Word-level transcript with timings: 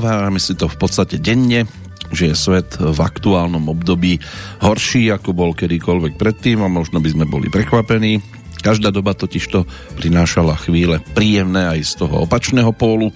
Nahovárame 0.00 0.40
si 0.40 0.56
to 0.56 0.64
v 0.64 0.80
podstate 0.80 1.20
denne, 1.20 1.68
že 2.08 2.32
je 2.32 2.34
svet 2.34 2.80
v 2.80 2.96
aktuálnom 2.96 3.68
období 3.68 4.16
horší, 4.64 5.12
ako 5.12 5.36
bol 5.36 5.52
kedykoľvek 5.52 6.16
predtým 6.16 6.64
a 6.64 6.72
možno 6.72 7.04
by 7.04 7.12
sme 7.12 7.28
boli 7.28 7.52
prekvapení. 7.52 8.16
Každá 8.64 8.96
doba 8.96 9.12
totižto 9.12 9.68
prinášala 10.00 10.56
chvíle 10.56 11.04
príjemné 11.12 11.68
aj 11.76 11.80
z 11.84 11.92
toho 12.00 12.24
opačného 12.24 12.72
pólu 12.72 13.12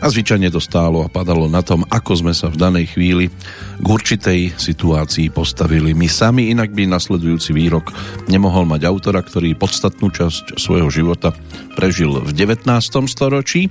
a 0.00 0.06
zvyčajne 0.06 0.52
to 0.52 0.60
stálo 0.60 1.04
a 1.04 1.12
padalo 1.12 1.48
na 1.48 1.64
tom, 1.64 1.84
ako 1.88 2.12
sme 2.20 2.32
sa 2.36 2.52
v 2.52 2.60
danej 2.60 2.96
chvíli 2.96 3.32
k 3.76 3.86
určitej 3.86 4.56
situácii 4.56 5.28
postavili 5.32 5.92
my 5.92 6.08
sami, 6.08 6.52
inak 6.52 6.72
by 6.72 6.88
nasledujúci 6.88 7.52
výrok 7.52 7.92
nemohol 8.28 8.64
mať 8.64 8.88
autora, 8.88 9.20
ktorý 9.20 9.56
podstatnú 9.56 10.08
časť 10.08 10.56
svojho 10.56 10.88
života 10.88 11.36
prežil 11.76 12.16
v 12.24 12.30
19. 12.32 12.64
storočí. 13.08 13.68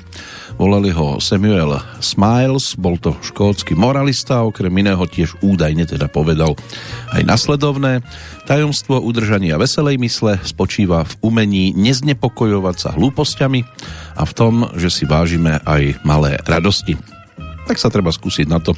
Volali 0.62 0.94
ho 0.94 1.18
Samuel 1.18 1.82
Smiles, 2.00 2.78
bol 2.78 3.02
to 3.02 3.18
škótsky 3.26 3.74
moralista, 3.74 4.46
okrem 4.46 4.72
iného 4.78 5.02
tiež 5.10 5.42
údajne 5.42 5.90
teda 5.90 6.06
povedal 6.06 6.54
aj 7.12 7.22
nasledovné. 7.26 8.06
Tajomstvo 8.46 9.02
udržania 9.02 9.58
veselej 9.58 9.98
mysle 9.98 10.38
spočíva 10.46 11.02
v 11.02 11.14
umení 11.26 11.74
neznepokojovať 11.74 12.76
sa 12.78 12.90
hlúpostiami 12.94 13.66
a 14.16 14.24
v 14.24 14.34
tom, 14.34 14.54
že 14.80 14.90
si 14.90 15.04
vážime 15.04 15.60
aj 15.68 16.00
malé 16.08 16.40
radosti. 16.48 16.96
Tak 17.66 17.78
sa 17.78 17.92
treba 17.92 18.14
skúsiť 18.14 18.48
na 18.48 18.64
to, 18.64 18.72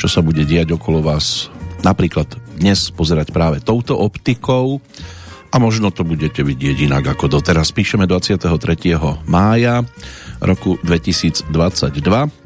čo 0.00 0.08
sa 0.08 0.24
bude 0.24 0.42
diať 0.48 0.72
okolo 0.72 1.04
vás 1.04 1.52
napríklad 1.84 2.26
dnes 2.58 2.90
pozerať 2.90 3.30
práve 3.30 3.62
touto 3.62 3.94
optikou 3.94 4.82
a 5.48 5.56
možno 5.56 5.88
to 5.94 6.04
budete 6.04 6.42
vidieť 6.42 6.90
inak 6.90 7.16
ako 7.16 7.38
doteraz. 7.38 7.72
Píšeme 7.72 8.04
23. 8.04 8.46
mája 9.26 9.82
roku 10.42 10.76
2022 10.82 12.37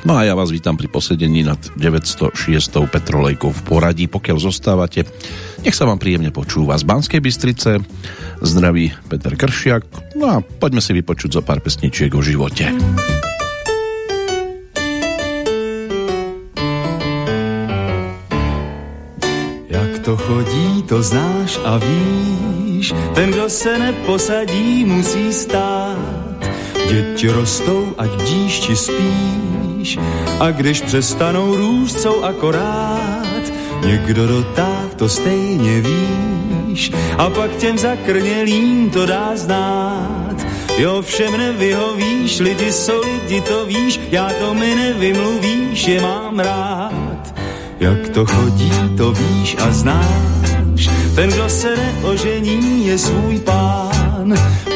No 0.00 0.16
a 0.16 0.24
ja 0.24 0.32
vás 0.32 0.48
vítam 0.48 0.80
pri 0.80 0.88
posedení 0.88 1.44
nad 1.44 1.60
906. 1.76 2.32
Petrolejkou 2.88 3.52
v 3.52 3.60
poradí. 3.68 4.08
Pokiaľ 4.08 4.38
zostávate, 4.40 5.04
nech 5.60 5.76
sa 5.76 5.84
vám 5.84 6.00
príjemne 6.00 6.32
počúva 6.32 6.80
z 6.80 6.88
Banskej 6.88 7.20
Bystrice. 7.20 7.84
Zdraví 8.40 8.96
Peter 9.12 9.36
Kršiak. 9.36 10.16
No 10.16 10.24
a 10.32 10.36
poďme 10.40 10.80
si 10.80 10.96
vypočuť 10.96 11.36
zo 11.36 11.42
pár 11.44 11.60
pesničiek 11.60 12.08
o 12.16 12.24
živote. 12.24 12.72
Jak 19.68 19.92
to 20.00 20.16
chodí, 20.16 20.68
to 20.88 20.96
znáš 21.04 21.60
a 21.60 21.76
víš, 21.76 22.96
ten, 23.12 23.30
kdo 23.30 23.52
se 23.52 23.78
neposadí, 23.78 24.84
musí 24.88 25.28
stát. 25.28 26.29
Děti 26.90 27.28
rostou, 27.28 27.94
ať 27.98 28.10
bdíš 28.10 28.60
či 28.60 28.76
spíš, 28.76 29.98
a 30.40 30.50
když 30.50 30.80
přestanou 30.80 31.56
růst, 31.56 32.00
jsou 32.00 32.22
akorát. 32.22 33.42
Někdo 33.86 34.26
dotáh, 34.26 34.94
to 34.96 35.08
stejně 35.08 35.80
víš, 35.80 36.92
a 37.18 37.30
pak 37.30 37.56
těm 37.56 37.78
zakrnělým 37.78 38.90
to 38.90 39.06
dá 39.06 39.30
znát. 39.34 40.46
Jo, 40.78 41.02
všem 41.02 41.38
nevyhovíš, 41.38 42.40
lidi 42.40 42.72
jsou 42.72 43.00
lidi, 43.00 43.40
to 43.40 43.66
víš, 43.66 44.00
já 44.10 44.30
to 44.40 44.54
mi 44.54 44.74
nevymluvíš, 44.74 45.88
je 45.88 46.00
mám 46.00 46.38
rád. 46.38 47.34
Jak 47.80 48.08
to 48.08 48.26
chodí, 48.26 48.72
to 48.96 49.12
víš 49.12 49.56
a 49.60 49.72
znáš, 49.72 50.90
ten, 51.14 51.30
kdo 51.30 51.48
se 51.48 51.76
neožení, 51.76 52.86
je 52.86 52.98
svůj 52.98 53.38
pán. 53.38 53.89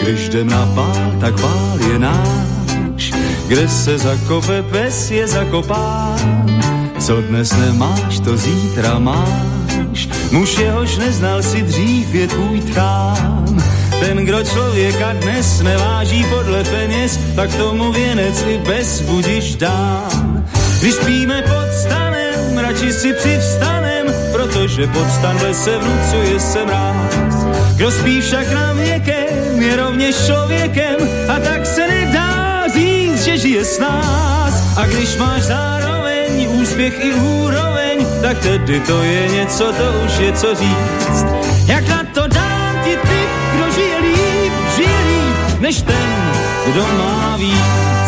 Když 0.03 0.29
jdem 0.29 0.49
na 0.49 0.67
bál, 0.67 1.13
tak 1.21 1.41
bál 1.41 1.79
je 1.93 1.99
náš, 1.99 3.13
kde 3.49 3.69
se 3.69 3.99
zakope 3.99 4.63
pes 4.63 5.11
je 5.11 5.29
zakopán. 5.29 6.61
Co 6.99 7.21
dnes 7.21 7.53
nemáš, 7.53 8.21
to 8.21 8.37
zítra 8.37 8.99
máš. 8.99 10.09
Muž 10.31 10.59
jehož 10.59 10.97
neznal 10.97 11.43
si 11.43 11.63
dřív 11.63 12.15
je 12.15 12.27
tvůj 12.29 12.61
tchán. 12.61 13.63
Ten, 14.01 14.17
kdo 14.17 14.45
člověka 14.45 15.13
dnes 15.13 15.63
neváží 15.63 16.25
podle 16.25 16.65
peněz, 16.65 17.19
tak 17.37 17.55
tomu 17.55 17.93
věnec 17.93 18.45
i 18.49 18.59
bez 18.59 19.01
budiš 19.01 19.57
dám. 19.57 20.47
Když 20.81 20.95
spíme 20.95 21.43
pod 21.43 21.73
stanem, 21.83 22.59
radši 22.59 22.93
si 22.93 23.13
přivstanem, 23.13 24.07
protože 24.33 24.87
pod 24.87 25.11
stan 25.11 25.39
se 25.53 25.79
vnucuje 25.79 26.41
se 26.41 26.65
mráz. 26.65 27.34
Kdo 27.77 27.91
spí 27.91 28.21
však 28.21 28.53
na 28.53 28.73
věkem, 28.73 29.63
je 29.63 29.77
rovněž 29.77 30.27
člověkem 30.27 30.97
a 31.29 31.41
tak 31.41 31.67
se 31.67 31.89
nedá 31.89 32.65
říct, 32.75 33.25
že 33.25 33.39
žije 33.39 33.65
s 33.65 33.79
nás. 33.79 34.79
A 34.79 34.87
když 34.87 35.17
máš 35.17 35.43
zároveň 35.43 36.49
úspěch 36.63 37.05
i 37.05 37.15
úroveň, 37.15 38.07
tak 38.23 38.39
tedy 38.39 38.81
to 38.81 39.03
je 39.03 39.29
něco, 39.29 39.65
to 39.65 39.87
už 40.07 40.19
je 40.19 40.33
co 40.33 40.55
říct. 40.55 41.25
Jak 41.67 41.89
na 41.89 42.05
to 42.15 42.27
dám 42.27 42.85
ti 42.85 42.97
ty, 42.97 43.21
kdo 43.55 43.71
žije 43.75 43.99
líp, 43.99 44.53
žije 44.77 45.01
líp, 45.09 45.61
než 45.61 45.83
ten, 45.83 46.33
kdo 46.67 46.81
má 46.81 47.37
víc. 47.37 48.04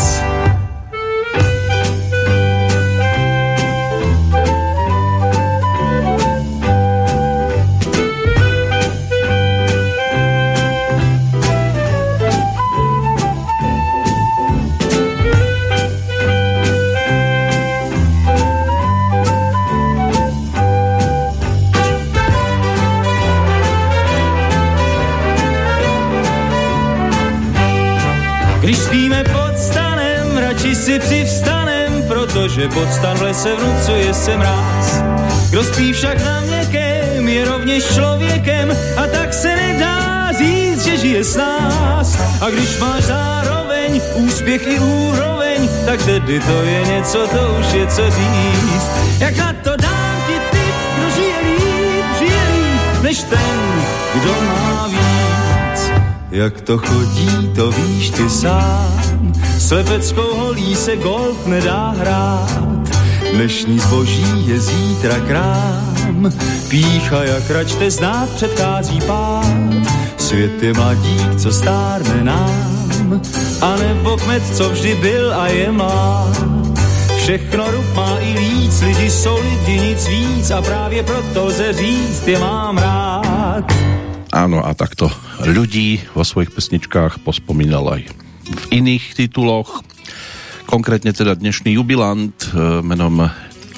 Protože 32.57 32.69
pod 32.69 32.93
stan 32.93 33.17
v 33.17 33.23
lese 33.23 33.57
vnucuje 33.57 34.15
se 34.15 34.37
mráz. 34.37 35.03
Kdo 35.51 35.65
spí 35.65 35.93
však 35.93 36.25
na 36.25 36.41
měkém, 36.41 37.29
je 37.29 37.45
rovněž 37.45 37.85
člověkem 37.85 38.77
a 38.97 39.07
tak 39.07 39.35
se 39.35 39.57
nedá 39.57 40.33
říct, 40.33 40.85
že 40.85 40.97
žije 40.97 41.25
s 41.25 41.37
nás. 41.37 42.19
A 42.41 42.51
když 42.51 42.79
máš 42.79 43.05
zároveň 43.05 44.01
úspěch 44.15 44.67
i 44.67 44.79
úroveň, 44.79 45.69
tak 45.87 46.03
tedy 46.03 46.41
to 46.41 46.63
je 46.63 46.85
něco, 46.85 47.27
to 47.27 47.57
už 47.61 47.73
je 47.73 47.87
co 47.87 48.11
říct. 48.11 48.89
Jak 49.19 49.37
na 49.37 49.53
to 49.53 49.77
dám 49.77 50.17
ti 50.27 50.41
ty, 50.51 50.65
kdo 50.97 51.11
žije 51.11 51.37
líp, 51.45 52.07
žije 52.19 52.43
líp, 52.57 53.03
než 53.03 53.23
ten, 53.23 53.85
kdo 54.15 54.33
má 54.33 54.89
víc. 54.89 55.91
Jak 56.31 56.61
to 56.61 56.79
chodí, 56.79 57.51
to 57.57 57.71
víš 57.71 58.11
ty 58.11 58.31
sám. 58.31 59.06
Slepeckou 59.59 60.35
holí 60.37 60.75
se 60.77 60.97
golf 60.97 61.47
nedá 61.47 61.95
hrát. 61.99 62.87
Dnešní 63.33 63.79
zboží 63.79 64.49
je 64.49 64.61
zítra 64.61 65.21
krám. 65.21 66.33
Pícha 66.69 67.23
jak 67.23 67.51
račte 67.51 67.91
znát 67.91 68.29
předchází 68.31 69.01
pád. 69.01 69.87
Svět 70.17 70.63
je 70.63 70.73
mladík, 70.73 71.37
co 71.37 71.53
stárne 71.53 72.25
nám. 72.25 73.21
A 73.61 73.77
nebo 73.77 74.17
kmet, 74.17 74.57
co 74.57 74.71
vždy 74.71 74.95
byl 74.95 75.35
a 75.35 75.47
je 75.47 75.73
mlád. 75.73 76.45
Všechno 77.17 77.71
rub 77.71 77.95
má 77.95 78.19
i 78.19 78.39
víc, 78.39 78.83
lidi 78.83 79.11
jsou 79.11 79.37
lidi, 79.43 79.81
nic 79.81 80.09
víc 80.09 80.51
a 80.51 80.63
právě 80.63 81.03
proto 81.03 81.45
lze 81.45 81.73
říct, 81.73 82.29
je 82.29 82.39
mám 82.39 82.79
rád. 82.79 83.67
Áno, 84.37 84.61
a 84.61 84.77
takto 84.77 85.09
ľudí 85.49 86.05
vo 86.13 86.21
svojich 86.21 86.53
pesničkách 86.53 87.25
pospomínal 87.25 87.89
aj 87.89 88.26
v 88.67 88.83
iných 88.83 89.15
tituloch. 89.15 89.87
Konkrétne 90.67 91.15
teda 91.15 91.39
dnešný 91.39 91.79
jubilant 91.79 92.35
e, 92.51 92.83
menom 92.83 93.31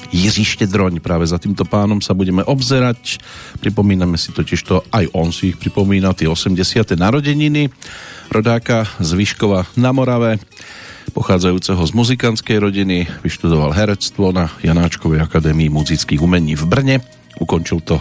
Jiří 0.09 0.57
Štedroň. 0.57 0.97
Práve 0.97 1.29
za 1.29 1.37
týmto 1.37 1.61
pánom 1.61 2.01
sa 2.01 2.17
budeme 2.17 2.41
obzerať. 2.41 3.21
Pripomíname 3.61 4.17
si 4.17 4.33
totiž 4.33 4.59
to, 4.65 4.81
aj 4.89 5.05
on 5.13 5.29
si 5.29 5.53
ich 5.53 5.61
pripomína, 5.61 6.17
tie 6.17 6.25
80. 6.25 6.97
narodeniny 6.97 7.69
rodáka 8.33 8.89
z 8.97 9.13
Vyškova 9.13 9.69
na 9.77 9.93
Morave 9.93 10.41
pochádzajúceho 11.13 11.81
z 11.89 11.91
muzikantskej 11.97 12.57
rodiny, 12.61 13.09
vyštudoval 13.25 13.73
herectvo 13.73 14.29
na 14.29 14.53
Janáčkovej 14.61 15.25
akadémii 15.25 15.69
muzických 15.73 16.21
umení 16.21 16.53
v 16.53 16.65
Brne, 16.69 16.95
ukončil 17.41 17.81
to 17.81 17.97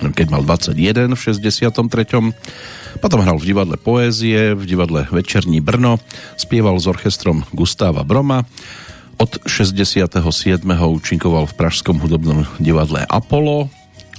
keď 0.00 0.26
mal 0.32 0.42
21 0.42 1.12
v 1.12 1.20
63. 1.20 2.32
Potom 2.98 3.22
hral 3.22 3.38
v 3.38 3.54
divadle 3.54 3.78
Poézie, 3.78 4.58
v 4.58 4.66
divadle 4.66 5.06
Večerní 5.06 5.62
Brno, 5.62 6.02
spieval 6.34 6.74
s 6.82 6.90
orchestrom 6.90 7.46
Gustáva 7.54 8.02
Broma, 8.02 8.42
od 9.20 9.30
67. 9.46 10.18
účinkoval 10.66 11.44
v 11.46 11.54
Pražskom 11.54 12.02
hudobnom 12.02 12.48
divadle 12.58 13.04
Apollo, 13.06 13.70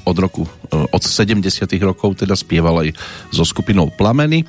od 0.06 0.18
roku 0.18 0.44
od 0.72 1.04
70 1.04 1.46
rokov 1.84 2.24
teda 2.24 2.34
spieval 2.34 2.88
aj 2.88 2.90
so 3.30 3.46
skupinou 3.46 3.92
Plameny. 3.94 4.42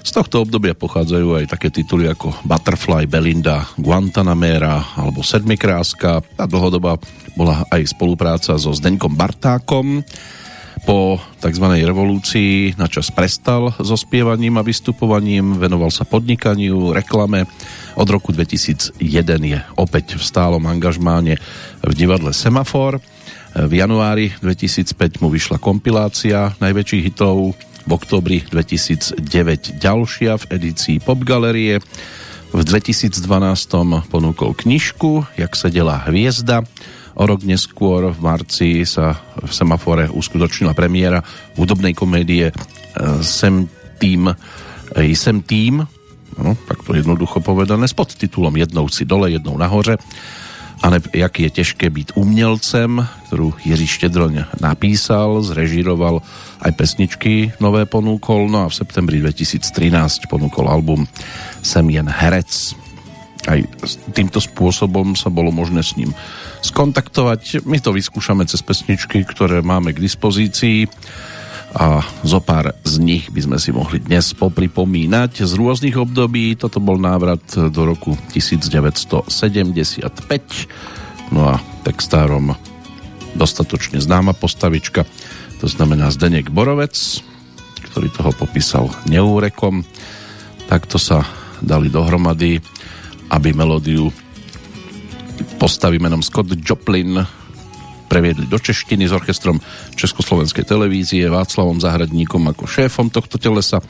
Z 0.00 0.10
tohto 0.16 0.46
obdobia 0.46 0.72
pochádzajú 0.72 1.42
aj 1.42 1.44
také 1.50 1.68
tituly 1.68 2.08
ako 2.08 2.32
Butterfly, 2.46 3.04
Belinda, 3.04 3.68
Guantanamera 3.76 4.96
alebo 4.96 5.20
Sedmikráska 5.20 6.22
a 6.22 6.44
dlhodoba 6.48 6.96
bola 7.34 7.66
aj 7.68 7.90
spolupráca 7.90 8.56
so 8.56 8.70
Zdeňkom 8.72 9.12
Bartákom. 9.18 10.00
Po 10.82 11.22
tzv. 11.38 11.66
revolúcii 11.70 12.74
načas 12.74 13.14
prestal 13.14 13.70
so 13.78 13.94
spievaním 13.94 14.58
a 14.58 14.66
vystupovaním, 14.66 15.54
venoval 15.54 15.94
sa 15.94 16.02
podnikaniu, 16.02 16.90
reklame. 16.90 17.46
Od 17.94 18.08
roku 18.10 18.34
2001 18.34 18.98
je 19.46 19.58
opäť 19.78 20.18
v 20.18 20.22
stálom 20.26 20.66
angažmáne 20.66 21.38
v 21.86 21.92
divadle 21.94 22.34
Semafor 22.34 22.98
v 23.54 23.72
januári 23.78 24.34
2005 24.42 25.22
mu 25.22 25.30
vyšla 25.30 25.62
kompilácia 25.62 26.58
najväčších 26.58 27.02
hitov, 27.06 27.54
v 27.84 27.90
oktobri 27.92 28.40
2009 28.48 29.78
ďalšia 29.78 30.40
v 30.40 30.44
edícii 30.56 30.96
Pop 31.04 31.20
Galerie. 31.22 31.84
V 32.54 32.60
2012 32.62 33.20
ponúkol 34.08 34.56
knižku 34.56 35.26
Jak 35.36 35.52
sedela 35.52 36.00
hviezda. 36.08 36.64
O 37.14 37.22
rok 37.26 37.46
neskôr 37.46 38.10
v 38.10 38.18
marci 38.18 38.82
sa 38.82 39.14
v 39.38 39.50
Semafore 39.50 40.10
uskutočnila 40.10 40.74
premiéra 40.74 41.22
hudobnej 41.54 41.94
komédie 41.94 42.50
e, 42.50 42.54
Sem 43.22 43.70
tým, 44.02 44.34
e, 44.94 45.14
Sem 45.14 45.42
tým, 45.46 45.86
no, 46.38 46.50
tak 46.66 46.82
to 46.82 46.94
jednoducho 46.94 47.38
povedané, 47.38 47.86
s 47.86 47.94
podtitulom 47.94 48.58
Jednou 48.58 48.90
si 48.90 49.06
dole, 49.06 49.30
jednou 49.30 49.54
nahoře 49.54 49.98
a 50.84 50.90
ne, 50.90 51.00
jak 51.14 51.40
je 51.40 51.50
těžké 51.50 51.90
být 51.90 52.12
umělcem, 52.14 53.08
ktorú 53.26 53.56
Jiří 53.64 53.88
Štedroň 53.88 54.60
napísal, 54.60 55.40
zrežíroval 55.40 56.20
aj 56.60 56.72
pesničky 56.76 57.56
nové 57.56 57.88
ponúkol, 57.88 58.52
no 58.52 58.66
a 58.66 58.68
v 58.68 58.76
septembri 58.76 59.16
2013 59.24 59.64
ponúkol 60.28 60.68
album 60.68 61.08
Sem 61.64 61.88
jen 61.88 62.04
herec. 62.04 62.76
Aj 63.48 63.60
týmto 64.12 64.44
spôsobom 64.44 65.16
sa 65.16 65.32
bolo 65.32 65.48
možné 65.48 65.80
s 65.80 65.96
ním 65.96 66.12
skontaktovať. 66.64 67.68
My 67.68 67.76
to 67.76 67.92
vyskúšame 67.92 68.48
cez 68.48 68.64
pesničky, 68.64 69.20
ktoré 69.28 69.60
máme 69.60 69.92
k 69.92 70.00
dispozícii 70.00 70.88
a 71.74 72.06
zo 72.22 72.38
pár 72.38 72.70
z 72.86 73.02
nich 73.02 73.28
by 73.34 73.40
sme 73.44 73.58
si 73.58 73.74
mohli 73.74 73.98
dnes 73.98 74.30
popripomínať 74.32 75.42
z 75.42 75.52
rôznych 75.58 75.98
období. 75.98 76.54
Toto 76.54 76.78
bol 76.78 76.96
návrat 77.02 77.42
do 77.52 77.82
roku 77.82 78.14
1975. 78.32 79.28
No 81.34 81.50
a 81.50 81.58
textárom 81.82 82.54
dostatočne 83.34 83.98
známa 83.98 84.32
postavička, 84.38 85.02
to 85.58 85.66
znamená 85.66 86.14
Zdenek 86.14 86.54
Borovec, 86.54 86.94
ktorý 87.90 88.06
toho 88.14 88.30
popísal 88.30 88.86
neúrekom. 89.10 89.82
Takto 90.70 91.02
sa 91.02 91.26
dali 91.58 91.90
dohromady, 91.90 92.62
aby 93.34 93.50
melódiu 93.50 94.14
postavy 95.60 96.00
menom 96.00 96.24
Scott 96.24 96.50
Joplin 96.56 97.20
previedli 98.08 98.46
do 98.46 98.60
češtiny 98.60 99.08
s 99.08 99.12
orchestrom 99.12 99.58
Československej 99.96 100.64
televízie 100.64 101.26
Václavom 101.26 101.80
Zahradníkom 101.80 102.46
ako 102.52 102.64
šéfom 102.68 103.08
tohto 103.10 103.40
telesa. 103.40 103.82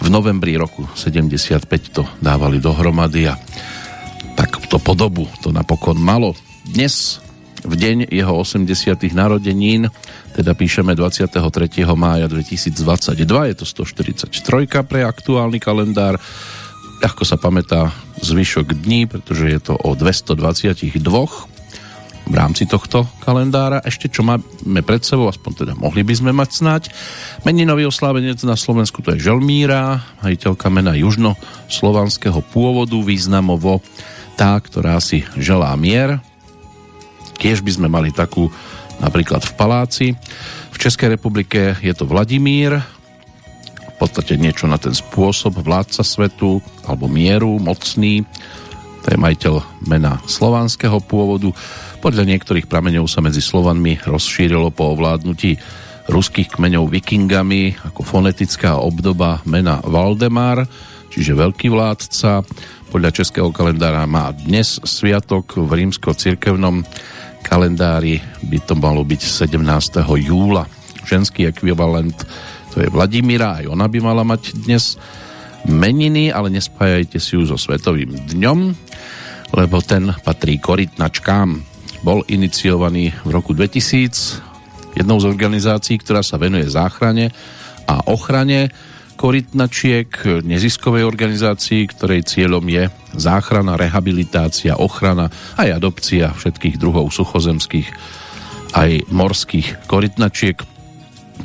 V 0.00 0.08
novembri 0.08 0.56
roku 0.56 0.88
75 0.96 1.66
to 1.92 2.02
dávali 2.24 2.62
dohromady 2.62 3.28
a 3.28 3.36
tak 4.38 4.56
to 4.70 4.80
podobu 4.80 5.28
to 5.44 5.52
napokon 5.52 5.98
malo. 5.98 6.32
Dnes 6.64 7.20
v 7.60 7.74
deň 7.76 8.08
jeho 8.08 8.32
80. 8.40 9.12
narodenín, 9.12 9.92
teda 10.32 10.56
píšeme 10.56 10.96
23. 10.96 11.84
mája 11.92 12.24
2022, 12.24 13.50
je 13.52 13.54
to 13.58 13.64
143 13.68 14.88
pre 14.88 15.04
aktuálny 15.04 15.60
kalendár. 15.60 16.16
Ako 17.00 17.24
sa 17.24 17.40
pamätá 17.40 17.96
zvyšok 18.20 18.76
dní, 18.84 19.08
pretože 19.08 19.48
je 19.48 19.60
to 19.60 19.74
o 19.76 19.96
222 19.96 21.00
v 22.30 22.34
rámci 22.36 22.68
tohto 22.68 23.08
kalendára. 23.24 23.82
Ešte 23.82 24.12
čo 24.12 24.20
máme 24.22 24.80
pred 24.84 25.02
sebou, 25.02 25.26
aspoň 25.26 25.64
teda 25.64 25.72
mohli 25.74 26.04
by 26.04 26.14
sme 26.14 26.30
mať 26.36 26.50
snať. 26.52 26.82
Meninový 27.48 27.88
oslávenec 27.88 28.38
na 28.44 28.54
Slovensku 28.54 29.00
to 29.00 29.16
je 29.16 29.24
Želmíra, 29.26 30.04
majiteľka 30.22 30.68
mena 30.68 30.94
južnoslovanského 30.94 32.44
pôvodu, 32.52 33.00
významovo 33.00 33.80
tá, 34.38 34.54
ktorá 34.60 35.00
si 35.00 35.24
želá 35.40 35.72
mier. 35.80 36.20
Tiež 37.40 37.64
by 37.64 37.72
sme 37.80 37.88
mali 37.88 38.12
takú 38.12 38.52
napríklad 39.00 39.40
v 39.40 39.52
Paláci. 39.56 40.06
V 40.70 40.76
Českej 40.76 41.16
republike 41.16 41.80
je 41.80 41.92
to 41.96 42.04
Vladimír, 42.04 42.78
podstate 44.00 44.40
niečo 44.40 44.64
na 44.64 44.80
ten 44.80 44.96
spôsob 44.96 45.60
vládca 45.60 46.00
svetu 46.00 46.64
alebo 46.88 47.04
mieru, 47.04 47.60
mocný. 47.60 48.24
To 49.04 49.06
je 49.12 49.18
majiteľ 49.20 49.84
mena 49.84 50.24
slovanského 50.24 51.04
pôvodu. 51.04 51.52
Podľa 52.00 52.24
niektorých 52.24 52.64
prameňov 52.64 53.04
sa 53.04 53.20
medzi 53.20 53.44
Slovanmi 53.44 54.00
rozšírilo 54.00 54.72
po 54.72 54.96
ovládnutí 54.96 55.60
ruských 56.08 56.48
kmeňov 56.56 56.88
vikingami 56.88 57.76
ako 57.92 58.00
fonetická 58.02 58.80
obdoba 58.80 59.44
mena 59.44 59.84
Valdemar, 59.84 60.64
čiže 61.12 61.36
veľký 61.36 61.68
vládca. 61.68 62.42
Podľa 62.90 63.10
českého 63.14 63.52
kalendára 63.54 64.02
má 64.08 64.34
dnes 64.34 64.80
sviatok 64.82 65.60
v 65.60 65.70
rímsko-cirkevnom 65.84 66.82
kalendári 67.44 68.18
by 68.48 68.58
to 68.64 68.74
malo 68.74 69.04
byť 69.06 69.20
17. 69.22 70.02
júla. 70.26 70.66
Ženský 71.06 71.46
ekvivalent 71.48 72.16
to 72.70 72.82
je 72.82 72.88
Vladimíra, 72.88 73.62
aj 73.62 73.70
ona 73.70 73.86
by 73.90 73.98
mala 73.98 74.22
mať 74.22 74.56
dnes 74.66 74.94
meniny, 75.66 76.32
ale 76.32 76.48
nespájajte 76.54 77.18
si 77.20 77.36
ju 77.36 77.44
so 77.44 77.58
Svetovým 77.58 78.14
dňom, 78.30 78.58
lebo 79.52 79.82
ten 79.82 80.14
patrí 80.22 80.62
korytnačkám 80.62 81.48
bol 82.00 82.24
iniciovaný 82.30 83.12
v 83.26 83.30
roku 83.30 83.52
2000 83.52 84.96
jednou 84.96 85.18
z 85.20 85.26
organizácií, 85.28 86.00
ktorá 86.00 86.24
sa 86.24 86.40
venuje 86.40 86.66
záchrane 86.66 87.30
a 87.86 88.08
ochrane 88.10 88.72
korytnačiek, 89.20 90.08
neziskovej 90.48 91.04
organizácii, 91.04 91.84
ktorej 91.92 92.24
cieľom 92.24 92.64
je 92.64 92.88
záchrana, 93.12 93.76
rehabilitácia, 93.76 94.80
ochrana 94.80 95.28
aj 95.60 95.76
adopcia 95.76 96.32
všetkých 96.32 96.80
druhov 96.80 97.12
suchozemských 97.12 97.88
aj 98.70 99.12
morských 99.12 99.84
korytnačiek. 99.90 100.56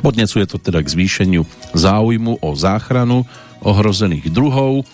Podnecuje 0.06 0.46
to 0.46 0.62
teda 0.62 0.86
k 0.86 0.94
zvýšeniu 0.94 1.50
záujmu 1.74 2.46
o 2.46 2.50
záchranu 2.54 3.26
ohrozených 3.66 4.30
druhov 4.30 4.86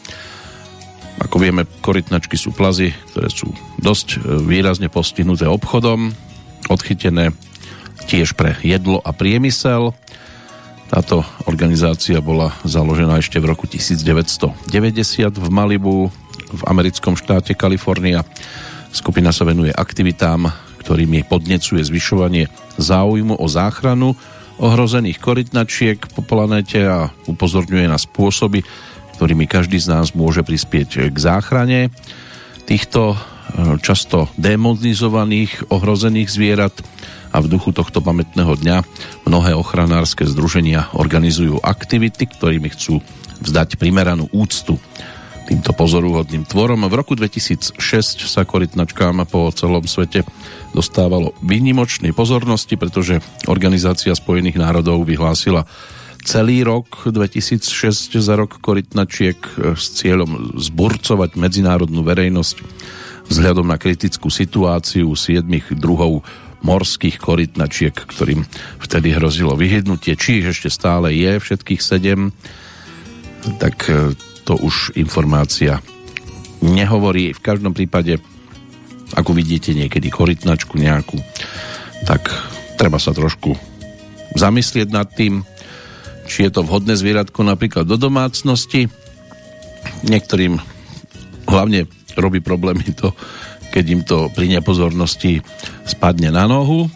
ako 1.22 1.38
vieme, 1.38 1.70
korytnačky 1.86 2.34
sú 2.34 2.50
plazy, 2.50 2.98
ktoré 3.14 3.30
sú 3.30 3.54
dosť 3.78 4.08
e, 4.18 4.42
výrazne 4.42 4.90
postihnuté 4.90 5.46
obchodom, 5.46 6.10
odchytené 6.66 7.30
tiež 8.10 8.34
pre 8.34 8.58
jedlo 8.66 8.98
a 9.06 9.14
priemysel. 9.14 9.94
Táto 10.90 11.22
organizácia 11.46 12.18
bola 12.20 12.58
založená 12.66 13.22
ešte 13.22 13.38
v 13.38 13.54
roku 13.54 13.70
1990 13.70 14.66
v 15.30 15.48
Malibu 15.54 16.10
v 16.52 16.62
americkom 16.68 17.14
štáte 17.14 17.54
Kalifornia. 17.54 18.26
Skupina 18.92 19.30
sa 19.32 19.48
venuje 19.48 19.72
aktivitám, 19.72 20.52
ktorými 20.84 21.24
podnecuje 21.30 21.80
zvyšovanie 21.86 22.50
záujmu 22.82 23.40
o 23.40 23.46
záchranu 23.48 24.18
ohrozených 24.62 25.18
korytnačiek 25.18 25.98
po 26.14 26.22
planéte 26.22 26.86
a 26.86 27.10
upozorňuje 27.26 27.90
na 27.90 27.98
spôsoby, 27.98 28.62
ktorými 29.18 29.50
každý 29.50 29.82
z 29.82 29.90
nás 29.90 30.14
môže 30.14 30.46
prispieť 30.46 31.10
k 31.10 31.18
záchrane. 31.18 31.90
Týchto 32.70 33.14
e, 33.14 33.18
často 33.82 34.30
demonizovaných, 34.38 35.74
ohrozených 35.74 36.30
zvierat 36.30 36.76
a 37.34 37.42
v 37.42 37.50
duchu 37.50 37.74
tohto 37.74 38.06
pamätného 38.06 38.54
dňa 38.54 38.78
mnohé 39.26 39.58
ochranárske 39.58 40.30
združenia 40.30 40.94
organizujú 40.94 41.58
aktivity, 41.66 42.30
ktorými 42.30 42.70
chcú 42.72 43.02
vzdať 43.42 43.82
primeranú 43.82 44.30
úctu 44.30 44.78
týmto 45.48 45.74
pozoruhodným 45.74 46.46
tvorom. 46.46 46.86
V 46.88 46.94
roku 46.94 47.14
2006 47.18 47.78
sa 48.26 48.46
korytnačkám 48.46 49.26
po 49.28 49.50
celom 49.52 49.86
svete 49.86 50.26
dostávalo 50.72 51.36
výnimočnej 51.44 52.16
pozornosti, 52.16 52.78
pretože 52.78 53.20
Organizácia 53.50 54.16
spojených 54.16 54.62
národov 54.62 55.04
vyhlásila 55.04 55.66
celý 56.22 56.62
rok 56.62 57.10
2006 57.10 58.22
za 58.22 58.34
rok 58.38 58.62
korytnačiek 58.62 59.38
s 59.74 59.86
cieľom 59.98 60.58
zburcovať 60.62 61.34
medzinárodnú 61.36 62.06
verejnosť 62.06 62.62
vzhľadom 63.32 63.66
na 63.66 63.80
kritickú 63.82 64.30
situáciu 64.30 65.10
siedmých 65.18 65.74
druhov 65.74 66.22
morských 66.62 67.18
korytnačiek, 67.18 67.94
ktorým 67.94 68.46
vtedy 68.78 69.18
hrozilo 69.18 69.58
vyhydnutie. 69.58 70.14
Či 70.14 70.46
ešte 70.46 70.70
stále 70.70 71.10
je 71.18 71.42
všetkých 71.42 71.82
sedem, 71.82 72.30
tak 73.58 73.90
e, 73.90 74.14
to 74.52 74.60
už 74.60 75.00
informácia 75.00 75.80
nehovorí. 76.60 77.32
V 77.32 77.40
každom 77.40 77.72
prípade, 77.72 78.20
ako 79.16 79.32
vidíte 79.32 79.72
niekedy 79.72 80.12
korytnačku 80.12 80.76
nejakú, 80.76 81.16
tak 82.04 82.28
treba 82.76 83.00
sa 83.00 83.16
trošku 83.16 83.56
zamyslieť 84.36 84.92
nad 84.92 85.08
tým, 85.08 85.48
či 86.28 86.44
je 86.44 86.52
to 86.52 86.68
vhodné 86.68 87.00
zvieratko 87.00 87.48
napríklad 87.48 87.88
do 87.88 87.96
domácnosti. 87.96 88.92
Niektorým 90.04 90.60
hlavne 91.48 91.88
robí 92.20 92.44
problémy 92.44 92.92
to, 92.92 93.16
keď 93.72 93.86
im 93.88 94.02
to 94.04 94.28
pri 94.36 94.52
nepozornosti 94.52 95.40
spadne 95.88 96.28
na 96.28 96.44
nohu. 96.44 96.92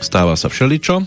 Stáva 0.00 0.40
sa 0.40 0.48
všeličo. 0.48 1.04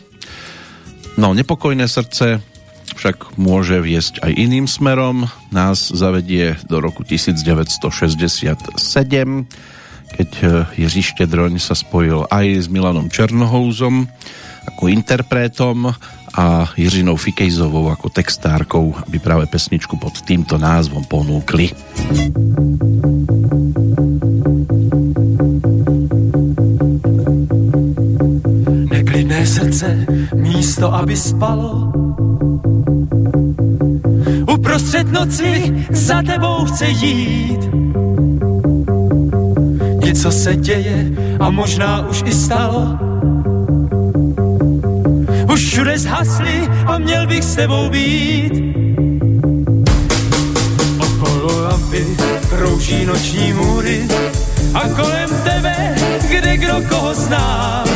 No, 1.17 1.33
nepokojné 1.33 1.89
srdce 1.89 2.56
však 2.95 3.35
môže 3.35 3.81
viesť 3.83 4.23
aj 4.23 4.31
iným 4.37 4.65
smerom. 4.69 5.27
Nás 5.51 5.91
zavedie 5.91 6.55
do 6.69 6.79
roku 6.79 7.03
1967, 7.03 8.77
keď 10.07 10.29
eh, 10.39 10.49
Jiří 10.79 11.03
Štedroň 11.15 11.59
sa 11.59 11.75
spojil 11.75 12.29
aj 12.31 12.45
s 12.63 12.67
Milanom 12.71 13.11
Černohouzom 13.11 14.07
ako 14.67 14.91
interpretom 14.91 15.95
a 16.37 16.69
Jiřinou 16.75 17.15
Fikejzovou 17.15 17.89
ako 17.89 18.11
textárkou, 18.11 18.93
aby 19.07 19.17
práve 19.17 19.47
pesničku 19.47 19.95
pod 19.97 20.21
týmto 20.27 20.59
názvom 20.59 21.07
ponúkli. 21.07 21.71
Srdce, 29.47 30.05
místo, 30.35 30.93
aby 30.93 31.17
spalo, 31.17 31.91
uprostřed 34.53 35.11
noci 35.11 35.73
za 35.89 36.21
tebou 36.21 36.65
chce 36.65 36.87
jít. 36.87 37.69
Něco 40.03 40.31
se 40.31 40.55
děje 40.55 41.11
a 41.39 41.49
možná 41.49 42.07
už 42.07 42.23
i 42.25 42.31
stalo. 42.31 42.97
Už 45.53 45.65
všude 45.65 45.99
zhasli 45.99 46.67
a 46.85 46.97
měl 46.97 47.27
bych 47.27 47.43
s 47.43 47.55
tebou 47.55 47.89
být. 47.89 48.53
Okolo 50.99 51.61
lampy 51.61 52.05
krouží 52.49 53.05
noční 53.05 53.53
můry 53.53 54.07
a 54.73 54.89
kolem 54.89 55.29
tebe, 55.43 55.95
kde 56.29 56.57
kdo 56.57 56.73
koho 56.89 57.13
zná. 57.13 57.86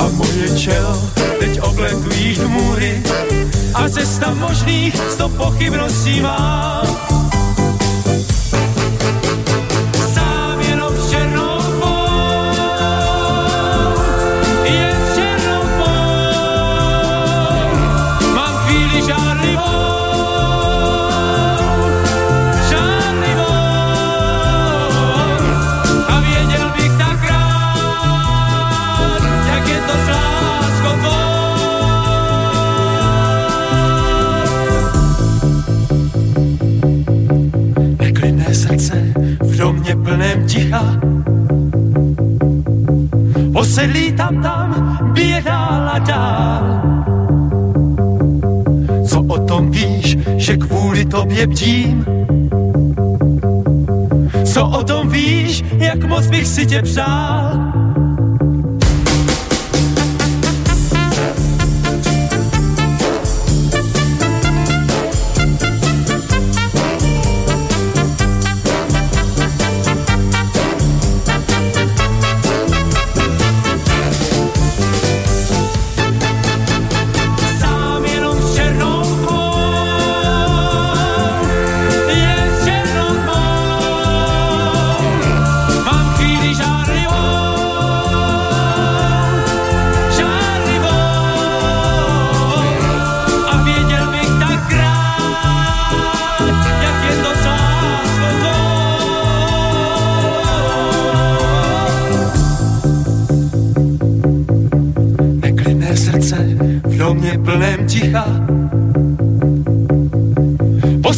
A 0.00 0.08
moje 0.16 0.58
čelo 0.58 0.96
teď 1.38 1.60
obletují 1.60 2.38
můry 2.46 3.02
a 3.74 3.88
cesta 3.88 4.34
možných 4.34 4.96
sto 4.96 5.28
pochybností 5.28 6.20
má. 6.20 7.09
Plném 40.30 40.46
ticha. 40.46 40.82
Posedlí 43.52 44.12
tam 44.12 44.42
tam, 44.42 44.98
a 45.94 45.98
dál. 45.98 46.80
Co 49.06 49.20
o 49.20 49.38
tom 49.38 49.70
víš, 49.70 50.18
že 50.36 50.56
kvůli 50.56 51.04
tobě 51.04 51.46
bdím? 51.46 52.04
Co 54.44 54.66
o 54.66 54.82
tom 54.82 55.08
víš, 55.08 55.64
jak 55.78 56.04
moc 56.04 56.26
bych 56.26 56.46
si 56.46 56.66
tě 56.66 56.82
přál? 56.82 57.89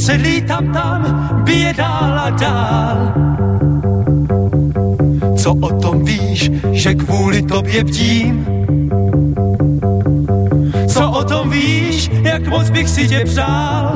Posedlí 0.03 0.43
tam 0.43 0.73
tam, 0.73 1.01
bije 1.47 1.75
dál 1.79 2.19
a 2.19 2.31
dál. 2.31 3.13
Co 5.37 5.55
o 5.55 5.71
tom 5.79 6.05
víš, 6.05 6.51
že 6.73 6.95
kvůli 6.95 7.43
tobě 7.43 7.85
bdím? 7.85 8.47
Co 10.89 11.11
o 11.11 11.25
tom 11.25 11.51
víš, 11.51 12.11
jak 12.23 12.49
moc 12.49 12.71
bych 12.71 12.89
si 12.89 13.09
tě 13.09 13.23
přál? 13.25 13.93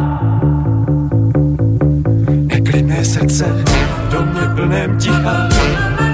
Neklidné 2.47 3.05
srdce, 3.05 3.45
do 4.11 4.23
mě 4.23 4.47
plném 4.55 4.99
ticha. 4.99 5.49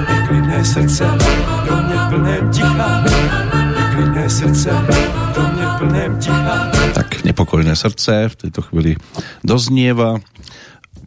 Neklidné 0.08 0.64
srdce, 0.64 1.04
do 1.68 1.76
mě 1.76 1.96
plném 2.08 2.50
ticha. 2.50 3.04
Neklidné 3.80 4.30
srdce, 4.30 4.70
do 5.36 5.42
mě 5.42 5.66
plném 5.78 6.16
ticha. 6.16 6.71
Nepokojné 7.22 7.78
srdce 7.78 8.30
v 8.30 8.38
tejto 8.38 8.66
chvíli 8.66 8.98
doznieva. 9.46 10.18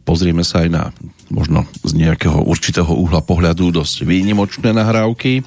Pozrieme 0.06 0.46
sa 0.46 0.64
aj 0.64 0.68
na 0.72 0.82
možno 1.28 1.66
z 1.82 1.92
nejakého 1.98 2.40
určitého 2.46 2.88
uhla 2.88 3.20
pohľadu 3.20 3.74
dosť 3.74 4.06
výnimočné 4.06 4.70
nahrávky. 4.72 5.42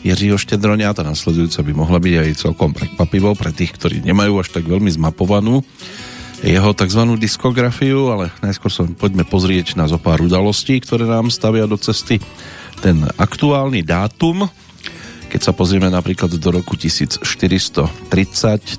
Jiřího 0.00 0.40
Štedroňa, 0.40 0.96
tá 0.96 1.04
nasledujúca 1.04 1.60
by 1.60 1.72
mohla 1.76 1.98
byť 2.00 2.14
aj 2.16 2.40
celkom 2.40 2.72
prekvapivou 2.72 3.36
pre 3.36 3.52
tých, 3.52 3.76
ktorí 3.76 4.00
nemajú 4.00 4.40
až 4.40 4.48
tak 4.48 4.64
veľmi 4.64 4.88
zmapovanú 4.88 5.60
jeho 6.40 6.72
tzv. 6.72 7.02
diskografiu, 7.20 8.08
ale 8.08 8.32
najskôr 8.40 8.72
sa 8.72 8.88
poďme 8.88 9.28
pozrieť 9.28 9.76
na 9.76 9.84
zo 9.84 10.00
pár 10.00 10.24
udalostí, 10.24 10.80
ktoré 10.80 11.04
nám 11.04 11.28
stavia 11.28 11.68
do 11.68 11.76
cesty 11.76 12.16
ten 12.80 13.04
aktuálny 13.20 13.84
dátum, 13.84 14.48
keď 15.30 15.46
sa 15.46 15.54
pozrieme 15.54 15.86
napríklad 15.86 16.34
do 16.42 16.50
roku 16.50 16.74
1430, 16.74 18.10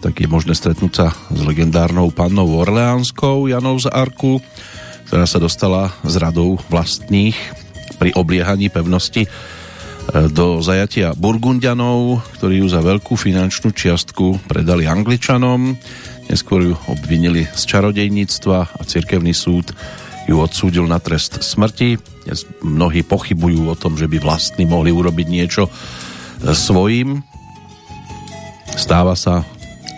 tak 0.04 0.14
je 0.20 0.28
možné 0.28 0.52
stretnúť 0.52 0.92
sa 0.92 1.08
s 1.32 1.40
legendárnou 1.40 2.12
pannou 2.12 2.60
Orleánskou 2.60 3.48
Janou 3.48 3.80
z 3.80 3.88
Arku, 3.88 4.44
ktorá 5.08 5.24
sa 5.24 5.40
dostala 5.40 5.96
z 6.04 6.20
radou 6.20 6.60
vlastných 6.68 7.40
pri 7.96 8.12
obliehaní 8.20 8.68
pevnosti 8.68 9.24
e, 9.24 9.30
do 10.28 10.60
zajatia 10.60 11.16
Burgundianov, 11.16 12.20
ktorí 12.36 12.60
ju 12.60 12.68
za 12.68 12.84
veľkú 12.84 13.16
finančnú 13.16 13.72
čiastku 13.72 14.44
predali 14.52 14.92
Angličanom. 14.92 15.80
Neskôr 16.28 16.68
ju 16.68 16.76
obvinili 16.92 17.48
z 17.48 17.64
čarodejníctva 17.64 18.76
a 18.76 18.82
cirkevný 18.84 19.32
súd 19.32 19.72
ju 20.28 20.36
odsúdil 20.36 20.84
na 20.84 21.00
trest 21.00 21.40
smrti. 21.40 21.96
Dnes 22.28 22.44
mnohí 22.60 23.08
pochybujú 23.08 23.72
o 23.72 23.80
tom, 23.80 23.96
že 23.96 24.12
by 24.12 24.20
vlastní 24.20 24.68
mohli 24.68 24.92
urobiť 24.92 25.28
niečo 25.32 25.72
svojím. 26.52 27.22
Stáva 28.74 29.14
sa 29.14 29.46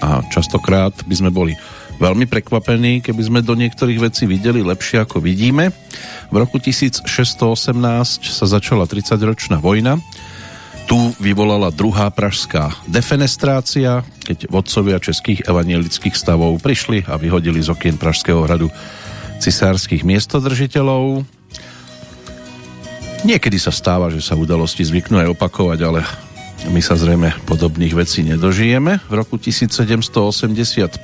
a 0.03 0.19
častokrát 0.27 0.91
by 1.07 1.15
sme 1.15 1.31
boli 1.31 1.55
veľmi 2.01 2.27
prekvapení, 2.27 2.99
keby 2.99 3.21
sme 3.23 3.39
do 3.39 3.55
niektorých 3.55 4.03
vecí 4.03 4.27
videli 4.27 4.59
lepšie 4.59 5.07
ako 5.07 5.23
vidíme. 5.23 5.71
V 6.27 6.35
roku 6.35 6.59
1618 6.59 7.07
sa 8.27 8.45
začala 8.49 8.83
30-ročná 8.83 9.63
vojna. 9.63 10.01
Tu 10.83 10.99
vyvolala 11.23 11.71
druhá 11.71 12.11
pražská 12.11 12.75
defenestrácia, 12.91 14.03
keď 14.27 14.51
vodcovia 14.51 14.99
českých 14.99 15.47
evanielických 15.47 16.11
stavov 16.11 16.59
prišli 16.59 17.07
a 17.07 17.15
vyhodili 17.15 17.63
z 17.63 17.71
okien 17.71 17.95
Pražského 17.95 18.43
hradu 18.43 18.67
cisárskych 19.39 20.03
miestodržiteľov. 20.03 21.23
Niekedy 23.23 23.55
sa 23.55 23.71
stáva, 23.71 24.11
že 24.11 24.19
sa 24.19 24.35
udalosti 24.35 24.83
zvyknú 24.83 25.23
aj 25.23 25.31
opakovať, 25.31 25.79
ale 25.87 26.03
my 26.71 26.79
sa 26.79 26.95
zrejme 26.95 27.33
podobných 27.43 27.91
vecí 27.91 28.23
nedožijeme. 28.23 29.03
V 29.09 29.13
roku 29.13 29.35
1785 29.35 31.03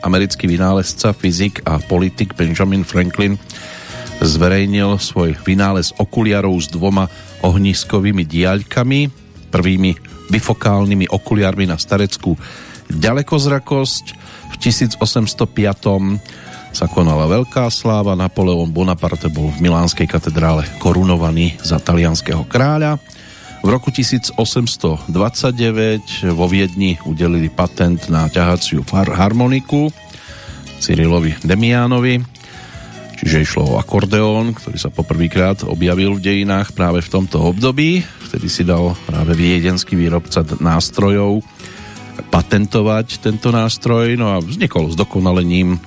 americký 0.00 0.44
vynálezca, 0.46 1.12
fyzik 1.12 1.60
a 1.66 1.82
politik 1.82 2.32
Benjamin 2.38 2.86
Franklin 2.86 3.36
zverejnil 4.22 4.98
svoj 4.98 5.36
vynález 5.44 5.92
okuliarov 5.98 6.56
s 6.58 6.66
dvoma 6.70 7.06
ohniskovými 7.44 8.24
diaľkami, 8.26 9.10
prvými 9.52 9.92
bifokálnymi 10.32 11.10
okuliarmi 11.10 11.68
na 11.68 11.76
stareckú 11.78 12.34
ďalekozrakosť. 12.88 14.04
V 14.48 14.54
1805 14.58 14.98
sa 16.72 16.86
konala 16.86 17.26
veľká 17.26 17.68
sláva, 17.72 18.18
Napoleon 18.18 18.68
Bonaparte 18.68 19.28
bol 19.32 19.50
v 19.54 19.68
Milánskej 19.68 20.06
katedrále 20.06 20.68
korunovaný 20.78 21.56
za 21.60 21.80
talianského 21.80 22.44
kráľa. 22.44 23.00
V 23.58 23.68
roku 23.68 23.90
1829 23.90 25.10
vo 26.30 26.46
Viedni 26.46 26.94
udelili 27.02 27.50
patent 27.50 28.06
na 28.06 28.30
ťahaciu 28.30 28.86
harmoniku 28.86 29.90
Cyrilovi 30.78 31.34
Demiánovi, 31.42 32.22
čiže 33.18 33.42
išlo 33.42 33.74
o 33.74 33.78
akordeón, 33.82 34.54
ktorý 34.54 34.78
sa 34.78 34.94
poprvýkrát 34.94 35.66
objavil 35.66 36.14
v 36.16 36.24
dejinách 36.24 36.70
práve 36.70 37.02
v 37.02 37.10
tomto 37.10 37.42
období. 37.42 38.06
Vtedy 38.30 38.46
si 38.46 38.62
dal 38.62 38.94
práve 39.10 39.34
viedenský 39.34 39.98
výrobca 39.98 40.46
nástrojov 40.62 41.42
patentovať 42.30 43.22
tento 43.22 43.50
nástroj, 43.50 44.14
no 44.14 44.38
a 44.38 44.42
vznikol 44.42 44.90
s 44.90 44.98
dokonalením 44.98 45.74
e, 45.74 45.78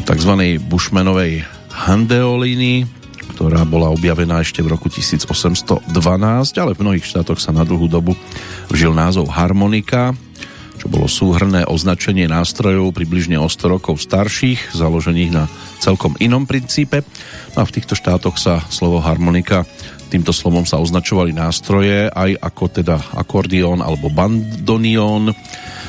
tzv. 0.00 0.32
Bushmanovej 0.60 1.44
handeoliny, 1.72 3.01
ktorá 3.42 3.66
bola 3.66 3.90
objavená 3.90 4.38
ešte 4.38 4.62
v 4.62 4.70
roku 4.70 4.86
1812, 4.86 5.82
ale 6.62 6.78
v 6.78 6.82
mnohých 6.86 7.02
štátoch 7.02 7.42
sa 7.42 7.50
na 7.50 7.66
dlhú 7.66 7.90
dobu 7.90 8.14
vžil 8.70 8.94
názov 8.94 9.34
harmonika, 9.34 10.14
čo 10.78 10.86
bolo 10.86 11.10
súhrné 11.10 11.66
označenie 11.66 12.30
nástrojov 12.30 12.94
približne 12.94 13.42
o 13.42 13.50
100 13.50 13.66
rokov 13.66 13.98
starších, 13.98 14.78
založených 14.78 15.34
na 15.34 15.50
celkom 15.82 16.14
inom 16.22 16.46
princípe. 16.46 17.02
No 17.58 17.66
a 17.66 17.66
v 17.66 17.74
týchto 17.74 17.98
štátoch 17.98 18.38
sa 18.38 18.62
slovo 18.70 19.02
harmonika 19.02 19.66
týmto 20.06 20.30
slovom 20.30 20.62
sa 20.62 20.78
označovali 20.78 21.34
nástroje 21.34 22.14
aj 22.14 22.38
ako 22.38 22.64
teda 22.70 22.94
akordión 23.18 23.82
alebo 23.82 24.06
bandonión 24.06 25.34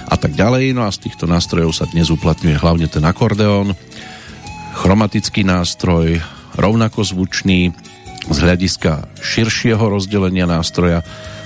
a 0.10 0.16
tak 0.18 0.34
ďalej. 0.34 0.74
No 0.74 0.90
a 0.90 0.96
z 0.96 1.06
týchto 1.06 1.30
nástrojov 1.30 1.70
sa 1.70 1.86
dnes 1.86 2.10
uplatňuje 2.10 2.58
hlavne 2.58 2.90
ten 2.90 3.06
akordeón, 3.06 3.78
chromatický 4.74 5.46
nástroj, 5.46 6.18
rovnako 6.56 7.04
zvučný. 7.04 7.74
Z 8.24 8.38
hľadiska 8.40 9.12
širšieho 9.20 9.84
rozdelenia 9.84 10.48
nástroja 10.48 11.04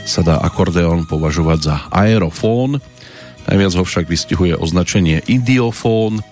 sa 0.07 0.21
dá 0.23 0.39
akordeón 0.39 1.09
považovať 1.09 1.59
za 1.59 1.75
aerofón. 1.89 2.79
Najviac 3.47 3.73
ho 3.75 3.83
však 3.83 4.05
vystihuje 4.05 4.53
označenie 4.55 5.25
idiofón. 5.25 6.23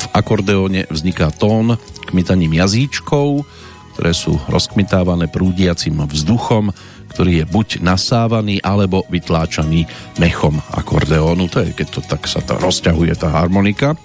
V 0.00 0.06
akordeóne 0.14 0.86
vzniká 0.90 1.32
tón 1.34 1.74
kmitaním 2.06 2.58
jazyčkov, 2.58 3.46
ktoré 3.94 4.12
sú 4.14 4.38
rozkmitávané 4.48 5.26
prúdiacim 5.28 5.94
vzduchom, 5.94 6.70
ktorý 7.10 7.42
je 7.42 7.44
buď 7.50 7.68
nasávaný 7.82 8.62
alebo 8.62 9.02
vytláčaný 9.10 9.84
mechom 10.22 10.62
akordeónu. 10.70 11.50
To 11.50 11.66
je, 11.66 11.74
keď 11.74 11.88
to 11.98 12.00
tak 12.06 12.22
sa 12.30 12.38
to 12.40 12.54
rozťahuje 12.56 13.12
tá 13.18 13.34
harmonika. 13.34 13.98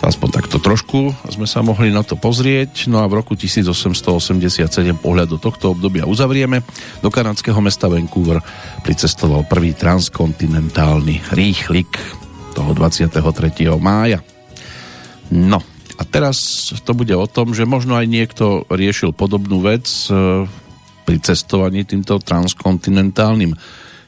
Aspoň 0.00 0.28
takto 0.32 0.56
trošku 0.56 1.12
sme 1.28 1.44
sa 1.44 1.60
mohli 1.60 1.92
na 1.92 2.00
to 2.00 2.16
pozrieť. 2.16 2.88
No 2.88 3.04
a 3.04 3.06
v 3.06 3.20
roku 3.20 3.36
1887 3.36 4.64
pohľad 4.96 5.28
do 5.28 5.36
tohto 5.36 5.76
obdobia 5.76 6.08
uzavrieme. 6.08 6.64
Do 7.04 7.12
kanadského 7.12 7.60
mesta 7.60 7.84
Vancouver 7.84 8.40
pricestoval 8.80 9.44
prvý 9.44 9.76
transkontinentálny 9.76 11.36
rýchlik 11.36 12.00
toho 12.56 12.72
23. 12.72 13.12
mája. 13.76 14.24
No 15.28 15.60
a 16.00 16.02
teraz 16.08 16.72
to 16.80 16.96
bude 16.96 17.12
o 17.12 17.28
tom, 17.28 17.52
že 17.52 17.68
možno 17.68 17.92
aj 17.92 18.08
niekto 18.08 18.64
riešil 18.72 19.12
podobnú 19.12 19.60
vec 19.60 19.84
e, 20.08 20.48
pri 21.04 21.16
cestovaní 21.20 21.84
týmto 21.84 22.16
transkontinentálnym 22.16 23.52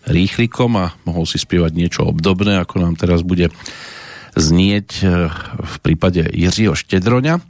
rýchlikom 0.09 0.73
a 0.81 0.97
mohol 1.05 1.29
si 1.29 1.37
spievať 1.37 1.73
niečo 1.77 2.09
obdobné, 2.09 2.59
ako 2.59 2.81
nám 2.81 2.97
teraz 2.97 3.21
bude 3.21 3.53
znieť 4.37 4.89
e, 5.03 5.29
v 5.57 5.77
prípade 5.85 6.25
Jiřího 6.33 6.73
Štedroňa. 6.77 7.41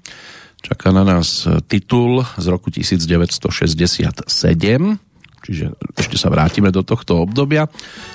Čaká 0.63 0.95
na 0.95 1.03
nás 1.03 1.43
titul 1.67 2.23
z 2.39 2.47
roku 2.47 2.71
1967, 2.71 3.59
čiže 5.43 5.67
ešte 5.99 6.17
sa 6.17 6.31
vrátime 6.31 6.71
do 6.71 6.87
tohto 6.87 7.19
obdobia. 7.27 7.67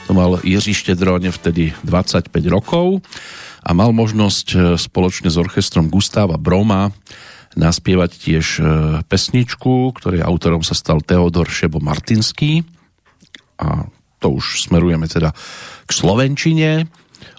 To 0.08 0.16
mal 0.16 0.40
Jiří 0.40 0.72
Štedroň 0.72 1.36
vtedy 1.36 1.76
25 1.84 2.32
rokov 2.48 3.04
a 3.68 3.76
mal 3.76 3.92
možnosť 3.92 4.48
e, 4.56 4.58
spoločne 4.80 5.28
s 5.28 5.36
orchestrom 5.36 5.92
Gustáva 5.92 6.40
Broma 6.40 6.96
naspievať 7.58 8.12
tiež 8.22 8.48
pesničku, 9.10 9.90
ktorej 9.98 10.22
autorom 10.22 10.62
sa 10.62 10.78
stal 10.78 11.02
Teodor 11.02 11.50
Šebo 11.50 11.82
Martinský 11.82 12.62
a 13.58 13.90
to 14.18 14.38
už 14.38 14.70
smerujeme 14.70 15.06
teda 15.10 15.34
k 15.86 15.92
Slovenčine 15.92 16.90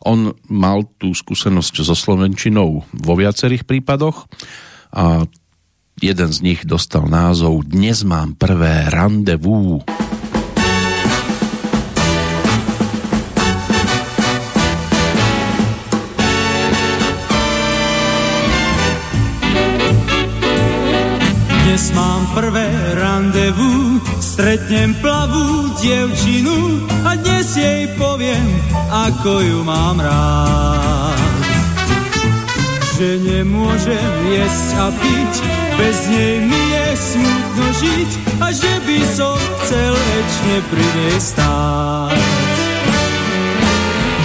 on 0.05 0.37
mal 0.48 0.87
tú 0.96 1.12
skúsenosť 1.12 1.74
so 1.85 1.96
Slovenčinou 1.96 2.85
vo 2.88 3.12
viacerých 3.16 3.64
prípadoch 3.68 4.29
a 4.94 5.29
jeden 5.98 6.31
z 6.31 6.38
nich 6.42 6.61
dostal 6.62 7.11
názov 7.11 7.66
Dnes 7.66 8.07
mám 8.07 8.38
prvé 8.38 8.87
randevú. 8.88 9.83
Dnes 21.79 21.94
mám 21.94 22.27
prvé 22.35 22.66
randevu, 22.98 24.03
stretnem 24.38 24.94
plavú 25.03 25.74
dievčinu 25.83 26.87
a 27.03 27.18
dnes 27.18 27.59
jej 27.59 27.90
poviem, 27.98 28.46
ako 28.87 29.42
ju 29.42 29.66
mám 29.66 29.98
rád. 29.98 31.18
Že 32.94 33.18
nemôžem 33.18 34.14
jesť 34.31 34.79
a 34.79 34.94
piť, 34.94 35.42
bez 35.74 35.98
nej 36.14 36.38
mi 36.46 36.62
je 36.70 36.87
smutno 36.94 37.66
žiť 37.83 38.11
a 38.38 38.55
že 38.55 38.79
by 38.87 38.98
som 39.11 39.35
chcel 39.66 39.90
večne 39.98 40.62
pri 40.70 40.87
nej 40.87 41.18
stáť. 41.18 42.22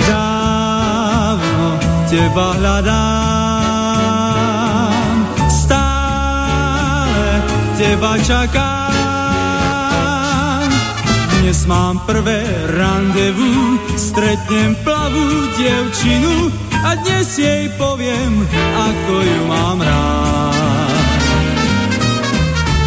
Dávno 0.05 1.81
teba 2.05 2.53
hľadám, 2.61 3.01
teba 7.81 8.13
čakám. 8.21 8.92
Dnes 11.43 11.67
mám 11.67 11.99
prvé 12.07 12.39
randevu, 12.71 13.75
stretnem 13.99 14.79
plavú 14.79 15.27
dievčinu 15.59 16.47
a 16.87 16.95
dnes 17.03 17.35
jej 17.35 17.67
poviem, 17.75 18.47
ako 18.79 19.13
ju 19.27 19.41
mám 19.51 19.83
rád. 19.83 21.03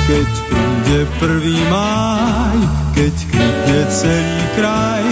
Keď 0.08 0.30
príde 0.48 1.00
prvý 1.20 1.60
máj, 1.68 2.56
keď 2.96 3.14
kvitne 3.28 3.80
celý 3.92 4.40
kraj, 4.56 5.04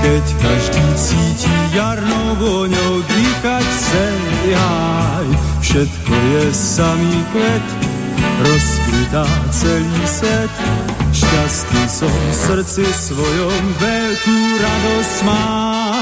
keď 0.00 0.24
každý 0.40 0.84
cíti 0.96 1.56
jarnou 1.76 2.28
vôňou 2.40 2.94
dýchať 3.04 3.66
celý 3.76 4.56
háj, 4.56 5.28
všetko 5.60 6.14
je 6.16 6.44
samý 6.56 7.18
kvet, 7.28 7.66
rozkvitá 8.40 9.28
celý 9.52 10.00
svet. 10.08 10.99
Šťastný 11.20 11.84
som 11.84 12.08
v 12.08 12.32
srdci 12.32 12.84
svojom, 12.88 13.64
veľkú 13.76 14.38
radosť 14.56 15.16
mám. 15.28 15.99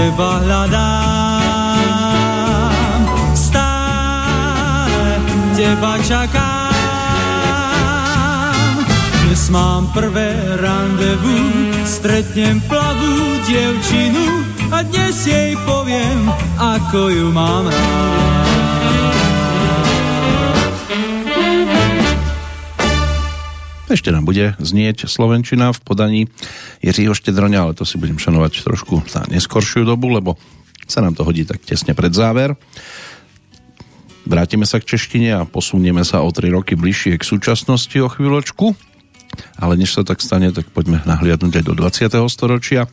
Teba 0.00 0.40
hľadám, 0.40 2.00
stále 3.36 5.20
teba 5.52 6.00
čakám. 6.00 6.72
Dnes 9.28 9.52
mám 9.52 9.92
prvé 9.92 10.56
randevu, 10.56 11.36
stretnem 11.84 12.64
plavú 12.64 13.44
dievčinu 13.44 14.24
a 14.72 14.80
dnes 14.88 15.20
jej 15.28 15.52
poviem, 15.68 16.32
ako 16.56 17.12
ju 17.12 17.28
mám 17.28 17.68
rád. 17.68 19.39
Ešte 23.90 24.14
nám 24.14 24.22
bude 24.22 24.54
znieť 24.62 25.10
Slovenčina 25.10 25.74
v 25.74 25.82
podaní 25.82 26.22
Jiřího 26.78 27.10
Štedroňa, 27.10 27.66
ale 27.66 27.72
to 27.74 27.82
si 27.82 27.98
budem 27.98 28.22
šanovať 28.22 28.62
trošku 28.62 29.02
na 29.18 29.26
neskoršiu 29.26 29.82
dobu, 29.82 30.14
lebo 30.14 30.38
sa 30.86 31.02
nám 31.02 31.18
to 31.18 31.26
hodí 31.26 31.42
tak 31.42 31.58
tesne 31.66 31.90
pred 31.90 32.14
záver. 32.14 32.54
Vrátime 34.30 34.62
sa 34.62 34.78
k 34.78 34.94
češtine 34.94 35.34
a 35.34 35.42
posunieme 35.42 36.06
sa 36.06 36.22
o 36.22 36.30
3 36.30 36.54
roky 36.54 36.78
bližšie 36.78 37.18
k 37.18 37.26
súčasnosti 37.26 37.98
o 37.98 38.06
chvíľočku. 38.06 38.78
Ale 39.58 39.74
než 39.74 39.98
sa 39.98 40.06
tak 40.06 40.22
stane, 40.22 40.54
tak 40.54 40.70
poďme 40.70 41.02
nahliadnúť 41.02 41.58
aj 41.58 41.64
do 41.66 41.74
20. 41.74 42.14
storočia 42.30 42.86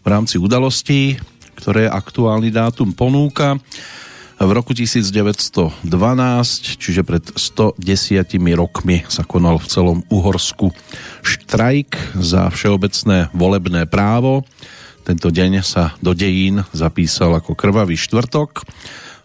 v 0.00 0.06
rámci 0.08 0.40
udalostí, 0.40 1.20
ktoré 1.60 1.92
aktuálny 1.92 2.48
dátum 2.48 2.96
ponúka 2.96 3.60
v 4.38 4.50
roku 4.54 4.70
1912, 4.70 5.82
čiže 6.78 7.02
pred 7.02 7.26
110 7.34 7.74
rokmi 8.54 9.02
sa 9.10 9.26
konal 9.26 9.58
v 9.58 9.66
celom 9.66 9.98
Uhorsku 10.14 10.70
štrajk 11.26 12.14
za 12.14 12.46
všeobecné 12.46 13.34
volebné 13.34 13.90
právo. 13.90 14.46
Tento 15.02 15.34
deň 15.34 15.66
sa 15.66 15.98
do 15.98 16.14
dejín 16.14 16.62
zapísal 16.70 17.34
ako 17.34 17.58
krvavý 17.58 17.98
štvrtok, 17.98 18.62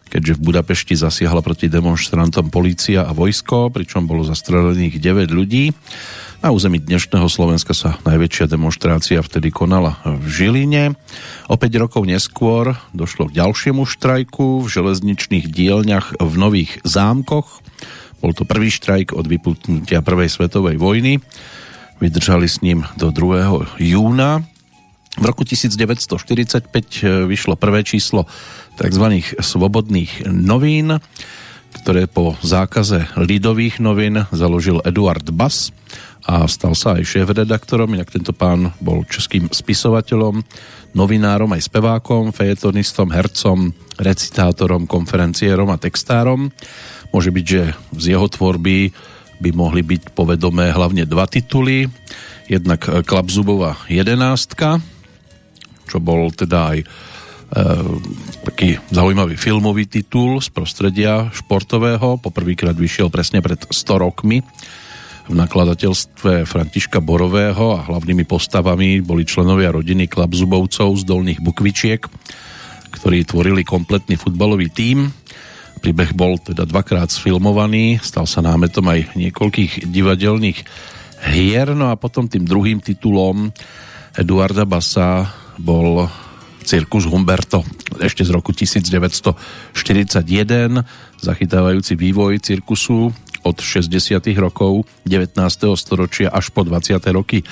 keďže 0.10 0.34
v 0.34 0.44
Budapešti 0.50 0.98
zasiahla 0.98 1.46
proti 1.46 1.70
demonstrantom 1.70 2.50
polícia 2.50 3.06
a 3.06 3.14
vojsko, 3.14 3.70
pričom 3.70 4.10
bolo 4.10 4.26
zastrelených 4.26 4.98
9 4.98 5.30
ľudí. 5.30 5.70
Na 6.44 6.52
území 6.52 6.76
dnešného 6.76 7.32
Slovenska 7.32 7.72
sa 7.72 7.96
najväčšia 8.04 8.52
demonstrácia 8.52 9.24
vtedy 9.24 9.48
konala 9.48 10.04
v 10.04 10.28
Žiline. 10.28 10.92
O 11.48 11.56
5 11.56 11.72
rokov 11.80 12.04
neskôr 12.04 12.76
došlo 12.92 13.32
k 13.32 13.40
ďalšiemu 13.40 13.88
štrajku 13.88 14.60
v 14.60 14.68
železničných 14.68 15.48
dielňach 15.48 16.20
v 16.20 16.34
Nových 16.36 16.84
zámkoch. 16.84 17.64
Bol 18.20 18.36
to 18.36 18.44
prvý 18.44 18.76
štrajk 18.76 19.16
od 19.16 19.24
vyputnutia 19.24 20.04
Prvej 20.04 20.28
svetovej 20.28 20.76
vojny. 20.76 21.24
Vydržali 22.04 22.52
s 22.52 22.60
ním 22.60 22.84
do 23.00 23.16
2. 23.16 23.80
júna. 23.80 24.44
V 25.16 25.24
roku 25.24 25.48
1945 25.48 26.68
vyšlo 27.24 27.56
prvé 27.56 27.88
číslo 27.88 28.28
tzv. 28.76 29.24
svobodných 29.40 30.28
novín, 30.28 31.00
ktoré 31.72 32.12
po 32.12 32.36
zákaze 32.44 33.08
lidových 33.16 33.80
novín 33.80 34.28
založil 34.36 34.84
Eduard 34.84 35.24
Bass 35.32 35.72
a 36.24 36.48
stal 36.48 36.72
sa 36.72 36.96
aj 36.96 37.04
šéf-redaktorom, 37.04 38.00
inak 38.00 38.08
tento 38.08 38.32
pán 38.32 38.72
bol 38.80 39.04
českým 39.04 39.52
spisovateľom, 39.52 40.40
novinárom 40.96 41.52
aj 41.52 41.68
spevákom, 41.68 42.32
fejetonistom, 42.32 43.12
hercom, 43.12 43.76
recitátorom, 44.00 44.88
konferenciérom 44.88 45.68
a 45.68 45.82
textárom. 45.82 46.48
Môže 47.12 47.28
byť, 47.28 47.46
že 47.46 47.62
z 48.00 48.06
jeho 48.16 48.28
tvorby 48.32 48.96
by 49.44 49.50
mohli 49.52 49.84
byť 49.84 50.16
povedomé 50.16 50.72
hlavne 50.72 51.04
dva 51.04 51.28
tituly. 51.28 51.92
Jednak 52.48 52.88
Klapzubová 53.04 53.84
jedenástka, 53.92 54.80
čo 55.92 56.00
bol 56.00 56.32
teda 56.32 56.72
aj 56.72 56.80
e, 56.80 56.86
taký 58.48 58.80
zaujímavý 58.88 59.36
filmový 59.36 59.92
titul 59.92 60.40
z 60.40 60.48
prostredia 60.56 61.28
športového. 61.36 62.16
Poprvýkrát 62.24 62.80
vyšiel 62.80 63.12
presne 63.12 63.44
pred 63.44 63.60
100 63.60 63.76
rokmi 64.00 64.40
v 65.24 65.34
nakladateľstve 65.40 66.44
Františka 66.44 67.00
Borového 67.00 67.80
a 67.80 67.86
hlavnými 67.88 68.28
postavami 68.28 69.00
boli 69.00 69.24
členovia 69.24 69.72
rodiny 69.72 70.12
Klabzubovcov 70.12 71.00
z 71.00 71.04
Dolných 71.08 71.40
Bukvičiek, 71.40 72.02
ktorí 73.00 73.24
tvorili 73.24 73.64
kompletný 73.64 74.20
futbalový 74.20 74.68
tím. 74.68 75.12
Príbeh 75.80 76.12
bol 76.16 76.40
teda 76.40 76.68
dvakrát 76.68 77.12
sfilmovaný, 77.12 78.00
stal 78.04 78.28
sa 78.28 78.44
námetom 78.44 78.84
aj 78.88 79.16
niekoľkých 79.16 79.88
divadelných 79.88 80.60
hier, 81.32 81.72
no 81.72 81.88
a 81.92 81.96
potom 81.96 82.28
tým 82.28 82.44
druhým 82.44 82.84
titulom 82.84 83.52
Eduarda 84.16 84.68
Basa 84.68 85.32
bol 85.56 86.08
Cirkus 86.64 87.04
Humberto 87.08 87.64
ešte 88.00 88.24
z 88.24 88.32
roku 88.32 88.56
1941, 88.56 89.76
zachytávajúci 91.20 91.94
vývoj 91.96 92.40
cirkusu 92.40 93.12
od 93.44 93.60
60. 93.60 94.24
rokov 94.40 94.88
19. 95.06 95.38
storočia 95.76 96.32
až 96.32 96.50
po 96.50 96.64
20. 96.64 96.98
roky 97.12 97.44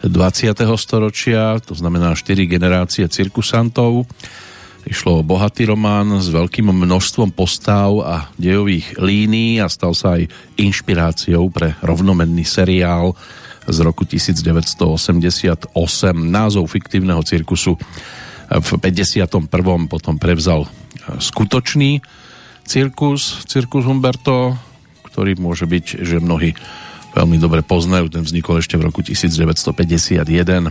20. 0.00 0.56
storočia, 0.80 1.60
to 1.60 1.76
znamená 1.76 2.16
4 2.16 2.48
generácie 2.48 3.04
cirkusantov. 3.08 4.08
Išlo 4.88 5.20
o 5.20 5.26
bohatý 5.26 5.68
román 5.68 6.24
s 6.24 6.32
veľkým 6.32 6.72
množstvom 6.72 7.36
postav 7.36 7.92
a 8.00 8.32
dejových 8.40 8.96
línií 8.96 9.60
a 9.60 9.68
stal 9.68 9.92
sa 9.92 10.16
aj 10.16 10.24
inšpiráciou 10.56 11.52
pre 11.52 11.76
rovnomenný 11.84 12.48
seriál 12.48 13.12
z 13.68 13.78
roku 13.84 14.08
1988. 14.08 15.76
Názov 16.16 16.64
fiktívneho 16.72 17.20
cirkusu 17.20 17.76
v 18.50 18.70
51. 18.80 19.52
potom 19.84 20.16
prevzal 20.16 20.64
skutočný 21.20 22.00
cirkus, 22.64 23.44
cirkus 23.44 23.84
Humberto, 23.84 24.56
ktorý 25.10 25.36
môže 25.36 25.66
byť, 25.66 25.84
že 26.06 26.22
mnohí 26.22 26.54
veľmi 27.14 27.36
dobre 27.42 27.66
poznajú. 27.66 28.06
Ten 28.10 28.22
vznikol 28.22 28.62
ešte 28.62 28.78
v 28.78 28.86
roku 28.86 29.02
1951 29.02 30.70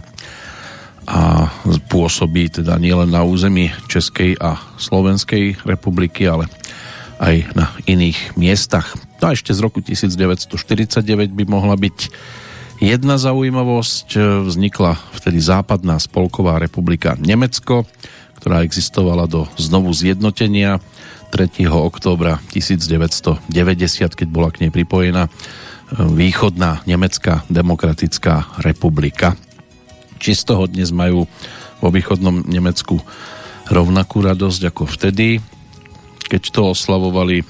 a 1.09 1.49
pôsobí 1.89 2.53
teda 2.53 2.77
nielen 2.77 3.09
na 3.09 3.25
území 3.25 3.73
Českej 3.89 4.37
a 4.37 4.61
Slovenskej 4.77 5.57
republiky, 5.65 6.29
ale 6.29 6.45
aj 7.19 7.35
na 7.57 7.73
iných 7.89 8.39
miestach. 8.39 8.95
A 9.19 9.35
ešte 9.35 9.51
z 9.51 9.59
roku 9.59 9.83
1949 9.83 11.35
by 11.35 11.43
mohla 11.49 11.75
byť 11.75 11.97
jedna 12.79 13.19
zaujímavosť. 13.19 14.15
Vznikla 14.47 14.95
vtedy 15.19 15.43
západná 15.43 15.99
spolková 15.99 16.61
republika 16.61 17.19
Nemecko, 17.19 17.83
ktorá 18.39 18.63
existovala 18.63 19.27
do 19.27 19.51
znovu 19.59 19.91
zjednotenia 19.91 20.79
3. 21.29 21.69
októbra 21.69 22.41
1990, 22.51 23.45
keď 24.13 24.27
bola 24.27 24.49
k 24.49 24.65
nej 24.65 24.71
pripojená 24.73 25.25
e, 25.25 25.31
východná 26.09 26.81
Nemecká 26.89 27.45
demokratická 27.47 28.59
republika. 28.59 29.37
Či 30.19 30.35
z 30.35 30.43
toho 30.49 30.67
dnes 30.67 30.91
majú 30.91 31.29
vo 31.79 31.89
východnom 31.93 32.43
Nemecku 32.43 32.99
rovnakú 33.69 34.25
radosť 34.25 34.61
ako 34.73 34.83
vtedy, 34.89 35.39
keď 36.27 36.41
to 36.51 36.61
oslavovali 36.73 37.45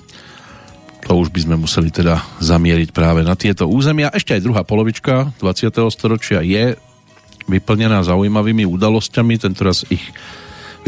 to 1.00 1.15
už 1.15 1.34
by 1.34 1.39
sme 1.42 1.56
museli 1.58 1.89
teda 1.89 2.22
zamieriť 2.38 2.94
práve 2.94 3.26
na 3.26 3.34
tieto 3.34 3.65
územia. 3.65 4.13
Ešte 4.13 4.36
aj 4.38 4.46
druhá 4.46 4.62
polovička 4.62 5.34
20. 5.42 5.74
storočia 5.89 6.46
je 6.46 6.78
vyplnená 7.50 8.06
zaujímavými 8.06 8.68
udalosťami, 8.68 9.42
tentoraz 9.42 9.89
ich 9.89 10.04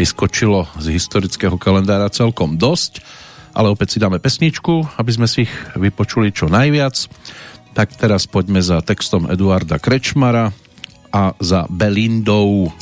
vyskočilo 0.01 0.65
z 0.81 0.97
historického 0.97 1.61
kalendára 1.61 2.09
celkom 2.09 2.57
dosť, 2.57 3.05
ale 3.53 3.69
opäť 3.69 3.93
si 3.93 3.97
dáme 4.01 4.17
pesničku, 4.17 4.97
aby 4.97 5.11
sme 5.13 5.29
si 5.29 5.45
ich 5.45 5.53
vypočuli 5.77 6.33
čo 6.33 6.49
najviac. 6.49 7.05
Tak 7.77 8.01
teraz 8.01 8.25
poďme 8.25 8.65
za 8.65 8.81
textom 8.81 9.29
Eduarda 9.29 9.77
Krečmara 9.77 10.49
a 11.13 11.37
za 11.37 11.69
Belindou. 11.69 12.73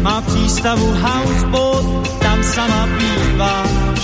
Má 0.00 0.16
přístavu 0.22 0.90
bývá, 0.90 1.29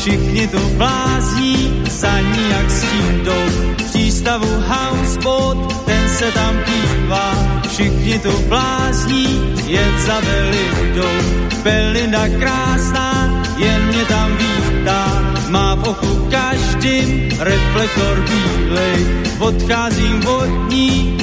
všichni 0.07 0.47
tu 0.47 0.61
blázní, 0.79 1.83
za 1.91 2.21
ní 2.21 2.47
s 2.69 2.81
tím 2.81 3.25
jdou. 3.25 3.47
V 3.79 3.91
přístavu 3.91 4.47
houseboat, 4.47 5.85
ten 5.85 6.09
se 6.09 6.33
tam 6.33 6.55
kývá, 6.65 7.35
všichni 7.69 8.19
tu 8.19 8.33
blázní, 8.49 9.55
jen 9.67 9.99
za 10.07 10.21
Belindou. 10.21 11.17
Belinda 11.63 12.29
krásná, 12.39 13.43
jen 13.57 13.87
mě 13.87 14.05
tam 14.05 14.37
vítá, 14.37 15.23
má 15.49 15.75
v 15.75 15.89
oku 15.89 16.29
každým 16.31 17.29
reflektor 17.39 18.25
bílej. 18.29 19.07
Odcházím 19.39 20.27
od 20.27 20.49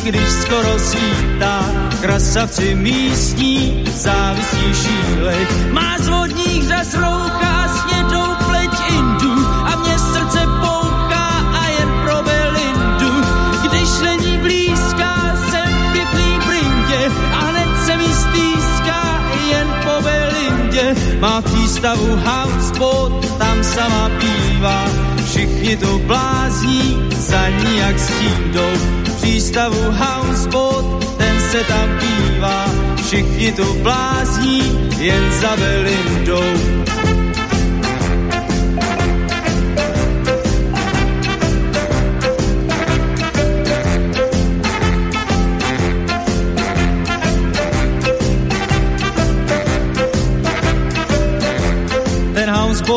když 0.04 0.30
skoro 0.30 0.80
svítá, 0.80 1.72
krasavci 2.02 2.76
místní, 2.76 3.84
závistí 3.96 4.74
šílej. 4.74 5.48
Má 5.72 5.98
z 6.00 6.08
vodních 6.08 6.68
řas 6.68 6.94
rouchá 6.94 7.53
Má 21.24 21.42
přístavu 21.42 22.20
houseboat, 22.26 23.38
tam 23.38 23.64
sama 23.64 24.12
pívá, 24.20 24.86
všichni 25.26 25.78
to 25.78 26.00
blázní, 26.00 27.08
za 27.16 27.50
ní 27.50 27.78
jak 27.78 28.00
stídou. 28.00 28.72
Přístavu 29.22 29.92
houseboat, 29.92 30.86
ten 31.18 31.42
se 31.52 31.64
tam 31.64 31.90
pívá, 32.00 32.66
všichni 33.06 33.52
to 33.52 33.74
blázní, 33.74 34.62
jen 35.00 35.32
za 35.42 35.56
Belindou. 35.56 36.44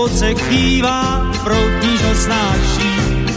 Se 0.05 0.35
kývá, 0.35 1.33
proutníž 1.45 2.03
ho 2.03 2.15
snáší. 2.15 2.93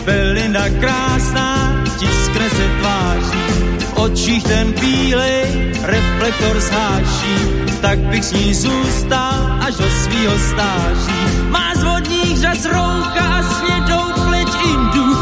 Belinda 0.05 0.69
krásná, 0.79 1.83
tiskne 1.99 2.49
se 2.49 2.65
tváří. 2.79 3.47
V 3.79 3.97
očích 3.97 4.43
ten 4.43 4.71
bílej 4.71 5.71
reflektor 5.83 6.59
zháší, 6.59 7.37
tak 7.81 7.99
bych 7.99 8.23
s 8.23 8.31
ní 8.33 8.53
zůstal 8.53 9.57
až 9.61 9.75
do 9.75 9.89
svýho 9.89 10.39
stáží. 10.39 11.21
Má 11.49 11.75
z 11.75 11.83
vodních 11.83 12.37
řas 12.37 12.65
roucha 12.65 13.25
a 13.39 13.43
svědou 13.43 14.23
pleť 14.27 14.49
Indu 14.65 15.18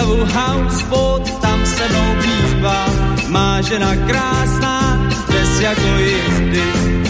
přístavu 0.00 0.24
houseboat, 0.24 1.40
tam 1.40 1.66
se 1.66 1.88
mnou 1.88 2.22
bývá. 2.22 2.86
Má 3.28 3.60
žena 3.60 3.96
krásná, 4.08 5.08
bez 5.28 5.60
jako 5.60 5.96
jindy. 5.98 6.62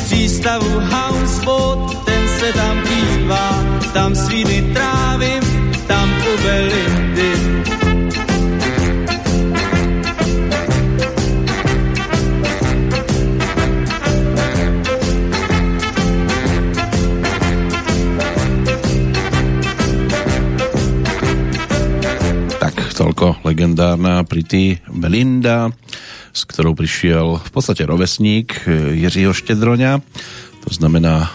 Přístavu 0.04 0.80
houseboat, 0.90 2.04
ten 2.04 2.28
se 2.38 2.52
tam 2.52 2.82
bývá. 2.82 3.64
Tam 3.92 4.14
svíny 4.14 4.74
trávím, 4.74 5.42
tam 5.86 6.10
u 6.34 6.42
Belindy. 23.20 23.20
toľko 23.20 23.44
legendárna 23.44 24.24
Prity 24.24 24.80
Belinda, 24.88 25.68
s 26.32 26.48
ktorou 26.48 26.72
prišiel 26.72 27.36
v 27.36 27.50
podstate 27.52 27.84
rovesník 27.84 28.64
eh, 28.64 28.96
Jiřího 28.96 29.36
Štedroňa, 29.36 30.00
to 30.64 30.70
znamená 30.72 31.28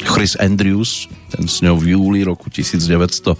Chris 0.00 0.36
Andrews, 0.40 1.08
ten 1.28 1.44
s 1.48 1.60
ňou 1.60 1.76
v 1.76 1.92
júli 1.96 2.20
roku 2.24 2.48
1969 2.48 3.36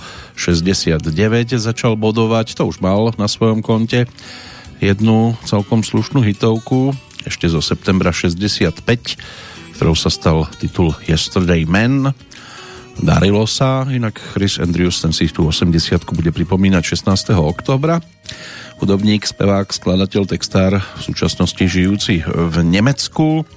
začal 1.56 1.96
bodovať, 1.96 2.52
to 2.56 2.68
už 2.68 2.84
mal 2.84 3.16
na 3.16 3.28
svojom 3.28 3.64
konte 3.64 4.04
jednu 4.80 5.36
celkom 5.44 5.80
slušnú 5.80 6.20
hitovku, 6.20 6.92
ešte 7.24 7.48
zo 7.48 7.64
septembra 7.64 8.12
65, 8.12 8.80
ktorou 9.76 9.96
sa 9.96 10.12
stal 10.12 10.48
titul 10.60 10.92
Yesterday 11.08 11.64
Man, 11.64 12.12
Darilo 13.00 13.48
sa, 13.48 13.88
inak 13.88 14.20
Chris 14.36 14.60
Andrews, 14.60 15.00
ten 15.00 15.16
si 15.16 15.24
tú 15.32 15.48
80 15.48 16.04
bude 16.12 16.28
pripomínať 16.36 16.84
16. 17.00 17.32
oktobra. 17.32 18.04
Hudobník, 18.76 19.24
spevák, 19.24 19.72
skladateľ, 19.72 20.28
textár, 20.28 20.84
v 20.84 21.00
súčasnosti 21.00 21.64
žijúci 21.64 22.20
v 22.28 22.56
Nemecku. 22.60 23.48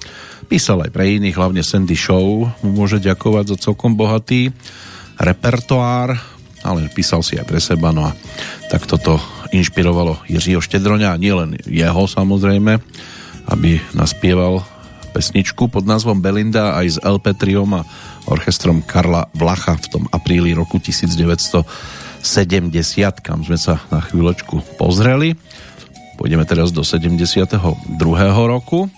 Písal 0.48 0.88
aj 0.88 0.90
pre 0.96 1.20
iných, 1.20 1.36
hlavne 1.36 1.60
Sandy 1.60 1.92
Show 1.92 2.48
mu 2.64 2.70
môže 2.72 3.04
ďakovať 3.04 3.52
za 3.52 3.56
celkom 3.68 3.92
bohatý 3.92 4.48
repertoár, 5.20 6.16
ale 6.64 6.88
písal 6.88 7.20
si 7.20 7.36
aj 7.36 7.44
pre 7.44 7.60
seba, 7.60 7.92
no 7.92 8.08
a 8.08 8.16
tak 8.72 8.88
toto 8.88 9.20
inšpirovalo 9.52 10.24
Jiřího 10.24 10.64
Štedroňa, 10.64 11.20
nielen 11.20 11.60
jeho 11.68 12.08
samozrejme, 12.08 12.80
aby 13.52 13.76
naspieval 13.92 14.64
pesničku 15.14 15.70
pod 15.70 15.86
názvom 15.86 16.18
Belinda 16.18 16.74
aj 16.74 16.86
s 16.90 16.98
LP 16.98 17.38
Triom 17.38 17.86
orchestrom 18.26 18.80
Karla 18.82 19.28
Vlacha 19.36 19.76
v 19.76 19.86
tom 19.88 20.04
apríli 20.10 20.56
roku 20.56 20.80
1970, 20.80 21.64
kam 23.20 23.44
sme 23.44 23.58
sa 23.60 23.80
na 23.92 24.00
chvíľočku 24.00 24.80
pozreli. 24.80 25.36
Pôjdeme 26.14 26.46
teraz 26.46 26.70
do 26.70 26.86
72. 26.86 27.64
roku. 28.46 28.88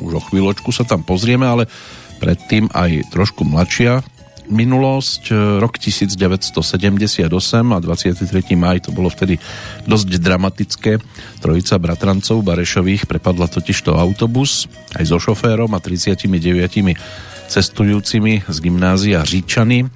Už 0.00 0.12
o 0.16 0.22
chvíľočku 0.22 0.70
sa 0.72 0.86
tam 0.86 1.02
pozrieme, 1.04 1.44
ale 1.44 1.66
predtým 2.22 2.70
aj 2.72 3.10
trošku 3.10 3.42
mladšia 3.44 4.00
minulosť. 4.52 5.32
Rok 5.58 5.78
1978 5.78 7.26
a 7.72 7.78
23. 7.78 8.58
maj 8.58 8.84
to 8.84 8.90
bolo 8.94 9.08
vtedy 9.10 9.38
dosť 9.86 10.18
dramatické. 10.18 10.98
Trojica 11.40 11.78
bratrancov 11.78 12.42
Barešových 12.42 13.06
prepadla 13.10 13.48
totižto 13.48 13.94
autobus 13.96 14.68
aj 14.98 15.04
so 15.08 15.18
šoférom 15.18 15.72
a 15.72 15.80
39 15.80 16.94
cestujúcimi 17.52 18.48
z 18.48 18.56
gymnázia 18.64 19.20
Říčany. 19.28 19.92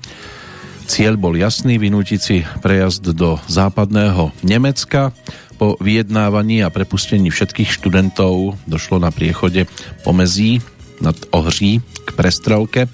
Cieľ 0.84 1.16
bol 1.16 1.40
jasný, 1.40 1.80
vynútiť 1.80 2.20
si 2.20 2.44
prejazd 2.60 3.16
do 3.16 3.40
západného 3.48 4.36
Nemecka. 4.44 5.16
Po 5.56 5.80
vyjednávaní 5.80 6.60
a 6.60 6.68
prepustení 6.68 7.32
všetkých 7.32 7.72
študentov 7.80 8.60
došlo 8.68 9.00
na 9.00 9.08
priechode 9.08 9.64
pomezí 10.04 10.60
nad 11.00 11.16
Ohří 11.32 11.80
k 11.80 12.08
prestrelke, 12.12 12.92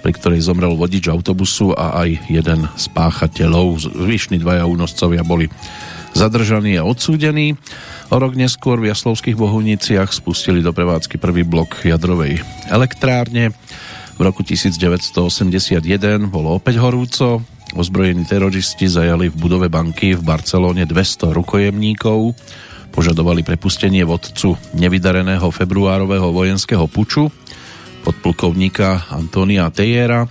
pri 0.00 0.12
ktorej 0.16 0.40
zomrel 0.40 0.72
vodič 0.72 1.04
autobusu 1.12 1.76
a 1.76 2.00
aj 2.00 2.32
jeden 2.32 2.64
z 2.80 2.84
páchateľov. 2.96 3.92
Zvyšní 3.92 4.40
dvaja 4.40 4.64
únoscovia 4.64 5.20
boli 5.20 5.52
zadržaní 6.16 6.80
a 6.80 6.88
odsúdení. 6.88 7.60
O 8.08 8.16
rok 8.16 8.32
neskôr 8.32 8.80
v 8.80 8.88
Jaslovských 8.88 9.36
Bohuniciach 9.36 10.08
spustili 10.16 10.64
do 10.64 10.72
prevádzky 10.72 11.20
prvý 11.20 11.44
blok 11.44 11.84
jadrovej 11.84 12.40
elektrárne. 12.72 13.52
V 14.18 14.26
roku 14.26 14.42
1981 14.42 15.78
bolo 16.26 16.58
opäť 16.58 16.82
horúco. 16.82 17.38
Ozbrojení 17.78 18.26
teroristi 18.26 18.90
zajali 18.90 19.30
v 19.30 19.36
budove 19.38 19.70
banky 19.70 20.18
v 20.18 20.26
Barcelone 20.26 20.82
200 20.90 21.30
rukojemníkov. 21.30 22.34
Požadovali 22.90 23.46
prepustenie 23.46 24.02
vodcu 24.02 24.58
nevydareného 24.74 25.46
februárového 25.54 26.34
vojenského 26.34 26.90
puču 26.90 27.30
podplukovníka 28.02 29.06
Antonia 29.14 29.70
Tejera. 29.70 30.26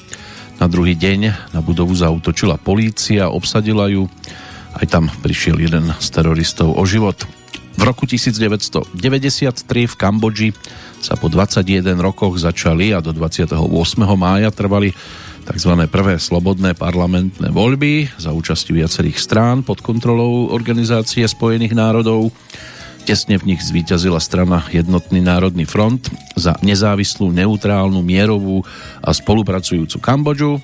Na 0.58 0.68
druhý 0.68 0.98
deň 0.98 1.54
na 1.54 1.62
budovu 1.62 1.94
zautočila 1.94 2.60
polícia, 2.60 3.30
obsadila 3.32 3.88
ju. 3.88 4.10
Aj 4.76 4.84
tam 4.84 5.08
prišiel 5.24 5.64
jeden 5.64 5.96
z 5.96 6.08
teroristov 6.12 6.76
o 6.76 6.84
život. 6.84 7.37
V 7.78 7.82
roku 7.86 8.10
1993 8.10 8.90
v 9.86 9.96
Kambodži 9.96 10.50
sa 10.98 11.14
po 11.14 11.30
21 11.30 12.02
rokoch 12.02 12.42
začali 12.42 12.90
a 12.90 13.06
do 13.06 13.14
28. 13.14 13.54
mája 14.18 14.50
trvali 14.50 14.98
tzv. 15.46 15.72
prvé 15.86 16.18
slobodné 16.18 16.74
parlamentné 16.74 17.54
voľby 17.54 18.10
za 18.18 18.34
účasti 18.34 18.74
viacerých 18.74 19.22
strán 19.22 19.62
pod 19.62 19.86
kontrolou 19.86 20.50
Organizácie 20.50 21.24
spojených 21.30 21.78
národov. 21.78 22.34
Tesne 23.06 23.40
v 23.40 23.56
nich 23.56 23.62
zvíťazila 23.64 24.20
strana 24.20 24.68
Jednotný 24.74 25.24
národný 25.24 25.64
front 25.64 26.12
za 26.36 26.60
nezávislú, 26.60 27.32
neutrálnu, 27.32 28.04
mierovú 28.04 28.66
a 29.00 29.14
spolupracujúcu 29.16 30.02
Kambodžu 30.02 30.60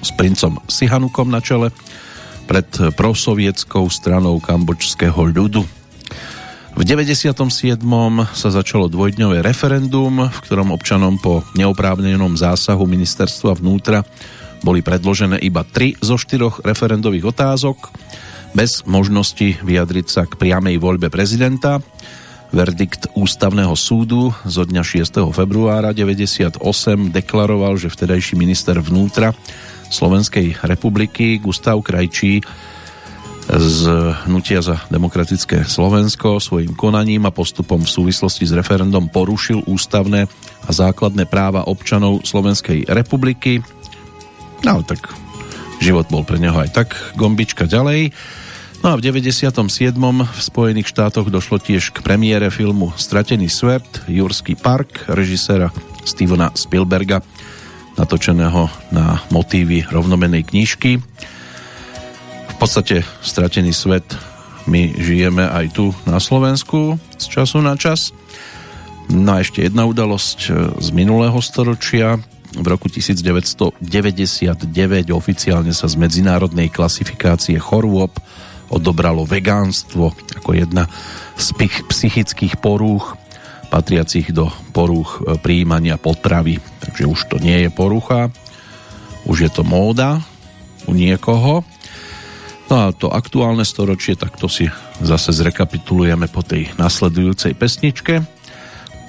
s 0.00 0.10
princom 0.16 0.58
Sihanukom 0.64 1.28
na 1.28 1.44
čele 1.44 1.70
pred 2.50 2.66
prosovietskou 2.98 3.86
stranou 3.92 4.42
kambočského 4.42 5.22
ľudu 5.28 5.79
v 6.80 6.88
97. 6.88 7.36
sa 8.32 8.48
začalo 8.48 8.88
dvojdňové 8.88 9.44
referendum, 9.44 10.32
v 10.32 10.38
ktorom 10.48 10.72
občanom 10.72 11.20
po 11.20 11.44
neoprávnenom 11.52 12.40
zásahu 12.40 12.88
ministerstva 12.88 13.60
vnútra 13.60 14.00
boli 14.64 14.80
predložené 14.80 15.44
iba 15.44 15.60
tri 15.60 15.92
zo 16.00 16.16
štyroch 16.16 16.64
referendových 16.64 17.36
otázok, 17.36 17.92
bez 18.56 18.88
možnosti 18.88 19.60
vyjadriť 19.60 20.06
sa 20.08 20.24
k 20.24 20.40
priamej 20.40 20.80
voľbe 20.80 21.12
prezidenta. 21.12 21.84
Verdikt 22.48 23.12
Ústavného 23.12 23.76
súdu 23.76 24.32
zo 24.48 24.64
dňa 24.64 24.80
6. 24.80 25.20
februára 25.36 25.92
98 25.92 26.64
deklaroval, 27.12 27.76
že 27.76 27.92
vtedajší 27.92 28.40
minister 28.40 28.80
vnútra 28.80 29.36
Slovenskej 29.92 30.64
republiky 30.64 31.44
Gustav 31.44 31.76
Krajčí 31.84 32.40
z 33.48 33.80
Hnutia 34.26 34.60
za 34.60 34.84
demokratické 34.92 35.64
Slovensko 35.64 36.42
svojim 36.42 36.76
konaním 36.76 37.24
a 37.24 37.34
postupom 37.34 37.80
v 37.86 37.88
súvislosti 37.88 38.44
s 38.44 38.52
referendum 38.52 39.08
porušil 39.08 39.64
ústavné 39.64 40.28
a 40.66 40.70
základné 40.70 41.24
práva 41.24 41.64
občanov 41.64 42.26
Slovenskej 42.26 42.90
republiky. 42.90 43.64
No 44.60 44.84
tak 44.84 45.08
Život 45.80 46.12
bol 46.12 46.28
pre 46.28 46.36
neho 46.36 46.60
aj 46.60 46.76
tak 46.76 46.88
gombička 47.16 47.64
ďalej. 47.64 48.12
No 48.84 48.92
a 48.92 48.94
v 49.00 49.04
97. 49.04 49.96
v 49.96 50.40
Spojených 50.40 50.88
štátoch 50.92 51.32
došlo 51.32 51.56
tiež 51.56 51.96
k 51.96 52.04
premiére 52.04 52.52
filmu 52.52 52.92
Stratený 53.00 53.48
svet, 53.48 53.84
Jurský 54.04 54.60
park, 54.60 55.08
režiséra 55.08 55.72
Stevena 56.04 56.52
Spielberga, 56.52 57.24
natočeného 57.96 58.68
na 58.92 59.24
motívy 59.32 59.88
rovnomenej 59.88 60.52
knižky. 60.52 61.00
Podstate 62.60 63.00
Stratený 63.24 63.72
svet 63.72 64.04
my 64.68 64.92
žijeme 64.92 65.48
aj 65.48 65.72
tu 65.72 65.96
na 66.04 66.20
Slovensku 66.20 67.00
z 67.16 67.24
času 67.24 67.64
na 67.64 67.72
čas. 67.72 68.12
No 69.08 69.32
a 69.32 69.40
ešte 69.40 69.64
jedna 69.64 69.88
udalosť 69.88 70.38
z 70.76 70.88
minulého 70.92 71.40
storočia. 71.40 72.20
V 72.52 72.66
roku 72.68 72.92
1999 72.92 73.80
oficiálne 75.08 75.72
sa 75.72 75.88
z 75.88 75.96
medzinárodnej 75.96 76.68
klasifikácie 76.68 77.56
chorôb 77.56 78.12
odobralo 78.68 79.24
vegánstvo 79.24 80.12
ako 80.36 80.50
jedna 80.52 80.84
z 81.40 81.56
psychických 81.88 82.60
porúch 82.60 83.16
patriacich 83.72 84.36
do 84.36 84.52
porúch 84.76 85.24
e, 85.24 85.38
príjmania 85.40 85.96
potravy. 85.96 86.60
Takže 86.84 87.08
už 87.08 87.20
to 87.30 87.36
nie 87.40 87.64
je 87.64 87.70
porucha, 87.72 88.28
už 89.24 89.48
je 89.48 89.50
to 89.50 89.62
móda 89.64 90.20
u 90.84 90.92
niekoho. 90.92 91.64
No 92.70 92.86
a 92.86 92.94
to 92.94 93.10
aktuálne 93.10 93.66
storočie, 93.66 94.14
tak 94.14 94.38
to 94.38 94.46
si 94.46 94.70
zase 95.02 95.34
zrekapitulujeme 95.34 96.30
po 96.30 96.46
tej 96.46 96.70
nasledujúcej 96.78 97.58
pesničke. 97.58 98.22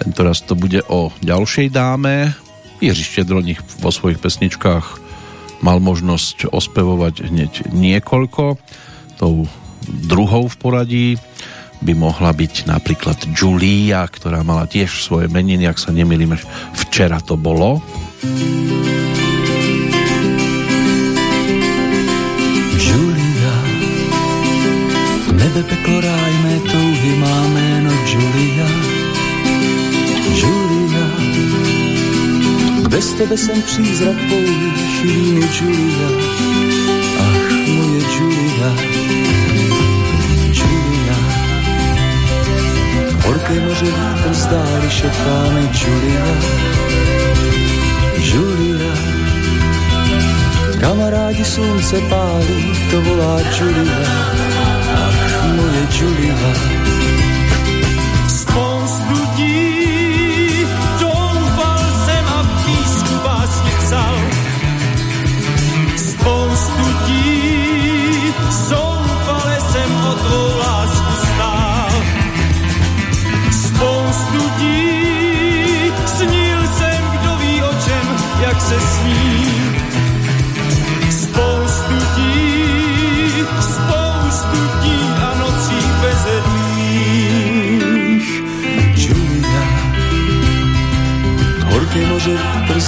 Tentoraz 0.02 0.42
to 0.42 0.58
bude 0.58 0.82
o 0.90 1.14
ďalšej 1.22 1.70
dáme. 1.70 2.34
Jiří 2.82 3.06
Štedronik 3.06 3.62
vo 3.78 3.94
svojich 3.94 4.18
pesničkách 4.18 4.86
mal 5.62 5.78
možnosť 5.78 6.50
ospevovať 6.50 7.30
hneď 7.30 7.70
niekoľko 7.70 8.58
tou 9.22 9.46
druhou 9.86 10.50
v 10.50 10.58
poradí 10.58 11.08
by 11.86 11.94
mohla 11.94 12.34
byť 12.34 12.66
napríklad 12.66 13.30
Julia, 13.30 14.06
ktorá 14.06 14.42
mala 14.42 14.66
tiež 14.66 15.06
svoje 15.06 15.30
meniny, 15.30 15.70
ak 15.70 15.78
sa 15.78 15.94
nemýlim, 15.94 16.34
včera 16.74 17.22
to 17.22 17.38
bolo. 17.38 17.82
Julia, 18.26 19.01
nebe 25.62 25.76
peklo 25.76 26.02
ráj 26.02 26.34
mé 26.44 26.60
touhy 26.60 27.12
má 27.18 27.48
jméno 27.48 27.92
Julia. 28.06 28.68
Julia, 30.34 31.06
bez 32.90 33.14
tebe 33.14 33.38
jsem 33.38 33.62
přízrak 33.62 34.18
pouhý, 34.30 34.72
šínu 35.02 35.42
Julia. 35.42 36.10
Ach, 37.20 37.52
moje 37.68 38.02
Julia, 38.18 38.72
Horké 43.26 43.60
moře 43.60 43.86
vítr 43.86 44.34
zdáli 44.34 44.90
šeptáme 44.90 45.70
Julia, 45.74 46.26
Julia. 48.18 48.94
Kamarádi 50.80 51.46
slunce 51.46 52.02
pálí, 52.10 52.74
to 52.92 53.02
volá 53.02 53.40
Julia, 53.40 54.42
Julia. 55.90 56.81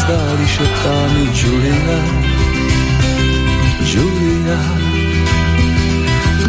Zdáli 0.03 0.47
šeptá 0.47 0.97
Julia. 1.31 1.99
Julia. 3.87 4.59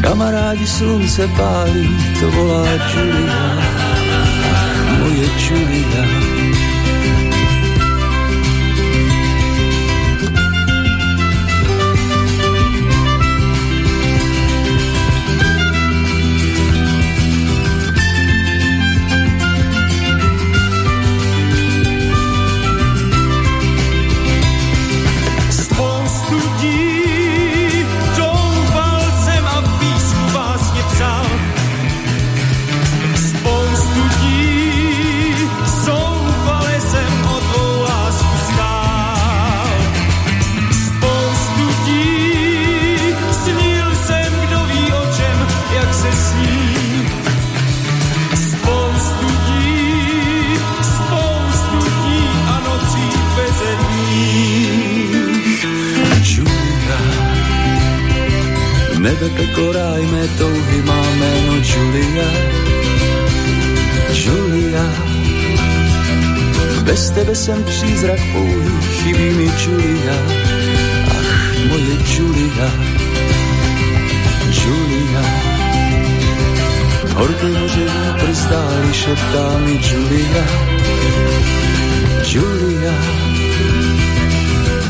Kamarádi 0.03 0.67
slunce 0.67 1.29
pálí, 1.39 1.87
to 2.21 2.27
volá 2.31 2.67
Julia. 2.91 3.43
Moje 4.99 5.27
Julia. 5.39 6.34
Mé 60.25 60.31
touhy 60.39 60.83
má 60.83 61.03
jméno 61.17 61.55
Julia. 61.61 62.29
Julia. 64.13 64.87
Bez 66.83 67.11
tebe 67.11 67.35
jsem 67.35 67.65
přízrak 67.65 68.21
pouhý, 68.33 68.81
chybí 68.81 69.31
mi 69.31 69.51
Julia. 69.63 70.17
Ach, 71.11 71.59
moje 71.69 71.97
Julia. 72.17 72.69
Julia. 74.51 75.25
Horké 77.15 77.47
moře 77.47 77.85
vítr 77.85 78.35
stáli 78.35 78.93
šeptá 78.93 79.59
mi 79.59 79.73
Julia. 79.73 80.45
Julia. 82.25 82.95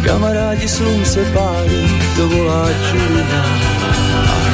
Kamarádi 0.05 0.68
slunce 0.68 1.24
pálí, 1.24 2.01
to 2.16 2.28
volá 2.28 2.68
Julia. 2.68 3.45
Ach, 4.24 4.54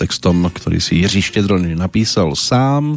textom, 0.00 0.48
ktorý 0.48 0.80
si 0.80 1.04
Jiří 1.04 1.20
Štedroň 1.20 1.76
napísal 1.76 2.32
sám 2.32 2.96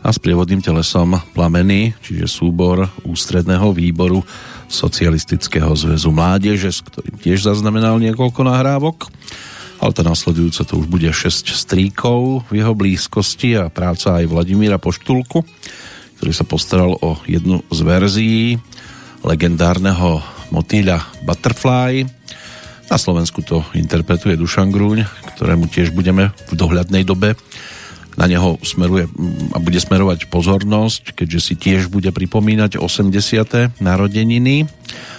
a 0.00 0.08
s 0.08 0.16
prievodným 0.16 0.64
telesom 0.64 1.20
Plameny, 1.36 1.92
čiže 2.00 2.24
súbor 2.24 2.88
ústredného 3.04 3.68
výboru 3.76 4.24
Socialistického 4.72 5.68
zväzu 5.76 6.08
mládeže, 6.08 6.72
s 6.72 6.80
ktorým 6.80 7.20
tiež 7.20 7.44
zaznamenal 7.44 8.00
niekoľko 8.00 8.40
nahrávok. 8.48 9.12
Ale 9.84 9.92
tá 9.92 10.00
nasledujúca 10.00 10.64
to 10.64 10.80
už 10.80 10.88
bude 10.88 11.10
6 11.12 11.52
stríkov 11.52 12.48
v 12.48 12.64
jeho 12.64 12.72
blízkosti 12.72 13.60
a 13.60 13.68
práca 13.68 14.16
aj 14.16 14.32
Vladimíra 14.32 14.80
Poštulku, 14.80 15.44
ktorý 16.16 16.32
sa 16.32 16.48
postaral 16.48 16.96
o 16.96 17.20
jednu 17.28 17.60
z 17.68 17.78
verzií 17.84 18.46
legendárneho 19.20 20.24
motýľa 20.48 21.04
Butterfly. 21.28 22.08
Na 22.88 22.96
Slovensku 22.96 23.44
to 23.44 23.64
interpretuje 23.76 24.36
Dušan 24.36 24.72
Grúň, 24.72 25.04
ktorému 25.42 25.66
tiež 25.66 25.90
budeme 25.90 26.30
v 26.46 26.54
dohľadnej 26.54 27.02
dobe 27.02 27.34
na 28.14 28.30
neho 28.30 28.62
smeruje 28.62 29.10
a 29.50 29.58
bude 29.58 29.82
smerovať 29.82 30.30
pozornosť, 30.30 31.18
keďže 31.18 31.40
si 31.42 31.54
tiež 31.58 31.90
bude 31.90 32.14
pripomínať 32.14 32.78
80. 32.78 33.82
narodeniny 33.82 34.70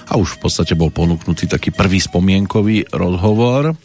a 0.08 0.16
už 0.16 0.40
v 0.40 0.48
podstate 0.48 0.80
bol 0.80 0.96
ponúknutý 0.96 1.52
taký 1.52 1.76
prvý 1.76 2.00
spomienkový 2.00 2.88
rozhovor. 2.96 3.76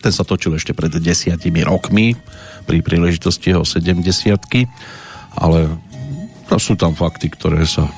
Ten 0.00 0.12
sa 0.14 0.24
točil 0.24 0.56
ešte 0.56 0.72
pred 0.72 0.88
desiatimi 0.88 1.60
rokmi 1.68 2.16
pri 2.64 2.80
príležitosti 2.80 3.52
jeho 3.52 3.68
70 3.68 4.08
ale 5.36 5.68
sú 6.56 6.80
tam 6.80 6.96
fakty, 6.96 7.28
ktoré 7.28 7.68
sa 7.68 7.92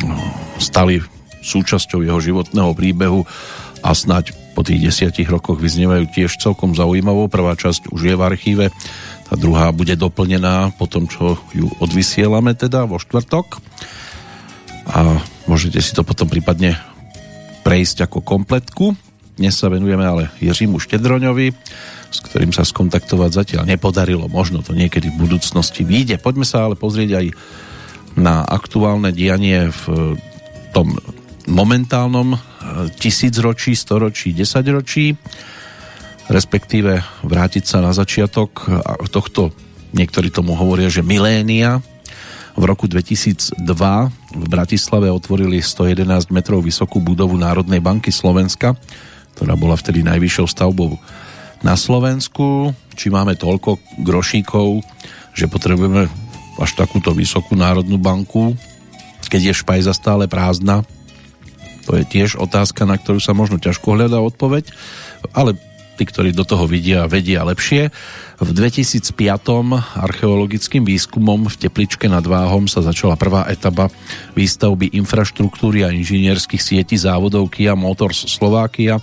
no, 0.00 0.16
stali 0.56 1.04
súčasťou 1.44 2.00
jeho 2.08 2.20
životného 2.24 2.72
príbehu 2.72 3.20
a 3.84 3.92
snáď 3.92 4.45
po 4.56 4.64
tých 4.64 4.88
desiatich 4.88 5.28
rokoch 5.28 5.60
vyznievajú 5.60 6.08
tiež 6.08 6.40
celkom 6.40 6.72
zaujímavou. 6.72 7.28
Prvá 7.28 7.52
časť 7.52 7.92
už 7.92 8.00
je 8.08 8.14
v 8.16 8.24
archíve, 8.24 8.64
tá 9.28 9.36
druhá 9.36 9.68
bude 9.68 9.92
doplnená 10.00 10.72
po 10.80 10.88
tom, 10.88 11.04
čo 11.04 11.36
ju 11.52 11.68
odvysielame 11.76 12.56
teda 12.56 12.88
vo 12.88 12.96
štvrtok. 12.96 13.60
A 14.96 15.20
môžete 15.44 15.84
si 15.84 15.92
to 15.92 16.00
potom 16.00 16.24
prípadne 16.24 16.80
prejsť 17.68 18.08
ako 18.08 18.24
kompletku. 18.24 18.96
Dnes 19.36 19.52
sa 19.52 19.68
venujeme 19.68 20.06
ale 20.06 20.32
Jiřímu 20.40 20.80
Štedroňovi, 20.80 21.52
s 22.08 22.18
ktorým 22.24 22.54
sa 22.56 22.64
skontaktovať 22.64 23.30
zatiaľ 23.34 23.68
nepodarilo. 23.68 24.30
Možno 24.32 24.64
to 24.64 24.72
niekedy 24.72 25.12
v 25.12 25.28
budúcnosti 25.28 25.84
vyjde. 25.84 26.16
Poďme 26.16 26.48
sa 26.48 26.64
ale 26.64 26.78
pozrieť 26.78 27.20
aj 27.20 27.26
na 28.16 28.40
aktuálne 28.40 29.12
dianie 29.12 29.68
v 29.68 30.16
tom 30.72 30.96
momentálnom 31.46 32.34
eh, 32.34 32.38
tisícročí, 32.94 33.74
storočí, 33.78 34.34
desaťročí, 34.34 35.14
respektíve 36.26 37.22
vrátiť 37.22 37.64
sa 37.64 37.78
na 37.78 37.94
začiatok 37.94 38.66
tohto, 39.14 39.54
niektorí 39.94 40.34
tomu 40.34 40.58
hovoria, 40.58 40.90
že 40.90 41.06
milénia. 41.06 41.78
V 42.56 42.64
roku 42.64 42.90
2002 42.90 43.62
v 44.34 44.46
Bratislave 44.48 45.12
otvorili 45.12 45.62
111 45.62 46.32
metrov 46.34 46.64
vysokú 46.64 46.98
budovu 46.98 47.38
Národnej 47.38 47.78
banky 47.78 48.10
Slovenska, 48.10 48.74
ktorá 49.36 49.54
bola 49.54 49.76
vtedy 49.76 50.02
najvyššou 50.02 50.46
stavbou 50.50 50.96
na 51.60 51.76
Slovensku. 51.76 52.72
Či 52.96 53.12
máme 53.12 53.36
toľko 53.36 53.76
grošíkov, 54.00 54.80
že 55.36 55.52
potrebujeme 55.52 56.08
až 56.56 56.70
takúto 56.72 57.12
vysokú 57.12 57.52
Národnú 57.52 58.00
banku, 58.00 58.56
keď 59.28 59.52
je 59.52 59.60
špajza 59.60 59.92
stále 59.92 60.24
prázdna, 60.24 60.80
to 61.86 61.94
je 61.94 62.04
tiež 62.04 62.34
otázka, 62.36 62.82
na 62.82 62.98
ktorú 62.98 63.22
sa 63.22 63.30
možno 63.32 63.62
ťažko 63.62 63.94
hľadá 63.94 64.18
odpoveď, 64.18 64.74
ale 65.30 65.54
tí, 65.96 66.04
ktorí 66.04 66.36
do 66.36 66.44
toho 66.44 66.68
vidia, 66.68 67.08
vedia 67.08 67.40
lepšie. 67.46 67.88
V 68.36 68.50
2005. 68.52 69.16
archeologickým 69.96 70.84
výskumom 70.84 71.48
v 71.48 71.56
Tepličke 71.56 72.04
nad 72.10 72.22
Váhom 72.26 72.68
sa 72.68 72.84
začala 72.84 73.16
prvá 73.16 73.48
etapa 73.48 73.88
výstavby 74.36 74.92
infraštruktúry 74.92 75.88
a 75.88 75.94
inžinierských 75.94 76.60
sietí 76.60 77.00
závodov 77.00 77.48
Kia 77.48 77.72
Motors 77.72 78.28
Slovakia 78.28 79.00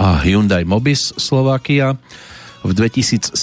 a 0.00 0.24
Hyundai 0.24 0.64
Mobis 0.64 1.12
Slovakia. 1.20 2.00
V 2.64 2.72
2007. 2.72 3.36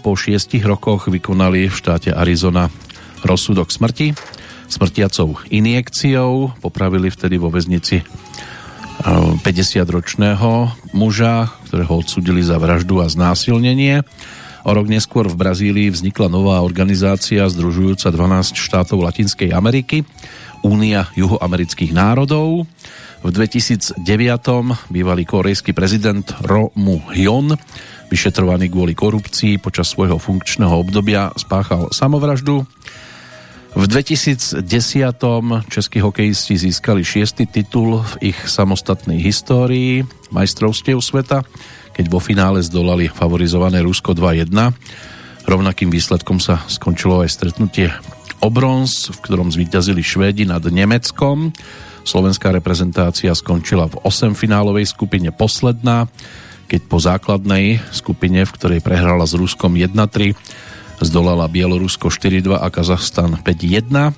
po 0.00 0.16
šiestich 0.16 0.64
rokoch 0.64 1.12
vykonali 1.12 1.68
v 1.68 1.74
štáte 1.76 2.08
Arizona 2.16 2.72
rozsudok 3.20 3.68
smrti 3.68 4.16
smrtiacou 4.74 5.38
injekciou. 5.54 6.58
Popravili 6.58 7.14
vtedy 7.14 7.38
vo 7.38 7.54
väznici 7.54 8.02
50-ročného 9.04 10.50
eh, 10.66 10.70
muža, 10.90 11.54
ktorého 11.70 12.02
odsudili 12.02 12.42
za 12.42 12.58
vraždu 12.58 12.98
a 12.98 13.06
znásilnenie. 13.06 14.02
O 14.64 14.70
rok 14.72 14.88
neskôr 14.88 15.28
v 15.28 15.36
Brazílii 15.36 15.92
vznikla 15.92 16.32
nová 16.32 16.64
organizácia 16.64 17.44
združujúca 17.44 18.08
12 18.08 18.56
štátov 18.56 19.04
Latinskej 19.04 19.52
Ameriky, 19.52 20.08
Únia 20.64 21.12
juhoamerických 21.12 21.92
národov. 21.92 22.64
V 23.20 23.28
2009 23.28 24.00
bývalý 24.88 25.28
korejský 25.28 25.76
prezident 25.76 26.24
Ro 26.40 26.72
Mu 26.72 27.04
Hyun, 27.12 27.60
vyšetrovaný 28.08 28.72
kvôli 28.72 28.96
korupcii 28.96 29.60
počas 29.60 29.92
svojho 29.92 30.16
funkčného 30.16 30.72
obdobia, 30.72 31.28
spáchal 31.36 31.92
samovraždu. 31.92 32.64
V 33.74 33.90
2010. 33.90 34.62
českí 35.66 35.98
hokejisti 35.98 36.54
získali 36.54 37.02
šiestý 37.02 37.42
titul 37.50 38.06
v 38.06 38.30
ich 38.30 38.38
samostatnej 38.46 39.18
histórii 39.18 40.06
majstrovstiev 40.30 41.02
sveta, 41.02 41.42
keď 41.90 42.06
vo 42.06 42.22
finále 42.22 42.62
zdolali 42.62 43.10
favorizované 43.10 43.82
Rusko 43.82 44.14
2-1. 44.14 44.54
Rovnakým 45.50 45.90
výsledkom 45.90 46.38
sa 46.38 46.62
skončilo 46.70 47.26
aj 47.26 47.34
stretnutie 47.34 47.90
o 48.38 48.46
bronz, 48.46 49.10
v 49.10 49.18
ktorom 49.18 49.50
zvíťazili 49.50 50.06
Švédi 50.06 50.46
nad 50.46 50.62
Nemeckom. 50.62 51.50
Slovenská 52.06 52.54
reprezentácia 52.54 53.34
skončila 53.34 53.90
v 53.90 53.98
8 54.06 54.38
finálovej 54.38 54.86
skupine 54.86 55.34
posledná, 55.34 56.06
keď 56.70 56.80
po 56.86 57.02
základnej 57.02 57.82
skupine, 57.90 58.46
v 58.46 58.54
ktorej 58.54 58.80
prehrala 58.86 59.26
s 59.26 59.34
Ruskom 59.34 59.74
1-3, 59.74 60.30
zdolala 61.02 61.50
Bielorusko 61.50 62.12
4-2 62.12 62.60
a 62.60 62.68
Kazachstan 62.70 63.40
5-1. 63.40 64.14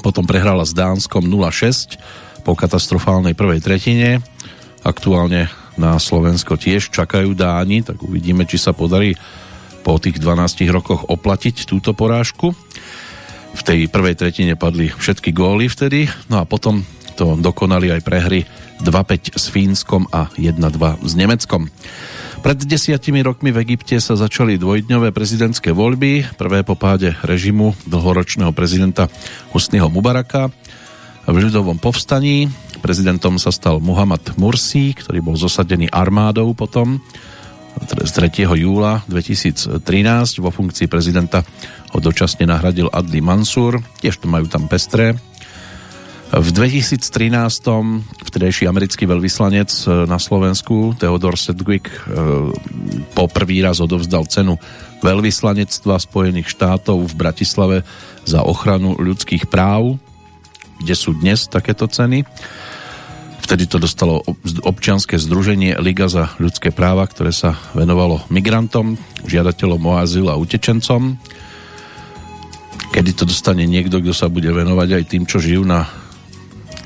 Potom 0.00 0.24
prehrala 0.24 0.64
s 0.64 0.72
Dánskom 0.72 1.26
0-6 1.26 2.00
po 2.46 2.56
katastrofálnej 2.56 3.36
prvej 3.36 3.60
tretine. 3.60 4.24
Aktuálne 4.80 5.52
na 5.76 5.96
Slovensko 6.00 6.56
tiež 6.56 6.88
čakajú 6.92 7.36
Dáni, 7.36 7.84
tak 7.84 8.00
uvidíme, 8.00 8.48
či 8.48 8.56
sa 8.56 8.72
podarí 8.72 9.16
po 9.80 9.96
tých 9.96 10.20
12 10.20 10.68
rokoch 10.68 11.08
oplatiť 11.08 11.64
túto 11.64 11.96
porážku. 11.96 12.52
V 13.50 13.62
tej 13.64 13.88
prvej 13.88 14.14
tretine 14.16 14.54
padli 14.54 14.92
všetky 14.92 15.32
góly 15.32 15.66
vtedy, 15.66 16.06
no 16.30 16.40
a 16.40 16.44
potom 16.44 16.84
to 17.16 17.36
dokonali 17.36 17.92
aj 17.92 18.00
prehry 18.04 18.40
2-5 18.80 19.36
s 19.36 19.52
Fínskom 19.52 20.08
a 20.08 20.32
1-2 20.38 20.56
s 21.04 21.12
Nemeckom. 21.12 21.68
Pred 22.40 22.64
desiatimi 22.64 23.20
rokmi 23.20 23.52
v 23.52 23.60
Egypte 23.68 24.00
sa 24.00 24.16
začali 24.16 24.56
dvojdňové 24.56 25.12
prezidentské 25.12 25.76
voľby, 25.76 26.24
prvé 26.40 26.64
po 26.64 26.72
páde 26.72 27.12
režimu 27.20 27.76
dlhoročného 27.84 28.48
prezidenta 28.56 29.12
Husniho 29.52 29.92
Mubaraka 29.92 30.48
v 31.28 31.36
ľudovom 31.36 31.76
povstaní. 31.76 32.48
Prezidentom 32.80 33.36
sa 33.36 33.52
stal 33.52 33.76
Muhammad 33.84 34.24
Mursi, 34.40 34.96
ktorý 34.96 35.20
bol 35.20 35.36
zosadený 35.36 35.92
armádou 35.92 36.56
potom 36.56 37.04
z 37.76 38.08
3. 38.08 38.48
júla 38.56 39.04
2013 39.04 39.84
vo 40.40 40.48
funkcii 40.48 40.88
prezidenta 40.88 41.44
ho 41.92 41.98
dočasne 42.00 42.48
nahradil 42.48 42.88
Adli 42.88 43.20
Mansur, 43.20 43.84
tiež 44.00 44.16
to 44.16 44.32
majú 44.32 44.48
tam 44.48 44.64
pestré 44.64 45.12
v 46.30 46.48
2013. 46.54 47.02
vtedejší 48.22 48.70
americký 48.70 49.02
veľvyslanec 49.02 49.66
e, 49.66 50.06
na 50.06 50.14
Slovensku 50.14 50.94
Theodor 50.94 51.34
Sedgwick 51.34 51.90
e, 51.90 51.98
po 53.18 53.26
prvý 53.26 53.58
raz 53.66 53.82
odovzdal 53.82 54.30
cenu 54.30 54.54
veľvyslanectva 55.02 55.98
Spojených 55.98 56.54
štátov 56.54 57.02
v 57.02 57.14
Bratislave 57.18 57.76
za 58.22 58.46
ochranu 58.46 58.94
ľudských 58.94 59.50
práv, 59.50 59.98
kde 60.78 60.94
sú 60.94 61.18
dnes 61.18 61.50
takéto 61.50 61.90
ceny. 61.90 62.22
Vtedy 63.42 63.66
to 63.66 63.82
dostalo 63.82 64.22
občianske 64.62 65.18
združenie 65.18 65.82
Liga 65.82 66.06
za 66.06 66.30
ľudské 66.38 66.70
práva, 66.70 67.10
ktoré 67.10 67.34
sa 67.34 67.58
venovalo 67.74 68.22
migrantom, 68.30 68.94
žiadateľom 69.26 69.82
o 69.82 69.98
azyl 69.98 70.30
a 70.30 70.38
utečencom. 70.38 71.18
Kedy 72.94 73.10
to 73.18 73.26
dostane 73.26 73.66
niekto, 73.66 73.98
kto 73.98 74.14
sa 74.14 74.30
bude 74.30 74.46
venovať 74.46 74.88
aj 74.94 75.04
tým, 75.10 75.26
čo 75.26 75.42
žijú 75.42 75.66
na 75.66 75.99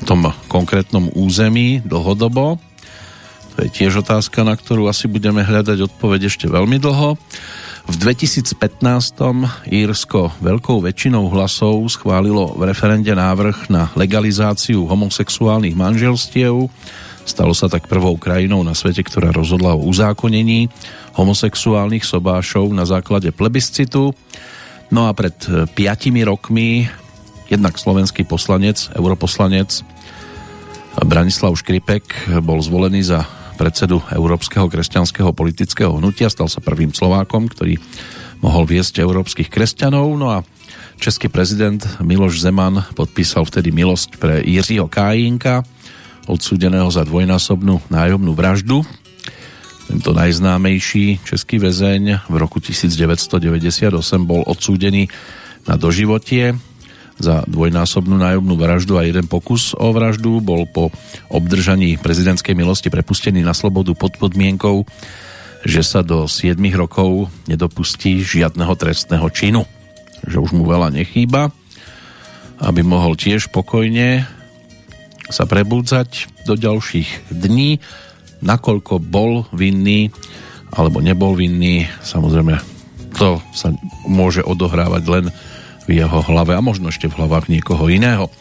tom 0.03 0.34
konkrétnom 0.51 1.14
území 1.14 1.78
dlhodobo? 1.86 2.59
To 3.55 3.62
je 3.62 3.70
tiež 3.70 4.03
otázka, 4.03 4.42
na 4.42 4.59
ktorú 4.59 4.90
asi 4.90 5.07
budeme 5.07 5.47
hľadať 5.47 5.86
odpoveď 5.86 6.26
ešte 6.26 6.51
veľmi 6.51 6.82
dlho. 6.82 7.14
V 7.84 7.95
2015. 8.01 8.57
Írsko 9.70 10.34
veľkou 10.42 10.82
väčšinou 10.82 11.30
hlasov 11.30 11.86
schválilo 11.86 12.51
v 12.59 12.66
referende 12.66 13.14
návrh 13.14 13.70
na 13.70 13.92
legalizáciu 13.95 14.88
homosexuálnych 14.90 15.76
manželstiev. 15.78 16.66
Stalo 17.24 17.53
sa 17.55 17.70
tak 17.70 17.86
prvou 17.86 18.18
krajinou 18.18 18.64
na 18.66 18.74
svete, 18.74 19.07
ktorá 19.07 19.30
rozhodla 19.30 19.76
o 19.76 19.86
uzákonení 19.86 20.72
homosexuálnych 21.14 22.03
sobášov 22.03 22.72
na 22.74 22.88
základe 22.88 23.30
plebiscitu. 23.30 24.16
No 24.90 25.07
a 25.07 25.12
pred 25.14 25.36
piatimi 25.76 26.26
rokmi 26.26 26.88
jednak 27.49 27.76
slovenský 27.76 28.24
poslanec, 28.24 28.88
europoslanec 28.97 29.84
Branislav 31.03 31.59
Škripek 31.59 32.30
bol 32.40 32.62
zvolený 32.62 33.03
za 33.03 33.26
predsedu 33.55 34.03
Európskeho 34.11 34.66
kresťanského 34.66 35.30
politického 35.34 35.99
hnutia, 35.99 36.30
stal 36.30 36.47
sa 36.51 36.62
prvým 36.62 36.90
Slovákom, 36.95 37.51
ktorý 37.51 37.78
mohol 38.42 38.66
viesť 38.66 39.03
európskych 39.03 39.51
kresťanov, 39.51 40.07
no 40.14 40.30
a 40.30 40.47
český 40.99 41.30
prezident 41.30 41.82
Miloš 42.03 42.42
Zeman 42.42 42.82
podpísal 42.95 43.47
vtedy 43.47 43.70
milosť 43.70 44.18
pre 44.18 44.42
Jiřího 44.42 44.86
Kájinka, 44.86 45.62
odsúdeného 46.30 46.88
za 46.90 47.05
dvojnásobnú 47.05 47.84
nájomnú 47.90 48.32
vraždu. 48.32 48.82
Tento 49.84 50.16
najznámejší 50.16 51.20
český 51.28 51.61
väzeň 51.61 52.24
v 52.24 52.34
roku 52.40 52.57
1998 52.59 53.92
bol 54.24 54.40
odsúdený 54.49 55.12
na 55.68 55.76
doživotie 55.76 56.57
za 57.19 57.47
dvojnásobnú 57.47 58.19
nájomnú 58.19 58.59
vraždu 58.59 58.99
a 58.99 59.07
jeden 59.07 59.31
pokus 59.31 59.73
o 59.79 59.95
vraždu. 59.95 60.43
Bol 60.43 60.67
po 60.67 60.91
obdržaní 61.31 61.99
prezidentskej 61.99 62.59
milosti 62.59 62.91
prepustený 62.91 63.47
na 63.47 63.55
slobodu 63.55 63.95
pod 63.95 64.19
podmienkou, 64.19 64.83
že 65.62 65.83
sa 65.87 66.03
do 66.03 66.27
7 66.27 66.59
rokov 66.75 67.31
nedopustí 67.47 68.21
žiadneho 68.21 68.75
trestného 68.75 69.27
činu. 69.31 69.62
Že 70.27 70.37
už 70.41 70.51
mu 70.57 70.65
veľa 70.67 70.91
nechýba, 70.91 71.55
aby 72.61 72.81
mohol 72.83 73.15
tiež 73.15 73.53
pokojne 73.55 74.27
sa 75.29 75.49
prebudzať 75.49 76.29
do 76.45 76.55
ďalších 76.57 77.33
dní, 77.33 77.81
nakoľko 78.45 79.01
bol 79.01 79.49
vinný 79.57 80.12
alebo 80.75 81.01
nebol 81.01 81.33
vinný, 81.33 81.89
samozrejme 82.05 82.75
to 83.15 83.39
sa 83.55 83.71
môže 84.11 84.43
odohrávať 84.43 85.03
len 85.07 85.25
v 85.85 86.01
jeho 86.01 86.20
hlave 86.24 86.57
a 86.57 86.64
možno 86.64 86.89
ešte 86.89 87.09
v 87.09 87.16
hlavách 87.20 87.53
niekoho 87.53 87.85
iného. 87.89 88.32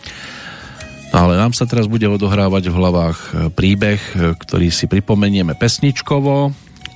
Ale 1.14 1.38
nám 1.38 1.54
sa 1.54 1.70
teraz 1.70 1.86
bude 1.86 2.10
odohrávať 2.10 2.74
v 2.74 2.74
hlavách 2.74 3.20
e, 3.20 3.30
príbeh, 3.54 4.02
e, 4.02 4.34
ktorý 4.34 4.74
si 4.74 4.89
pripomenieme 4.89 5.54
pesničkovo 5.54 6.50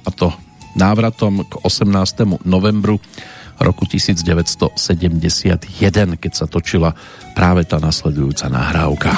a 0.04 0.10
to 0.10 0.34
návratom 0.74 1.46
k 1.46 1.54
18. 1.62 2.42
novembru 2.42 2.98
roku 3.62 3.86
1971, 3.86 6.18
keď 6.18 6.32
sa 6.34 6.50
točila 6.50 6.98
práve 7.38 7.66
tá 7.66 7.82
nasledujúca 7.82 8.50
nahrávka. 8.50 9.14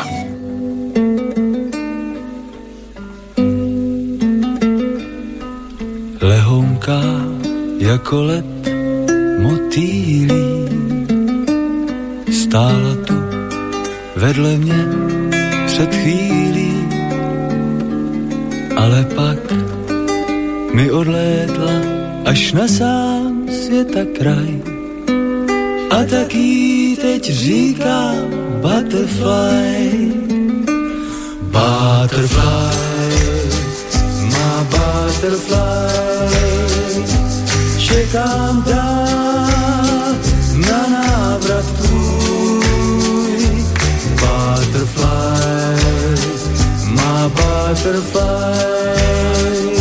Lehonká 6.19 7.03
jako 7.79 8.23
let 8.23 8.59
motýlí 9.39 10.88
stála 12.49 12.93
tu 13.05 13.13
vedle 14.15 14.57
mě 14.57 14.81
před 15.65 15.95
chvílí, 15.95 16.73
ale 18.75 19.05
pak 19.15 19.39
mi 20.73 20.91
odlétla 20.91 21.73
až 22.25 22.51
na 22.53 22.67
sám 22.67 23.45
světa 23.65 23.99
kraj. 24.17 24.61
A 25.89 26.03
tak 26.03 26.35
jí 26.35 26.95
teď 26.95 27.23
říkám 27.31 28.17
butterfly, 28.61 30.11
butterfly, 31.53 32.89
má 34.31 34.67
butterfly, 34.73 36.29
čekám 37.77 38.63
dál 38.67 40.15
na 40.67 40.81
návrat. 40.89 41.88
Butterfly, 47.79 49.75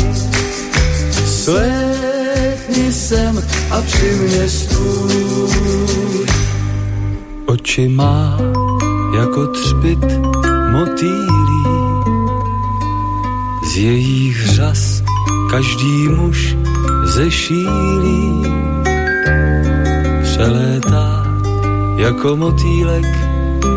Slétni 1.26 2.92
sem 2.92 3.42
a 3.70 3.82
při 3.82 4.12
mě 4.12 4.48
stůj. 4.48 6.26
Oči 7.46 7.88
má 7.88 8.38
jako 9.18 9.46
třpit 9.46 9.98
motýlí, 10.72 11.64
z 13.72 13.76
jejich 13.76 14.46
řas 14.46 15.02
každý 15.50 16.08
muž 16.08 16.56
zešílí. 17.04 18.42
Přelétá 20.22 21.24
jako 21.96 22.36
motýlek 22.36 23.06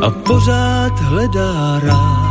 a 0.02 0.10
pořád 0.10 1.00
hledá 1.00 1.80
ráj. 1.80 2.31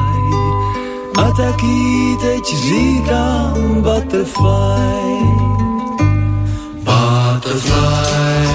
A 1.16 1.30
tak 1.36 1.62
jí 1.62 2.16
teď 2.16 2.44
říkám 2.56 3.82
butterfly. 3.82 5.20
Butterfly, 6.84 8.48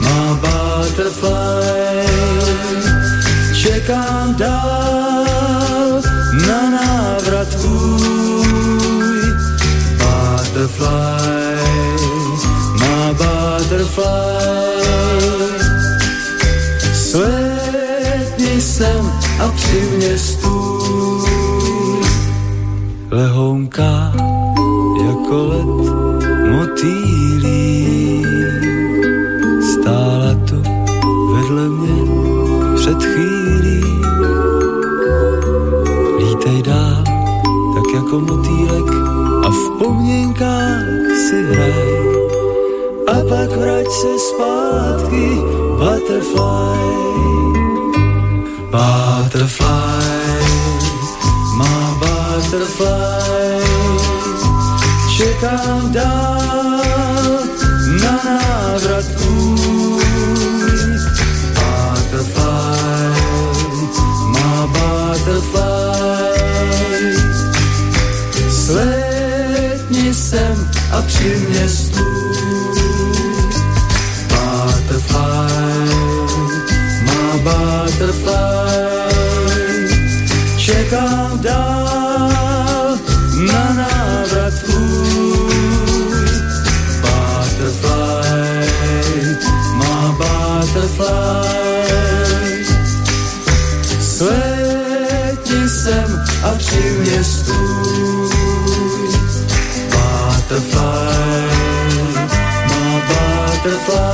má 0.00 0.40
butterfly. 0.40 2.06
Čekám 3.62 4.34
dál 4.34 6.02
na 6.46 6.70
návrat 6.70 7.48
tvůj. 7.48 9.22
Butterfly, 9.98 11.58
má 12.80 13.12
butterfly. 13.12 14.38
Slétni 16.94 18.60
sem 18.60 19.12
a 19.40 19.48
při 19.48 19.80
mě 19.96 20.18
stůj. 20.18 20.37
Lehounká 23.10 24.12
jako 25.06 25.46
let 25.46 25.92
motýlí. 26.50 27.86
Stála 29.72 30.34
tu 30.48 30.62
vedle 31.32 31.68
mě 31.68 31.98
před 32.76 33.02
chvílí. 33.02 33.82
Lítej 36.18 36.62
dál, 36.62 37.04
tak 37.74 37.94
jako 37.94 38.20
motýlek 38.20 38.92
a 39.44 39.50
v 39.50 39.78
pomněnkách 39.78 40.84
si 41.28 41.42
hraj. 41.42 41.98
A 43.08 43.14
pak 43.28 43.56
vrať 43.56 43.88
se 43.90 44.18
zpátky, 44.18 45.26
butterfly. 45.78 46.88
Butterfly, 48.70 49.87
butterfly. 52.48 53.60
Čekám 55.16 55.92
dál 55.92 56.80
na 58.02 58.20
návrat 58.24 59.04
tvůj. 59.04 60.04
Butterfly, 61.54 62.42
má 64.28 64.66
sem 70.14 70.70
a 70.92 71.02
při 71.02 71.46
mě 71.48 71.68
stůj. 71.68 72.78
Butterfly, 74.28 75.58
má 77.06 77.36
butterfly. 77.36 78.57
Butterfly. 103.68 104.07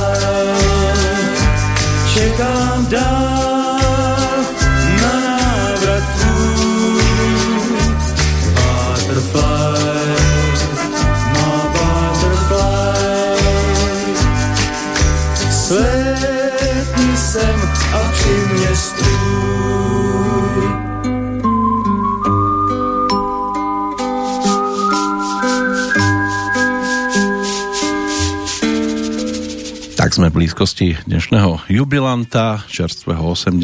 Sme 30.25 30.41
blízkosti 30.41 30.97
dnešného 31.05 31.69
jubilanta, 31.69 32.65
čerstvého 32.65 33.37
80 33.37 33.61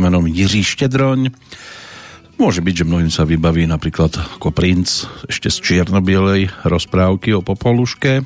menom 0.00 0.24
Jiří 0.24 0.64
Štedroň. 0.64 1.28
Môže 2.40 2.64
byť, 2.64 2.74
že 2.80 2.88
mnohým 2.88 3.12
sa 3.12 3.28
vybaví 3.28 3.68
napríklad 3.68 4.16
ako 4.16 4.48
princ 4.48 5.04
ešte 5.28 5.52
z 5.52 5.60
čiernobielej 5.60 6.56
rozprávky 6.64 7.36
o 7.36 7.44
Popoluške. 7.44 8.24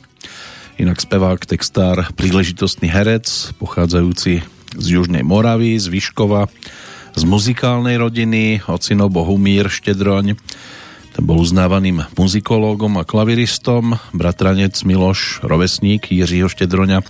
Inak 0.79 1.03
spevák, 1.03 1.43
textár, 1.43 2.15
príležitostný 2.15 2.87
herec, 2.87 3.27
pochádzajúci 3.59 4.47
z 4.79 4.87
Južnej 4.87 5.27
Moravy, 5.27 5.75
z 5.75 5.91
Vyškova, 5.91 6.47
z 7.19 7.23
muzikálnej 7.27 7.99
rodiny, 7.99 8.63
ocino 8.71 9.11
Bohumír 9.11 9.67
Štedroň, 9.67 10.39
ten 11.15 11.23
bol 11.23 11.39
uznávaným 11.39 12.03
muzikológom 12.19 12.99
a 12.99 13.07
klaviristom, 13.07 13.95
bratranec 14.11 14.75
Miloš, 14.83 15.47
rovesník 15.47 16.11
Jiřího 16.11 16.51
Štedroňa, 16.51 17.07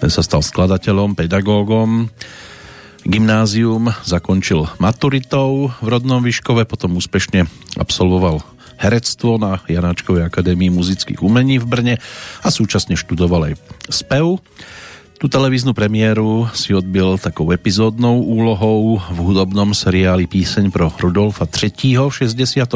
ten 0.00 0.08
sa 0.08 0.24
stal 0.24 0.40
skladateľom, 0.40 1.12
pedagógom, 1.12 2.08
Gymnázium 3.02 3.90
zakončil 4.06 4.70
maturitou 4.78 5.74
v 5.82 5.86
rodnom 5.90 6.22
Vyškove, 6.22 6.62
potom 6.64 6.94
úspešne 6.96 7.50
absolvoval 7.74 8.46
herectvo 8.78 9.42
na 9.42 9.58
Janáčkovej 9.66 10.26
akadémii 10.26 10.70
muzických 10.70 11.22
umení 11.22 11.58
v 11.58 11.66
Brne 11.66 11.94
a 12.42 12.48
súčasne 12.50 12.94
študoval 12.94 13.52
aj 13.52 13.54
spev. 13.90 14.38
Tu 15.22 15.30
televíznu 15.30 15.70
premiéru 15.70 16.50
si 16.50 16.74
odbil 16.74 17.14
takou 17.14 17.54
epizódnou 17.54 18.26
úlohou 18.26 18.98
v 18.98 19.18
hudobnom 19.22 19.70
seriáli 19.70 20.26
Píseň 20.26 20.74
pro 20.74 20.90
Rudolfa 20.98 21.46
III. 21.46 22.10
v 22.10 22.26
67. 22.26 22.66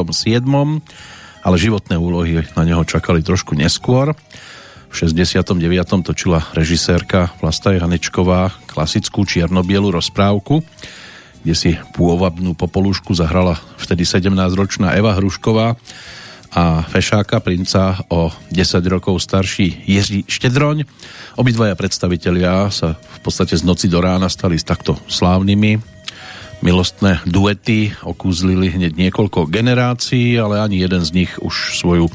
Ale 1.42 1.56
životné 1.58 1.98
úlohy 1.98 2.46
na 2.54 2.62
neho 2.62 2.86
čakali 2.86 3.26
trošku 3.26 3.58
neskôr. 3.58 4.14
V 4.86 4.94
69. 4.94 5.58
točila 6.06 6.46
režisérka 6.54 7.34
Vlasta 7.42 7.74
Janečková 7.74 8.54
klasickú 8.70 9.26
čiernobielu 9.26 9.90
rozprávku, 9.90 10.62
kde 11.42 11.54
si 11.58 11.74
pôvabnú 11.98 12.54
popolušku 12.54 13.10
zahrala 13.10 13.58
vtedy 13.74 14.06
17-ročná 14.06 14.94
Eva 14.94 15.18
Hrušková 15.18 15.74
a 16.56 16.80
fešáka 16.88 17.36
princa 17.44 18.00
o 18.08 18.32
10 18.48 18.80
rokov 18.88 19.20
starší 19.20 19.84
Jiří 19.84 20.24
Štedroň. 20.24 20.88
Obidvaja 21.36 21.76
predstavitelia 21.76 22.72
sa 22.72 22.96
v 22.96 23.18
podstate 23.20 23.52
z 23.52 23.60
noci 23.60 23.92
do 23.92 24.00
rána 24.00 24.32
stali 24.32 24.56
s 24.56 24.64
takto 24.64 24.96
slávnymi. 25.04 25.76
Milostné 26.64 27.20
duety 27.28 27.92
okúzlili 28.00 28.72
hneď 28.72 28.96
niekoľko 28.96 29.52
generácií, 29.52 30.40
ale 30.40 30.64
ani 30.64 30.80
jeden 30.80 31.04
z 31.04 31.10
nich 31.12 31.36
už 31.36 31.76
svoju 31.76 32.08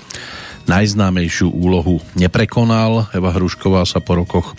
najznámejšiu 0.65 1.53
úlohu 1.53 2.01
neprekonal. 2.17 3.13
Eva 3.13 3.29
Hrušková 3.37 3.85
sa 3.85 4.01
po 4.01 4.17
rokoch 4.17 4.57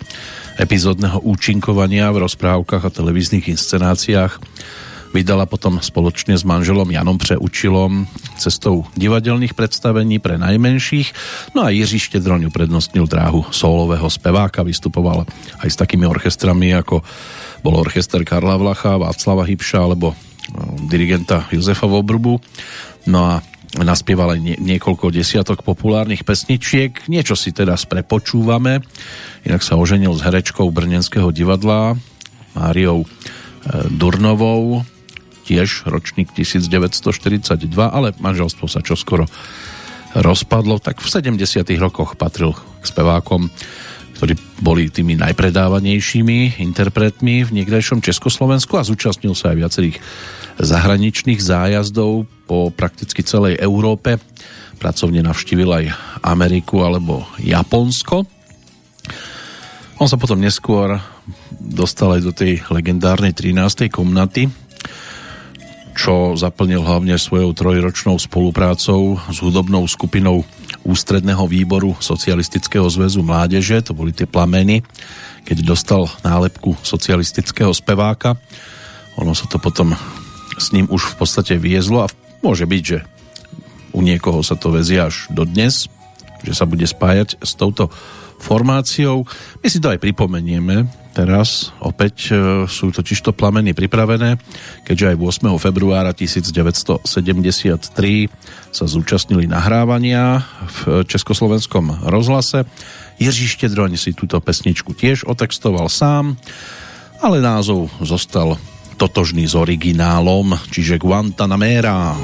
epizódneho 0.55 1.19
účinkovania 1.27 2.07
v 2.15 2.23
rozprávkach 2.23 2.87
a 2.87 2.95
televíznych 2.95 3.51
inscenáciách 3.51 4.39
vydala 5.13 5.45
potom 5.45 5.77
spoločne 5.77 6.33
s 6.33 6.43
manželom 6.43 6.89
Janom 6.89 7.21
Přeučilom 7.21 8.09
cestou 8.41 8.89
divadelných 8.97 9.53
predstavení 9.53 10.17
pre 10.17 10.41
najmenších. 10.41 11.13
No 11.53 11.63
a 11.63 11.69
Jiří 11.69 12.01
Štedroň 12.09 12.49
uprednostnil 12.49 13.05
dráhu 13.05 13.45
solového 13.53 14.09
speváka, 14.09 14.65
vystupoval 14.65 15.29
aj 15.61 15.69
s 15.69 15.79
takými 15.79 16.09
orchestrami 16.09 16.73
ako 16.73 17.05
bol 17.63 17.79
orchester 17.79 18.25
Karla 18.27 18.59
Vlacha, 18.59 18.99
Václava 18.99 19.47
Hybša 19.47 19.79
alebo 19.79 20.11
no, 20.51 20.89
dirigenta 20.91 21.47
Jozefa 21.47 21.87
Vobrubu. 21.87 22.43
No 23.07 23.19
a 23.23 23.33
naspieval 23.79 24.37
aj 24.37 24.39
nie, 24.43 24.55
niekoľko 24.59 25.09
desiatok 25.09 25.65
populárnych 25.65 26.27
pesničiek. 26.27 27.07
Niečo 27.09 27.33
si 27.33 27.55
teraz 27.55 27.87
prepočúvame. 27.89 28.83
Inak 29.47 29.65
sa 29.65 29.79
oženil 29.79 30.13
s 30.13 30.21
herečkou 30.21 30.69
Brnenského 30.69 31.33
divadla 31.33 31.97
Máriou 32.53 33.01
e, 33.01 33.07
Durnovou, 33.89 34.85
tiež 35.43 35.85
ročník 35.85 36.31
1942, 36.31 37.67
ale 37.83 38.15
manželstvo 38.17 38.65
sa 38.71 38.79
čoskoro 38.79 39.27
rozpadlo. 40.15 40.79
Tak 40.79 41.01
v 41.01 41.07
70. 41.09 41.65
rokoch 41.81 42.15
patril 42.15 42.53
k 42.53 42.85
spevákom, 42.85 43.49
ktorí 44.19 44.37
boli 44.61 44.87
tými 44.87 45.17
najpredávanejšími 45.19 46.61
interpretmi 46.61 47.43
v 47.43 47.49
niekdejšom 47.51 47.99
Československu 47.99 48.77
a 48.79 48.87
zúčastnil 48.87 49.35
sa 49.35 49.51
aj 49.51 49.57
viacerých 49.57 49.97
zahraničných 50.61 51.41
zájazdov 51.41 52.29
po 52.45 52.69
prakticky 52.69 53.25
celej 53.25 53.57
Európe. 53.57 54.21
Pracovne 54.77 55.25
navštívil 55.25 55.69
aj 55.73 55.85
Ameriku 56.21 56.85
alebo 56.85 57.25
Japonsko. 57.41 58.23
On 59.97 60.07
sa 60.09 60.19
potom 60.19 60.41
neskôr 60.41 60.99
dostal 61.57 62.19
aj 62.19 62.21
do 62.21 62.33
tej 62.35 62.59
legendárnej 62.67 63.31
13. 63.31 63.87
komnaty, 63.87 64.51
čo 65.93 66.33
zaplnil 66.33 66.81
hlavne 66.81 67.15
svojou 67.15 67.53
trojročnou 67.53 68.17
spoluprácou 68.17 69.21
s 69.29 69.37
hudobnou 69.39 69.85
skupinou 69.85 70.41
Ústredného 70.83 71.47
výboru 71.47 71.95
Socialistického 72.01 72.83
zväzu 72.91 73.23
mládeže, 73.23 73.79
to 73.79 73.95
boli 73.95 74.11
tie 74.11 74.27
plameny, 74.27 74.83
keď 75.47 75.63
dostal 75.63 76.11
nálepku 76.25 76.75
socialistického 76.83 77.71
speváka. 77.71 78.35
Ono 79.21 79.31
sa 79.31 79.47
to 79.47 79.61
potom 79.61 79.95
s 80.59 80.75
ním 80.75 80.89
už 80.91 81.15
v 81.15 81.23
podstate 81.23 81.55
viezlo 81.55 82.03
a 82.03 82.11
môže 82.43 82.67
byť, 82.67 82.83
že 82.83 82.99
u 83.93 84.01
niekoho 84.01 84.41
sa 84.41 84.57
to 84.57 84.73
vezie 84.73 84.99
až 84.99 85.29
do 85.29 85.45
dnes, 85.45 85.87
že 86.43 86.51
sa 86.51 86.67
bude 86.67 86.83
spájať 86.83 87.39
s 87.39 87.55
touto 87.55 87.87
formáciou. 88.41 89.23
My 89.63 89.67
si 89.71 89.79
to 89.79 89.93
aj 89.93 90.01
pripomenieme 90.01 91.02
teraz. 91.13 91.69
Opäť 91.77 92.33
e, 92.33 92.65
sú 92.65 92.89
totižto 92.89 93.37
plameny 93.37 93.77
pripravené, 93.77 94.41
keďže 94.81 95.13
aj 95.13 95.45
8. 95.45 95.61
februára 95.61 96.11
1973 96.11 97.05
sa 98.73 98.85
zúčastnili 98.89 99.45
nahrávania 99.45 100.41
v 100.81 101.05
Československom 101.05 102.09
rozhlase. 102.09 102.65
Jiří 103.21 103.53
Štedroň 103.53 103.95
si 103.95 104.17
túto 104.17 104.41
pesničku 104.41 104.97
tiež 104.97 105.29
otextoval 105.29 105.85
sám, 105.87 106.33
ale 107.21 107.39
názov 107.39 107.93
zostal 108.01 108.57
totožný 108.97 109.45
s 109.45 109.53
originálom, 109.53 110.57
čiže 110.73 110.97
Guantanamera. 110.97 112.17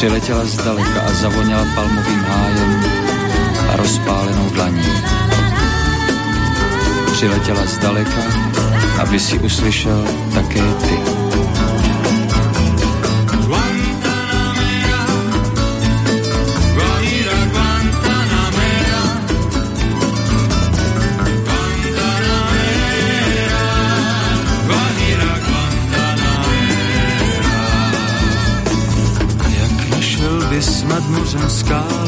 Přiletěla 0.00 0.44
zdaleka 0.44 1.00
a 1.00 1.12
zavoněla 1.12 1.64
palmovým 1.74 2.20
hájem 2.20 2.84
a 3.72 3.76
rozpálenou 3.76 4.50
dlaní. 4.50 4.86
Přiletěla 7.12 7.66
zdaleka 7.66 8.50
aby 9.00 9.20
si 9.20 9.38
uslyšel 9.38 10.04
také 10.34 10.60
ty. 10.60 11.19
clouds 31.30 31.34
and 31.34 31.52
skies. 31.52 31.99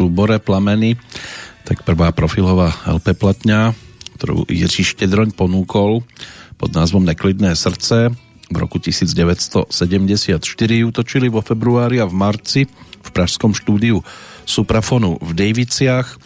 Súbore 0.00 0.40
plameny, 0.40 0.96
tak 1.68 1.84
prvá 1.84 2.08
profilová 2.16 2.72
LP 2.88 3.12
platňa, 3.12 3.76
ktorú 4.16 4.48
Jiří 4.48 4.96
Štedroň 4.96 5.36
ponúkol 5.36 6.00
pod 6.56 6.72
názvom 6.72 7.04
Neklidné 7.04 7.52
srdce 7.52 8.16
v 8.50 8.56
roku 8.56 8.80
1974 8.80 9.70
ju 10.82 10.88
točili 10.90 11.28
vo 11.30 11.44
februári 11.44 12.02
a 12.02 12.08
v 12.08 12.14
marci 12.16 12.60
v 13.00 13.08
pražskom 13.12 13.54
štúdiu 13.54 14.02
Suprafonu 14.42 15.20
v 15.22 15.30
Daviciach. 15.36 16.19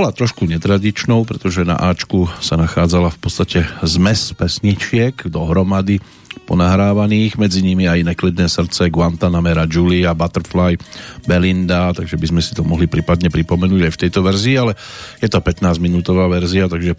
Bola 0.00 0.16
trošku 0.16 0.48
netradičnou, 0.48 1.28
pretože 1.28 1.60
na 1.60 1.76
Ačku 1.76 2.24
sa 2.40 2.56
nachádzala 2.56 3.12
v 3.12 3.18
podstate 3.20 3.68
zmes 3.84 4.32
pesničiek 4.32 5.12
dohromady 5.28 6.00
ponahrávaných, 6.48 7.36
medzi 7.36 7.60
nimi 7.60 7.84
aj 7.84 8.08
Neklidné 8.08 8.48
srdce, 8.48 8.88
Guantanamera, 8.88 9.68
Julia, 9.68 10.16
Butterfly, 10.16 10.80
Belinda, 11.28 11.92
takže 11.92 12.16
by 12.16 12.32
sme 12.32 12.40
si 12.40 12.56
to 12.56 12.64
mohli 12.64 12.88
prípadne 12.88 13.28
pripomenúť 13.28 13.80
aj 13.84 13.92
v 13.92 14.00
tejto 14.08 14.24
verzii, 14.24 14.56
ale 14.56 14.72
je 15.20 15.28
to 15.28 15.36
15-minútová 15.36 16.32
verzia, 16.32 16.64
takže 16.64 16.96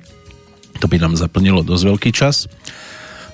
to 0.78 0.86
by 0.86 1.02
nám 1.02 1.18
zaplnilo 1.18 1.66
dosť 1.66 1.84
veľký 1.90 2.14
čas 2.14 2.46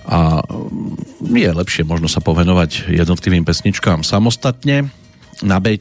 a 0.08 0.48
mm, 0.48 1.28
je 1.28 1.52
lepšie 1.52 1.84
možno 1.84 2.08
sa 2.08 2.24
povenovať 2.24 2.88
jednotlivým 2.88 3.44
pesničkám 3.44 4.08
samostatne. 4.08 4.88
Na 5.44 5.60
B 5.60 5.76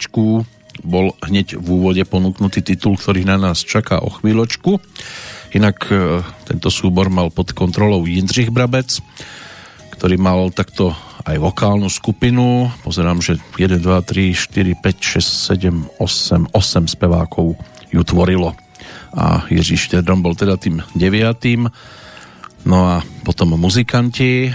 bol 0.83 1.15
hneď 1.25 1.57
v 1.57 1.67
úvode 1.67 2.03
ponúknutý 2.05 2.61
titul, 2.61 2.99
ktorý 2.99 3.25
na 3.25 3.39
nás 3.41 3.63
čaká 3.63 4.03
o 4.03 4.11
chvíľočku. 4.11 4.81
Inak 5.57 5.79
e, 5.89 6.21
tento 6.45 6.69
súbor 6.69 7.09
mal 7.09 7.33
pod 7.33 7.55
kontrolou 7.57 8.05
Jindřich 8.05 8.53
Brabec, 8.53 9.01
ktorý 9.97 10.21
mal 10.21 10.53
takto 10.53 10.93
aj 11.27 11.37
vokálnu 11.41 11.89
skupinu. 11.89 12.71
Pozerám, 12.85 13.19
že 13.19 13.41
1, 13.59 13.81
2, 13.81 13.83
3, 13.83 14.35
4, 14.35 14.79
5, 14.79 15.17
6, 15.17 15.57
7, 15.57 16.03
8, 16.03 16.55
8 16.55 16.87
spevákov 16.93 17.57
ju 17.91 18.03
tvorilo. 18.05 18.53
A 19.17 19.49
Jiří 19.49 19.81
Štedrom 19.81 20.21
bol 20.21 20.37
teda 20.37 20.61
tým 20.61 20.85
deviatým. 20.93 21.67
No 22.67 22.79
a 22.91 23.01
potom 23.25 23.55
muzikanti, 23.57 24.51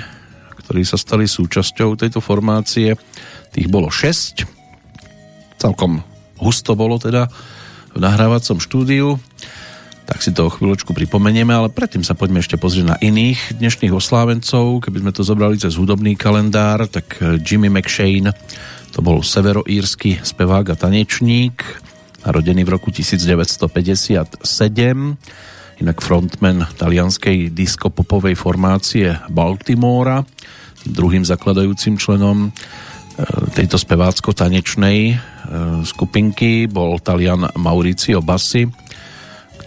ktorí 0.63 0.84
sa 0.86 0.99
stali 0.99 1.26
súčasťou 1.26 1.97
tejto 1.97 2.19
formácie, 2.22 2.93
tých 3.51 3.67
bolo 3.67 3.89
6. 3.89 4.45
Celkom 5.59 6.11
husto 6.42 6.74
bolo 6.74 6.98
teda 6.98 7.30
v 7.94 8.00
nahrávacom 8.02 8.58
štúdiu 8.58 9.22
tak 10.12 10.20
si 10.20 10.36
to 10.36 10.44
o 10.44 10.52
chvíľočku 10.52 10.92
pripomenieme, 10.92 11.56
ale 11.56 11.72
predtým 11.72 12.04
sa 12.04 12.20
poďme 12.20 12.44
ešte 12.44 12.60
pozrieť 12.60 12.84
na 12.84 12.98
iných 13.00 13.56
dnešných 13.64 13.96
oslávencov. 13.96 14.84
Keby 14.84 15.08
sme 15.08 15.16
to 15.16 15.24
zobrali 15.24 15.56
cez 15.56 15.80
hudobný 15.80 16.20
kalendár, 16.20 16.84
tak 16.92 17.16
Jimmy 17.39 17.72
McShane, 17.72 18.36
to 18.92 19.00
bol 19.00 19.24
severoírsky 19.24 20.20
spevák 20.20 20.68
a 20.68 20.76
tanečník, 20.76 21.64
narodený 22.28 22.68
v 22.68 22.74
roku 22.76 22.92
1957, 22.92 24.44
inak 25.80 25.98
frontman 26.04 26.68
talianskej 26.76 27.48
diskopopovej 27.56 28.36
formácie 28.36 29.16
Baltimora, 29.32 30.28
druhým 30.92 31.24
zakladajúcim 31.24 31.96
členom 31.96 32.52
tejto 33.53 33.78
spevácko-tanečnej 33.78 35.19
skupinky 35.84 36.65
bol 36.65 36.97
Talian 37.03 37.49
Mauricio 37.59 38.22
Bassi, 38.24 38.69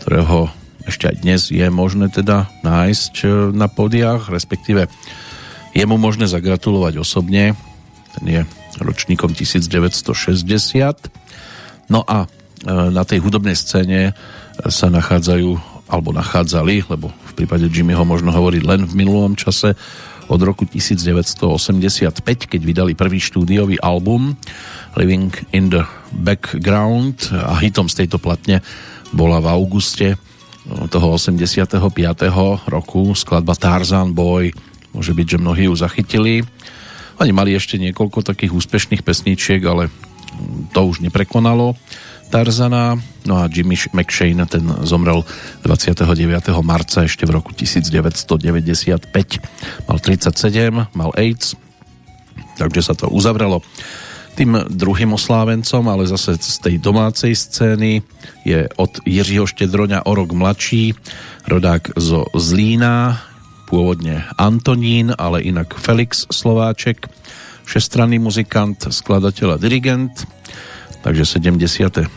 ktorého 0.00 0.48
ešte 0.84 1.08
aj 1.08 1.16
dnes 1.24 1.48
je 1.48 1.64
možné 1.72 2.12
teda 2.12 2.52
nájsť 2.60 3.24
na 3.56 3.72
podiach, 3.72 4.28
respektíve 4.28 4.88
je 5.72 5.84
mu 5.88 5.96
možné 5.96 6.28
zagratulovať 6.28 7.00
osobne. 7.00 7.56
Ten 8.18 8.24
je 8.28 8.40
ročníkom 8.78 9.32
1960. 9.32 10.04
No 11.88 12.04
a 12.04 12.28
na 12.68 13.02
tej 13.04 13.24
hudobnej 13.24 13.56
scéne 13.56 14.12
sa 14.70 14.88
nachádzajú, 14.92 15.50
alebo 15.88 16.12
nachádzali, 16.16 16.84
lebo 16.88 17.12
v 17.12 17.32
prípade 17.36 17.68
Jimmyho 17.68 18.04
možno 18.08 18.32
hovoriť 18.32 18.62
len 18.64 18.86
v 18.88 18.94
minulom 18.94 19.36
čase, 19.36 19.76
od 20.28 20.40
roku 20.40 20.64
1985, 20.64 22.20
keď 22.48 22.60
vydali 22.64 22.92
prvý 22.96 23.20
štúdiový 23.20 23.76
album 23.80 24.36
Living 24.96 25.32
in 25.52 25.68
the 25.68 25.84
Background 26.14 27.28
a 27.34 27.58
hitom 27.60 27.90
z 27.90 28.04
tejto 28.04 28.16
platne 28.16 28.64
bola 29.12 29.38
v 29.42 29.46
auguste 29.52 30.08
toho 30.88 31.20
85. 31.20 31.76
roku 32.70 33.12
skladba 33.12 33.52
Tarzan 33.52 34.16
Boy. 34.16 34.50
Môže 34.96 35.12
byť, 35.12 35.26
že 35.36 35.42
mnohí 35.42 35.68
ju 35.68 35.74
zachytili. 35.76 36.40
Oni 37.20 37.30
mali 37.30 37.52
ešte 37.52 37.76
niekoľko 37.76 38.24
takých 38.24 38.56
úspešných 38.56 39.04
pesničiek, 39.04 39.60
ale 39.66 39.92
to 40.72 40.80
už 40.88 41.04
neprekonalo 41.04 41.76
Tarzana. 42.34 42.98
No 43.30 43.38
a 43.38 43.46
Jimmy 43.46 43.78
McShane 43.94 44.42
ten 44.50 44.66
zomrel 44.82 45.22
29. 45.62 46.50
marca 46.66 47.06
ešte 47.06 47.22
v 47.30 47.38
roku 47.38 47.54
1995. 47.54 49.06
Mal 49.86 49.98
37, 50.02 50.90
mal 50.98 51.14
AIDS, 51.14 51.54
takže 52.58 52.90
sa 52.90 52.98
to 52.98 53.06
uzavrelo. 53.06 53.62
Tým 54.34 54.66
druhým 54.66 55.14
oslávencom, 55.14 55.86
ale 55.86 56.10
zase 56.10 56.34
z 56.34 56.58
tej 56.58 56.74
domácej 56.82 57.38
scény 57.38 58.02
je 58.42 58.66
od 58.82 58.98
Jiřího 59.06 59.46
Štedroňa 59.46 60.02
o 60.02 60.12
rok 60.18 60.34
mladší, 60.34 60.90
rodák 61.46 61.94
zo 61.94 62.26
Zlína, 62.34 63.22
pôvodne 63.70 64.26
Antonín, 64.34 65.14
ale 65.14 65.46
inak 65.46 65.78
Felix 65.78 66.26
Slováček, 66.34 67.06
všestranný 67.62 68.18
muzikant, 68.18 68.90
skladateľ 68.90 69.54
a 69.54 69.60
dirigent, 69.62 70.26
takže 71.04 71.36
79. 71.36 72.08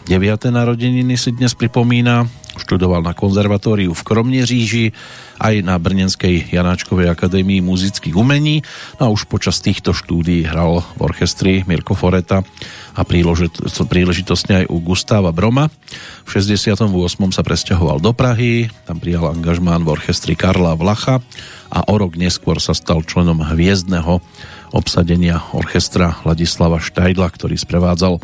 narodeniny 0.47 1.19
si 1.19 1.35
dnes 1.35 1.51
pripomína. 1.51 2.23
Študoval 2.57 3.05
na 3.05 3.13
konzervatóriu 3.13 3.93
v 3.93 4.01
Kromneříži, 4.01 4.95
aj 5.37 5.61
na 5.61 5.77
Brnenskej 5.77 6.49
Janáčkovej 6.49 7.05
akadémii 7.13 7.61
muzických 7.61 8.17
umení 8.17 8.65
no 8.97 9.01
a 9.05 9.13
už 9.13 9.29
počas 9.29 9.61
týchto 9.61 9.93
štúdií 9.93 10.41
hral 10.41 10.81
v 10.97 10.99
orchestri 11.05 11.61
Mirko 11.69 11.93
Foreta 11.93 12.41
a 12.97 13.01
príležitostne 13.05 14.65
aj 14.65 14.73
u 14.73 14.77
Gustáva 14.81 15.29
Broma. 15.29 15.69
V 16.25 16.29
68. 16.33 16.89
sa 17.29 17.43
presťahoval 17.45 18.01
do 18.01 18.15
Prahy, 18.15 18.73
tam 18.89 18.97
prijal 18.97 19.29
angažmán 19.29 19.85
v 19.85 19.93
orchestri 19.93 20.33
Karla 20.33 20.73
Vlacha 20.73 21.21
a 21.69 21.85
o 21.85 21.93
rok 21.93 22.17
neskôr 22.17 22.57
sa 22.57 22.73
stal 22.73 23.05
členom 23.05 23.43
hviezdneho 23.43 24.17
obsadenia 24.73 25.45
orchestra 25.53 26.17
Ladislava 26.25 26.81
Štajdla, 26.81 27.27
ktorý 27.29 27.53
sprevádzal 27.53 28.17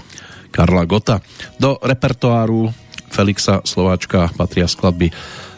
Karla 0.54 0.86
Gota. 0.86 1.18
Do 1.58 1.82
repertoáru 1.82 2.70
Felixa 3.10 3.66
Slováčka 3.66 4.30
patria 4.38 4.70
skladby 4.70 5.10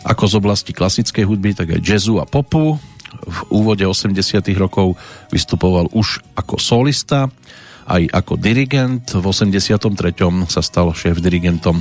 ako 0.08 0.24
z 0.32 0.34
oblasti 0.40 0.72
klasickej 0.72 1.28
hudby, 1.28 1.52
tak 1.52 1.76
aj 1.76 1.84
jazzu 1.84 2.24
a 2.24 2.26
popu. 2.26 2.80
V 3.16 3.40
úvode 3.52 3.84
80 3.84 4.16
rokov 4.56 4.96
vystupoval 5.32 5.92
už 5.92 6.24
ako 6.36 6.56
solista, 6.56 7.28
aj 7.88 8.08
ako 8.12 8.40
dirigent. 8.40 9.08
V 9.12 9.24
83. 9.24 9.82
sa 10.48 10.62
stal 10.64 10.92
šéf-dirigentom 10.92 11.80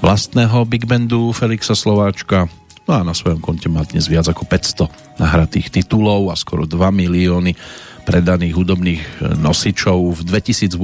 vlastného 0.00 0.64
big 0.68 0.84
bandu 0.84 1.32
Felixa 1.32 1.76
Slováčka. 1.76 2.48
No 2.86 2.92
a 2.94 3.02
na 3.02 3.18
svojom 3.18 3.42
konte 3.42 3.66
má 3.66 3.82
dnes 3.82 4.06
viac 4.06 4.30
ako 4.30 4.46
500 4.46 5.18
nahratých 5.18 5.74
titulov 5.74 6.30
a 6.30 6.38
skoro 6.38 6.70
2 6.70 6.78
milióny 6.94 7.58
predaných 8.06 8.54
hudobných 8.54 9.02
nosičov. 9.42 9.98
V 10.14 10.20
2008 10.22 10.76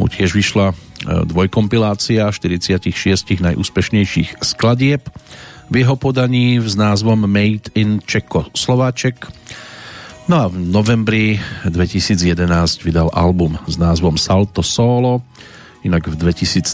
mu 0.00 0.08
tiež 0.08 0.32
vyšla 0.32 0.72
e, 0.72 0.74
dvojkompilácia 1.28 2.24
46 2.32 2.88
najúspešnejších 3.36 4.40
skladieb 4.40 5.04
v 5.68 5.74
jeho 5.84 5.94
podaní 6.00 6.56
s 6.56 6.72
názvom 6.72 7.28
Made 7.28 7.68
in 7.76 8.00
Čeko-Slováček. 8.00 9.28
No 10.24 10.34
a 10.40 10.44
v 10.48 10.56
novembri 10.56 11.36
2011 11.68 12.16
vydal 12.80 13.12
album 13.12 13.60
s 13.68 13.76
názvom 13.76 14.16
Salto 14.16 14.64
Solo. 14.64 15.20
Inak 15.84 16.08
v 16.08 16.16
2013 16.16 16.64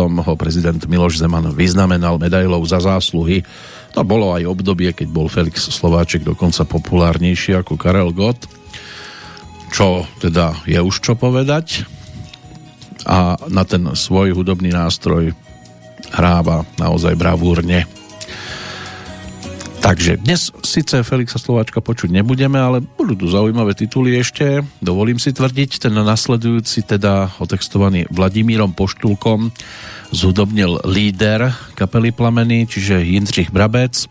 ho 0.00 0.32
prezident 0.40 0.80
Miloš 0.88 1.20
Zeman 1.20 1.52
vyznamenal 1.52 2.16
medailou 2.16 2.64
za 2.64 2.80
zásluhy. 2.80 3.44
To 3.92 4.00
bolo 4.00 4.32
aj 4.32 4.48
obdobie, 4.48 4.96
keď 4.96 5.08
bol 5.12 5.28
Felix 5.28 5.68
Slováček 5.68 6.24
dokonca 6.24 6.64
populárnejší 6.64 7.52
ako 7.52 7.76
Karel 7.76 8.16
Gott. 8.16 8.48
Čo 9.72 10.08
teda 10.20 10.56
je 10.64 10.80
už 10.80 11.00
čo 11.04 11.12
povedať 11.16 11.84
a 13.06 13.36
na 13.50 13.62
ten 13.66 13.82
svoj 13.94 14.34
hudobný 14.34 14.70
nástroj 14.70 15.34
hráva 16.12 16.66
naozaj 16.76 17.16
bravúrne. 17.16 17.88
Takže 19.82 20.22
dnes 20.22 20.54
síce 20.62 21.02
Felixa 21.02 21.42
Slováčka 21.42 21.82
počuť 21.82 22.14
nebudeme, 22.14 22.54
ale 22.54 22.78
budú 22.78 23.18
tu 23.18 23.26
zaujímavé 23.26 23.74
tituly 23.74 24.14
ešte. 24.14 24.62
Dovolím 24.78 25.18
si 25.18 25.34
tvrdiť, 25.34 25.82
ten 25.82 25.94
nasledujúci 25.98 26.86
teda 26.86 27.34
otextovaný 27.42 28.06
Vladimírom 28.06 28.78
Poštulkom 28.78 29.50
zhudobnil 30.14 30.78
líder 30.86 31.50
kapely 31.74 32.14
Plameny, 32.14 32.70
čiže 32.70 33.02
Jindřich 33.02 33.50
Brabec 33.50 34.06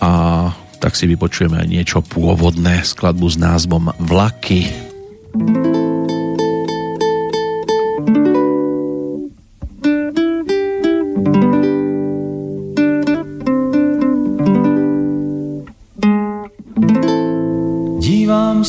a 0.00 0.48
tak 0.80 0.96
si 0.96 1.04
vypočujeme 1.06 1.62
niečo 1.68 2.00
pôvodné 2.00 2.82
skladbu 2.88 3.28
s 3.28 3.36
názvom 3.36 3.92
Vlaky. 4.00 4.66
Vlaky 5.36 5.81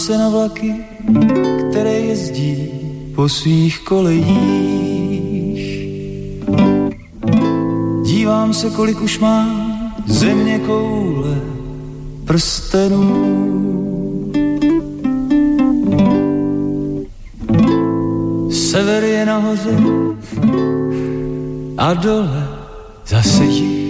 se 0.04 0.18
na 0.18 0.30
vlaky, 0.30 0.76
které 1.70 1.94
jezdí 1.94 2.70
po 3.16 3.30
svých 3.30 3.80
kolejích. 3.80 4.34
Dívám 8.04 8.54
se, 8.54 8.70
kolik 8.70 9.02
už 9.02 9.20
má 9.20 9.48
země 10.06 10.60
koule 10.60 11.42
prstenů. 12.26 13.12
Sever 18.52 19.04
je 19.04 19.26
nahoře 19.26 19.78
a 21.78 21.94
dole 21.94 22.48
zase 23.08 23.46
jich. 23.46 23.84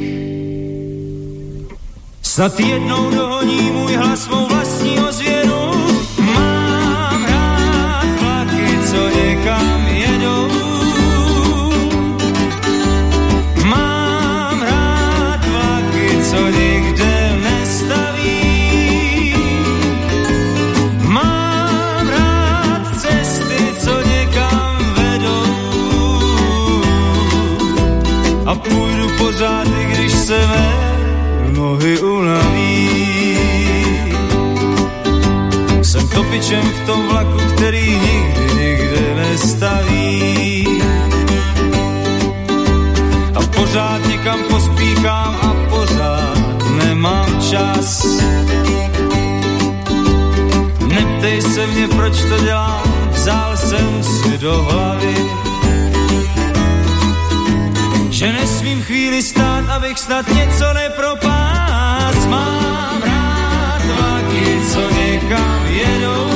Snad 2.21 2.59
jednou 2.59 3.11
dohoní 3.11 3.71
můj 3.71 3.95
hlas 3.95 4.29
mou 4.29 4.47
vlastní 4.47 4.99
ozvěnu 28.67 29.17
pořád, 29.17 29.67
i 29.67 29.85
když 29.85 30.11
se 30.11 30.47
mé 30.47 30.73
nohy 31.51 31.99
unaví. 31.99 33.37
Jsem 35.81 36.07
topičem 36.07 36.61
v 36.61 36.85
tom 36.85 37.07
vlaku, 37.07 37.37
který 37.55 37.89
nikdy, 37.89 38.53
nikde 38.53 39.15
nestaví. 39.15 40.81
A 43.35 43.41
pořád 43.55 44.07
někam 44.07 44.39
pospíchám 44.49 45.37
a 45.41 45.69
pořád 45.69 46.37
nemám 46.85 47.41
čas. 47.51 48.05
Neptej 50.87 51.41
se 51.41 51.67
mě, 51.67 51.87
proč 51.87 52.21
to 52.29 52.43
dělám, 52.43 52.83
vzal 53.11 53.57
jsem 53.57 54.03
si 54.03 54.37
do 54.37 54.63
hlavy 54.63 55.42
že 58.23 58.31
nesmím 58.31 58.81
chvíli 58.81 59.21
stát, 59.21 59.69
abych 59.69 59.99
snad 59.99 60.27
něco 60.27 60.73
nepropás. 60.73 62.25
Mám 62.25 63.01
rád 63.01 63.81
vlaky, 63.85 64.61
co 64.71 64.89
někam 64.89 65.65
jedou. 65.67 66.32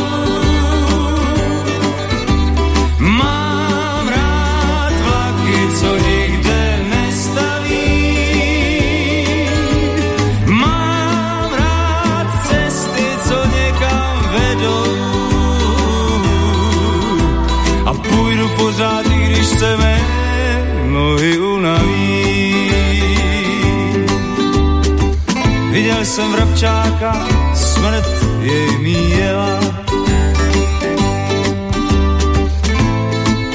Jsem 26.17 26.31
vrabčáka, 26.31 27.27
smrt 27.53 28.07
jej 28.41 28.77
míjela. 28.77 29.59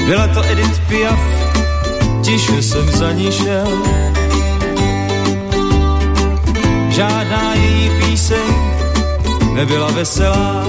Byla 0.07 0.29
to 0.29 0.45
Edith 0.45 0.81
Piaf, 0.89 1.21
tiše 2.25 2.63
jsem 2.63 2.91
za 2.91 3.13
ní 3.13 3.33
šel. 3.33 3.83
Žádná 6.89 7.55
její 7.55 7.91
píseň 8.01 8.55
nebyla 9.55 9.91
veselá. 9.91 10.65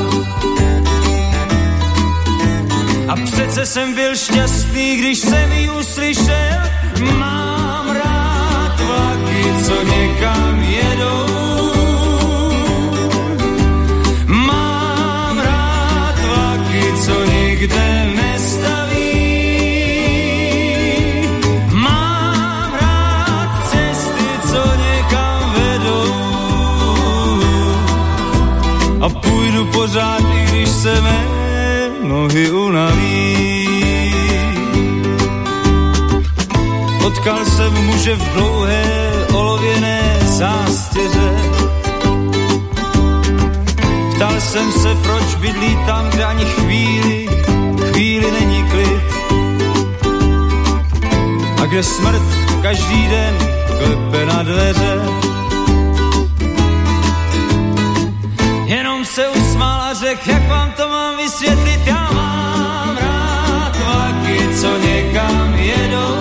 A 3.07 3.15
přece 3.25 3.65
jsem 3.65 3.95
byl 3.95 4.15
šťastný, 4.15 4.97
když 4.97 5.19
jsem 5.19 5.51
ji 5.51 5.69
uslyšel. 5.69 6.57
Mám 7.19 7.95
rád 7.95 8.79
vlaky, 8.79 9.65
co 9.65 9.83
někam 9.83 10.61
jedou. 10.61 11.32
A 29.03 29.09
půjdu 29.09 29.65
pořád, 29.65 30.21
i 30.21 30.45
když 30.51 30.69
se 30.69 31.01
mé 31.01 31.25
nohy 32.03 32.51
unaví. 32.51 33.67
Potkal 37.01 37.45
jsem 37.45 37.73
muže 37.73 38.15
v 38.15 38.33
dlouhé 38.33 39.11
olověné 39.33 40.19
zástěře. 40.23 41.35
Ptal 44.15 44.41
jsem 44.41 44.71
se, 44.71 44.95
proč 44.95 45.35
bydlí 45.35 45.77
tam, 45.85 46.09
kde 46.09 46.23
ani 46.23 46.45
chvíli, 46.45 47.22
chvíli 47.93 48.31
není 48.31 48.63
klid. 48.71 49.03
A 51.61 51.65
kde 51.65 51.83
smrt 51.83 52.21
každý 52.61 53.07
den 53.07 53.37
klepe 53.77 54.25
na 54.25 54.43
dveře. 54.43 54.99
Jenom 58.65 59.05
se 59.05 59.29
usmál 59.29 59.81
a 59.81 59.93
řekl, 59.93 60.29
jak 60.29 60.49
vám 60.49 60.71
to 60.71 60.87
mám 60.87 61.17
vysvětlit, 61.17 61.81
já 61.85 62.11
mám 62.13 62.97
rád 62.97 63.73
vlaky, 63.85 64.39
co 64.61 64.77
někam 64.77 65.53
jedou. 65.57 66.17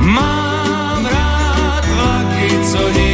Mám 0.00 1.06
rád 1.06 1.84
vlaky, 1.86 2.64
co 2.70 2.88
nikde 2.88 3.11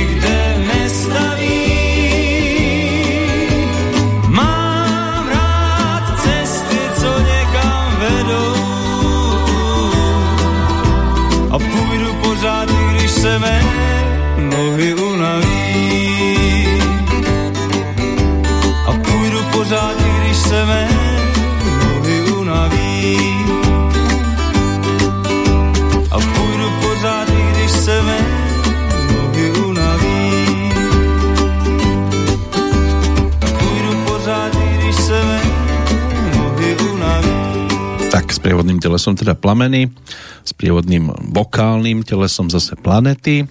prievodným 38.49 38.81
telesom 38.81 39.13
teda 39.13 39.37
plameny, 39.37 39.93
s 40.41 40.57
prievodným 40.57 41.13
vokálnym 41.37 42.01
telesom 42.01 42.49
zase 42.49 42.81
planety. 42.81 43.45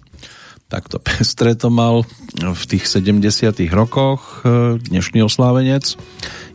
Takto 0.65 0.97
pestre 0.97 1.53
to 1.53 1.69
mal 1.69 2.01
v 2.33 2.63
tých 2.65 2.89
70 2.89 3.21
rokoch 3.69 4.41
e, 4.41 4.81
dnešný 4.81 5.21
oslávenec. 5.21 5.93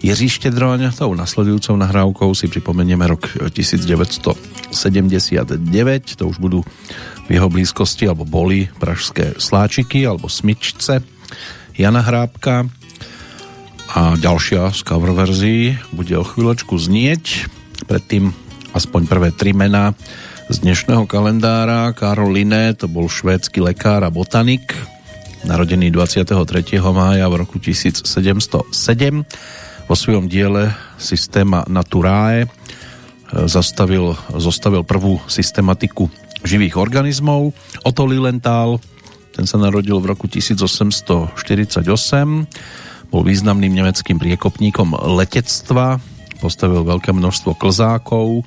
Jiří 0.03 0.43
Štedroň, 0.43 0.91
tou 0.91 1.15
nasledujúcou 1.15 1.79
nahrávkou 1.79 2.35
si 2.35 2.51
pripomenieme 2.51 3.07
rok 3.07 3.31
1979, 3.31 6.19
to 6.19 6.25
už 6.27 6.43
budú 6.43 6.67
v 7.25 7.29
jeho 7.31 7.47
blízkosti, 7.47 8.11
alebo 8.11 8.27
boli 8.27 8.67
pražské 8.83 9.39
sláčiky, 9.39 10.03
alebo 10.03 10.27
smyčce 10.27 10.99
Jana 11.79 12.03
Hrábka 12.03 12.67
a 13.95 14.19
ďalšia 14.19 14.75
z 14.75 14.83
cover 14.83 15.15
verzií 15.15 15.79
bude 15.95 16.19
o 16.19 16.27
chvíľočku 16.27 16.75
znieť. 16.75 17.62
Predtým 17.93 18.33
aspoň 18.73 19.05
prvé 19.05 19.29
tri 19.37 19.53
mená 19.53 19.93
z 20.49 20.65
dnešného 20.65 21.05
kalendára. 21.05 21.93
Karol 21.93 22.33
Linné, 22.33 22.73
to 22.73 22.89
bol 22.89 23.05
švédsky 23.05 23.61
lekár 23.61 24.01
a 24.01 24.09
botanik, 24.09 24.65
narodený 25.45 25.93
23. 25.93 26.33
mája 26.89 27.29
v 27.29 27.35
roku 27.37 27.61
1707. 27.61 28.65
Vo 29.85 29.93
svojom 29.93 30.25
diele 30.25 30.73
Systéma 30.97 31.69
Naturae 31.69 32.49
e, 32.49 32.49
zastavil, 33.45 34.17
zostavil 34.41 34.89
prvú 34.89 35.21
systematiku 35.29 36.09
živých 36.49 36.81
organizmov. 36.81 37.53
Otto 37.85 38.09
Lilienthal, 38.09 38.81
ten 39.37 39.45
sa 39.45 39.61
narodil 39.61 40.01
v 40.01 40.17
roku 40.17 40.33
1848 40.33 41.85
bol 43.13 43.21
významným 43.21 43.77
nemeckým 43.77 44.17
priekopníkom 44.17 44.97
letectva, 44.97 46.01
postavil 46.43 46.83
veľké 46.83 47.15
množstvo 47.15 47.55
klzákov, 47.55 48.43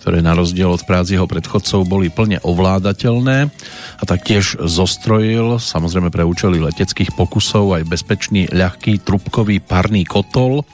ktoré 0.00 0.24
na 0.24 0.32
rozdiel 0.32 0.72
od 0.72 0.80
prác 0.88 1.10
jeho 1.12 1.28
predchodcov 1.28 1.84
boli 1.84 2.08
plne 2.08 2.40
ovládateľné 2.40 3.52
a 4.00 4.02
taktiež 4.08 4.56
zostrojil, 4.56 5.60
samozrejme 5.60 6.08
pre 6.08 6.24
účely 6.24 6.62
leteckých 6.62 7.12
pokusov, 7.12 7.76
aj 7.76 7.90
bezpečný 7.90 8.48
ľahký 8.48 9.04
trubkový 9.04 9.60
parný 9.60 10.08
kotol, 10.08 10.64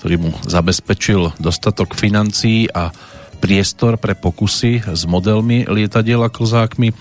ktorý 0.00 0.18
mu 0.18 0.30
zabezpečil 0.42 1.36
dostatok 1.38 1.94
financií 1.94 2.66
a 2.72 2.90
priestor 3.38 4.00
pre 4.00 4.16
pokusy 4.16 4.88
s 4.88 5.02
modelmi 5.06 5.68
lietadiel 5.68 6.24
a 6.24 6.32
klzákmi. 6.32 6.96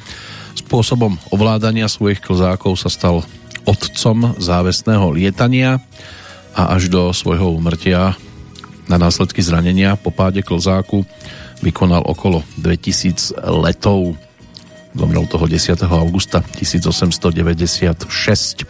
Spôsobom 0.59 1.17
ovládania 1.31 1.87
svojich 1.87 2.19
klzákov 2.19 2.77
sa 2.77 2.91
stal 2.91 3.23
otcom 3.63 4.35
závesného 4.41 5.07
lietania 5.13 5.79
a 6.51 6.75
až 6.75 6.91
do 6.91 7.15
svojho 7.15 7.55
umrtia 7.55 8.19
na 8.91 8.99
následky 8.99 9.39
zranenia 9.39 9.95
po 9.95 10.11
páde 10.11 10.43
klzáku 10.43 11.07
vykonal 11.63 12.03
okolo 12.03 12.43
2000 12.59 13.39
letov. 13.63 14.19
Zomrel 14.91 15.23
toho 15.31 15.47
10. 15.47 15.79
augusta 15.87 16.43
1896. 16.59 18.67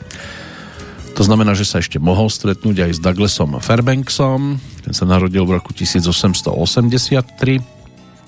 To 1.17 1.22
znamená, 1.26 1.57
že 1.57 1.65
sa 1.65 1.82
ešte 1.82 1.97
mohol 1.97 2.30
stretnúť 2.30 2.86
aj 2.86 2.91
s 2.93 2.99
Douglasom 3.01 3.57
Fairbanksom. 3.57 4.61
Ten 4.86 4.93
sa 4.93 5.09
narodil 5.09 5.41
v 5.41 5.57
roku 5.57 5.74
1883. 5.74 7.57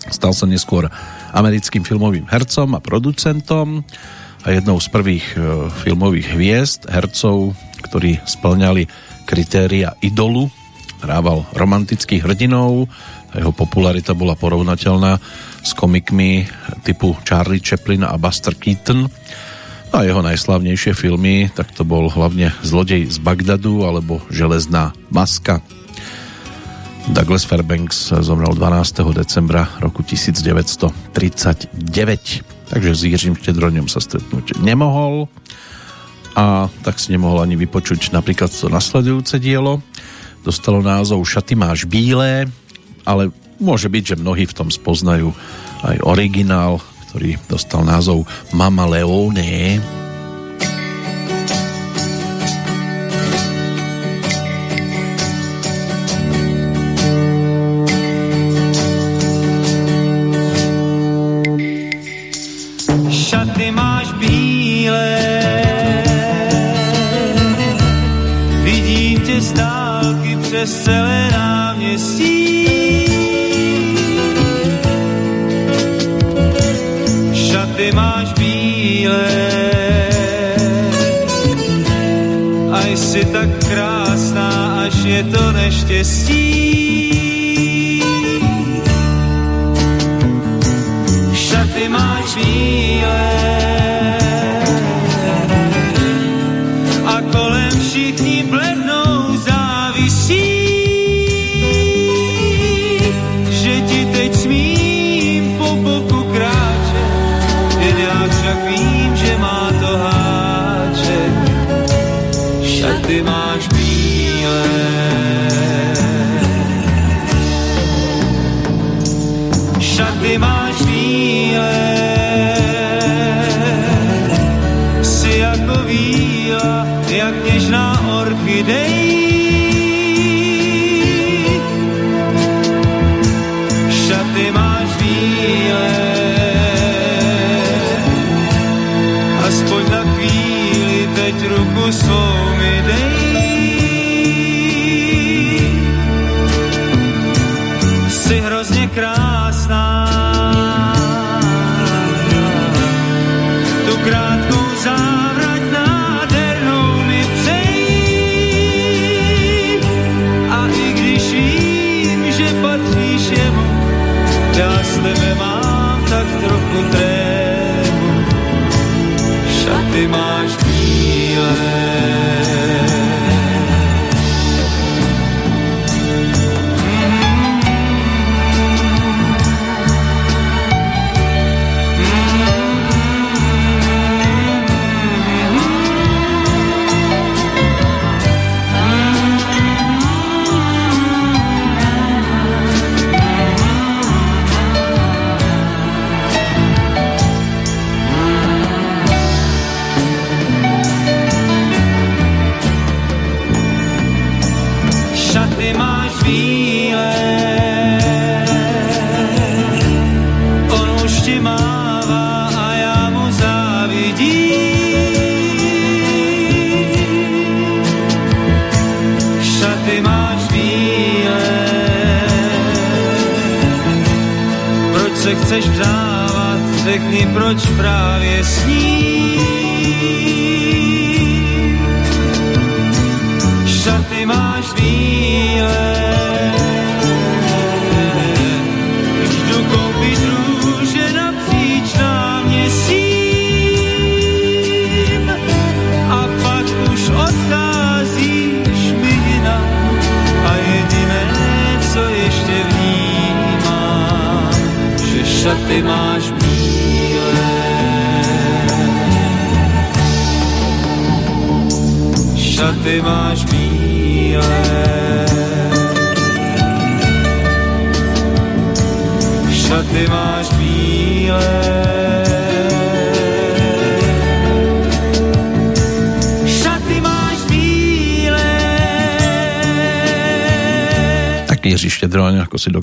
Stal 0.10 0.34
sa 0.34 0.46
neskôr 0.50 0.90
americkým 1.30 1.86
filmovým 1.86 2.26
hercom 2.26 2.74
a 2.74 2.82
producentom 2.82 3.86
a 4.44 4.48
jednou 4.50 4.82
z 4.82 4.90
prvých 4.90 5.38
e, 5.38 5.70
filmových 5.86 6.36
hviezd, 6.36 6.92
hercov, 6.92 7.56
ktorí 7.86 8.20
splňali 8.26 8.90
kritéria 9.24 9.96
idolu, 10.04 10.52
hrával 11.04 11.46
romantických 11.54 12.24
hrdinov, 12.24 12.88
a 13.34 13.42
jeho 13.42 13.52
popularita 13.52 14.14
bola 14.14 14.38
porovnateľná 14.38 15.18
s 15.66 15.74
komikmi 15.74 16.46
typu 16.86 17.18
Charlie 17.26 17.64
Chaplin 17.64 18.06
a 18.06 18.14
Buster 18.16 18.54
Keaton. 18.54 19.10
No 19.90 19.94
a 19.94 20.06
jeho 20.06 20.22
najslavnejšie 20.22 20.94
filmy, 20.94 21.50
tak 21.54 21.74
to 21.74 21.86
bol 21.86 22.10
hlavne 22.10 22.54
Zlodej 22.62 23.10
z 23.10 23.18
Bagdadu 23.22 23.86
alebo 23.86 24.22
Železná 24.30 24.94
maska. 25.10 25.62
Douglas 27.10 27.44
Fairbanks 27.44 28.16
zomrel 28.24 28.56
12. 28.56 29.12
decembra 29.12 29.68
roku 29.84 30.08
1939 30.08 32.48
takže 32.74 32.96
s 32.96 33.04
Jiřím 33.04 33.36
Štedroňom 33.36 33.92
sa 33.92 34.00
stretnúť 34.00 34.56
nemohol 34.64 35.28
a 36.34 36.72
tak 36.82 36.98
si 36.98 37.14
nemohol 37.14 37.46
ani 37.46 37.54
vypočuť 37.60 38.10
napríklad 38.10 38.50
to 38.50 38.66
nasledujúce 38.66 39.38
dielo. 39.38 39.86
Dostalo 40.44 40.84
názov 40.84 41.24
Šaty 41.24 41.56
máš 41.56 41.88
bílé, 41.88 42.52
ale 43.08 43.32
môže 43.64 43.88
byť, 43.88 44.04
že 44.04 44.20
mnohí 44.20 44.44
v 44.44 44.56
tom 44.56 44.68
spoznajú 44.68 45.32
aj 45.88 46.04
originál, 46.04 46.84
ktorý 47.10 47.40
dostal 47.48 47.88
názov 47.88 48.28
Mama 48.52 48.84
Leone. 48.84 49.80
přes 49.80 50.03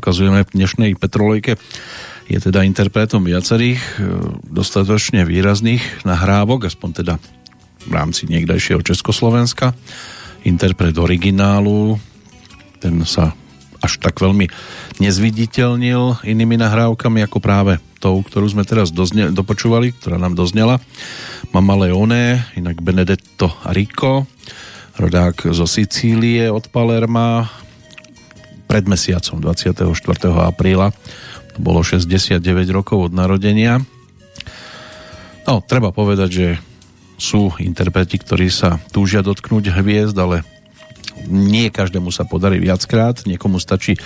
dokazujeme 0.00 0.48
v 0.48 0.54
dnešnej 0.56 0.90
Petrolejke, 0.96 1.60
je 2.24 2.38
teda 2.40 2.64
interpretom 2.64 3.20
viacerých 3.20 3.76
e, 3.76 4.16
dostatočne 4.48 5.28
výrazných 5.28 6.08
nahrávok, 6.08 6.72
aspoň 6.72 7.04
teda 7.04 7.14
v 7.84 7.92
rámci 7.92 8.24
niekdajšieho 8.24 8.80
Československa. 8.80 9.76
Interpret 10.48 10.96
originálu, 10.96 12.00
ten 12.80 13.04
sa 13.04 13.36
až 13.84 14.00
tak 14.00 14.24
veľmi 14.24 14.48
nezviditeľnil 15.04 16.24
inými 16.24 16.56
nahrávkami 16.56 17.20
ako 17.28 17.36
práve 17.44 17.76
tou, 18.00 18.24
ktorú 18.24 18.56
sme 18.56 18.64
teraz 18.64 18.88
dozne, 18.88 19.28
dopočúvali, 19.36 19.92
ktorá 20.00 20.16
nám 20.16 20.32
doznela. 20.32 20.80
Mama 21.52 21.76
Leone, 21.84 22.40
inak 22.56 22.80
Benedetto 22.80 23.52
Rico, 23.68 24.24
rodák 24.96 25.52
zo 25.52 25.68
Sicílie 25.68 26.48
od 26.48 26.72
Palerma, 26.72 27.59
pred 28.70 28.86
mesiacom 28.86 29.42
24. 29.42 29.90
apríla 30.46 30.94
to 31.50 31.58
bolo 31.58 31.82
69 31.82 32.38
rokov 32.70 33.10
od 33.10 33.12
narodenia. 33.12 33.82
No, 35.42 35.58
treba 35.58 35.90
povedať, 35.90 36.30
že 36.30 36.48
sú 37.18 37.50
interpreti, 37.58 38.16
ktorí 38.16 38.48
sa 38.48 38.78
túžia 38.94 39.20
dotknúť 39.20 39.74
hviezd, 39.74 40.14
ale 40.14 40.46
nie 41.28 41.68
každému 41.68 42.08
sa 42.08 42.24
podarí 42.24 42.62
viackrát, 42.62 43.28
niekomu 43.28 43.60
stačí 43.60 43.98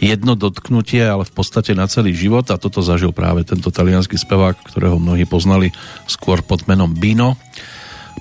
jedno 0.00 0.32
dotknutie, 0.32 1.04
ale 1.04 1.28
v 1.28 1.34
podstate 1.34 1.76
na 1.76 1.84
celý 1.90 2.16
život 2.16 2.48
a 2.48 2.56
toto 2.56 2.80
zažil 2.80 3.12
práve 3.12 3.44
tento 3.44 3.68
talianský 3.68 4.16
spevák, 4.16 4.56
ktorého 4.72 4.96
mnohí 4.96 5.28
poznali 5.28 5.74
skôr 6.08 6.40
pod 6.40 6.64
menom 6.64 6.88
Bino. 6.88 7.36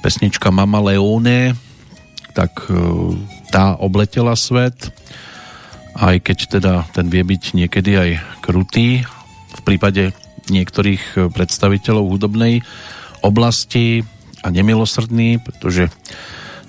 Pesnička 0.03 0.51
Mama 0.51 0.91
Leone, 0.91 1.55
tak 2.35 2.67
e, 2.67 2.75
tá 3.47 3.79
obletela 3.79 4.35
svet, 4.35 4.91
aj 5.93 6.15
keď 6.25 6.37
teda 6.59 6.73
ten 6.93 7.05
vie 7.09 7.21
byť 7.21 7.43
niekedy 7.53 7.91
aj 7.93 8.09
krutý 8.41 9.05
v 9.53 9.61
prípade 9.61 10.11
niektorých 10.49 11.31
predstaviteľov 11.31 12.09
hudobnej 12.09 12.65
oblasti 13.23 14.03
a 14.43 14.51
nemilosrdný, 14.51 15.39
pretože 15.39 15.87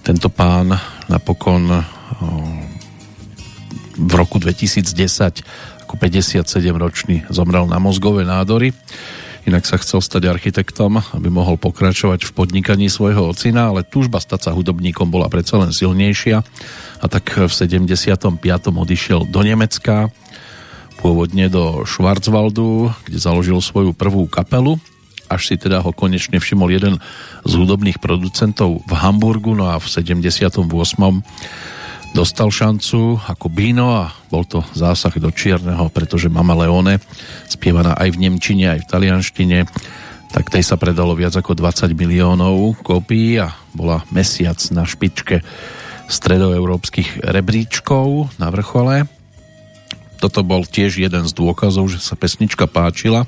tento 0.07 0.31
pán 0.31 0.79
napokon 1.11 1.83
v 3.95 4.13
roku 4.15 4.39
2010 4.39 5.85
ako 5.85 5.95
57 5.99 6.45
ročný 6.75 7.17
zomrel 7.31 7.67
na 7.67 7.83
mozgové 7.83 8.23
nádory. 8.23 8.71
Inak 9.45 9.69
sa 9.69 9.77
chcel 9.77 10.01
stať 10.01 10.25
architektom, 10.25 11.05
aby 11.13 11.29
mohol 11.29 11.61
pokračovať 11.61 12.25
v 12.25 12.33
podnikaní 12.33 12.89
svojho 12.89 13.29
ocina, 13.29 13.69
ale 13.69 13.85
túžba 13.85 14.17
stať 14.17 14.49
sa 14.49 14.51
hudobníkom 14.57 15.13
bola 15.13 15.29
predsa 15.29 15.61
len 15.61 15.69
silnejšia 15.69 16.41
a 17.01 17.07
tak 17.13 17.29
v 17.29 17.53
75. 17.53 18.41
odišiel 18.73 19.29
do 19.29 19.41
Nemecka, 19.45 20.09
pôvodne 20.97 21.53
do 21.53 21.85
Schwarzwaldu, 21.85 22.89
kde 23.05 23.19
založil 23.21 23.61
svoju 23.61 23.93
prvú 23.93 24.25
kapelu, 24.25 24.81
až 25.29 25.53
si 25.53 25.61
teda 25.61 25.85
ho 25.85 25.93
konečne 25.93 26.41
všimol 26.41 26.73
jeden 26.73 26.97
z 27.45 27.53
hudobných 27.53 28.01
producentov 28.01 28.81
v 28.89 28.93
Hamburgu, 28.97 29.53
no 29.53 29.69
a 29.69 29.77
v 29.77 29.85
78 29.85 30.65
dostal 32.15 32.47
šancu 32.47 33.19
ako 33.27 33.51
Bino 33.51 33.91
a 33.91 34.15
bol 34.31 34.47
to 34.47 34.63
zásah 34.73 35.13
do 35.19 35.35
čierneho, 35.35 35.91
pretože 35.91 36.31
Mama 36.31 36.55
Leone, 36.55 37.03
spievaná 37.51 37.99
aj 37.99 38.15
v 38.15 38.21
Nemčine, 38.23 38.79
aj 38.79 38.87
v 38.87 38.91
talianštine, 38.95 39.59
tak 40.31 40.51
tej 40.51 40.63
sa 40.63 40.79
predalo 40.79 41.19
viac 41.19 41.35
ako 41.35 41.59
20 41.59 41.91
miliónov 41.99 42.79
kópií 42.87 43.43
a 43.43 43.51
bola 43.75 44.07
mesiac 44.15 44.57
na 44.71 44.87
špičke 44.87 45.43
stredoeurópskych 46.07 47.27
rebríčkov 47.27 48.31
na 48.39 48.49
vrchole. 48.55 49.11
Toto 50.23 50.47
bol 50.47 50.63
tiež 50.63 51.03
jeden 51.03 51.27
z 51.27 51.33
dôkazov, 51.35 51.91
že 51.91 51.99
sa 51.99 52.15
pesnička 52.15 52.71
páčila. 52.71 53.27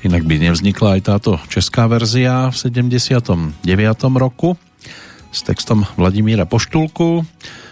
Inak 0.00 0.24
by 0.24 0.40
nevznikla 0.48 0.98
aj 0.98 1.02
táto 1.04 1.36
česká 1.52 1.84
verzia 1.84 2.48
v 2.48 2.56
79. 2.56 3.60
roku 4.16 4.56
s 5.32 5.40
textom 5.44 5.84
Vladimíra 6.00 6.48
Poštulku 6.48 7.24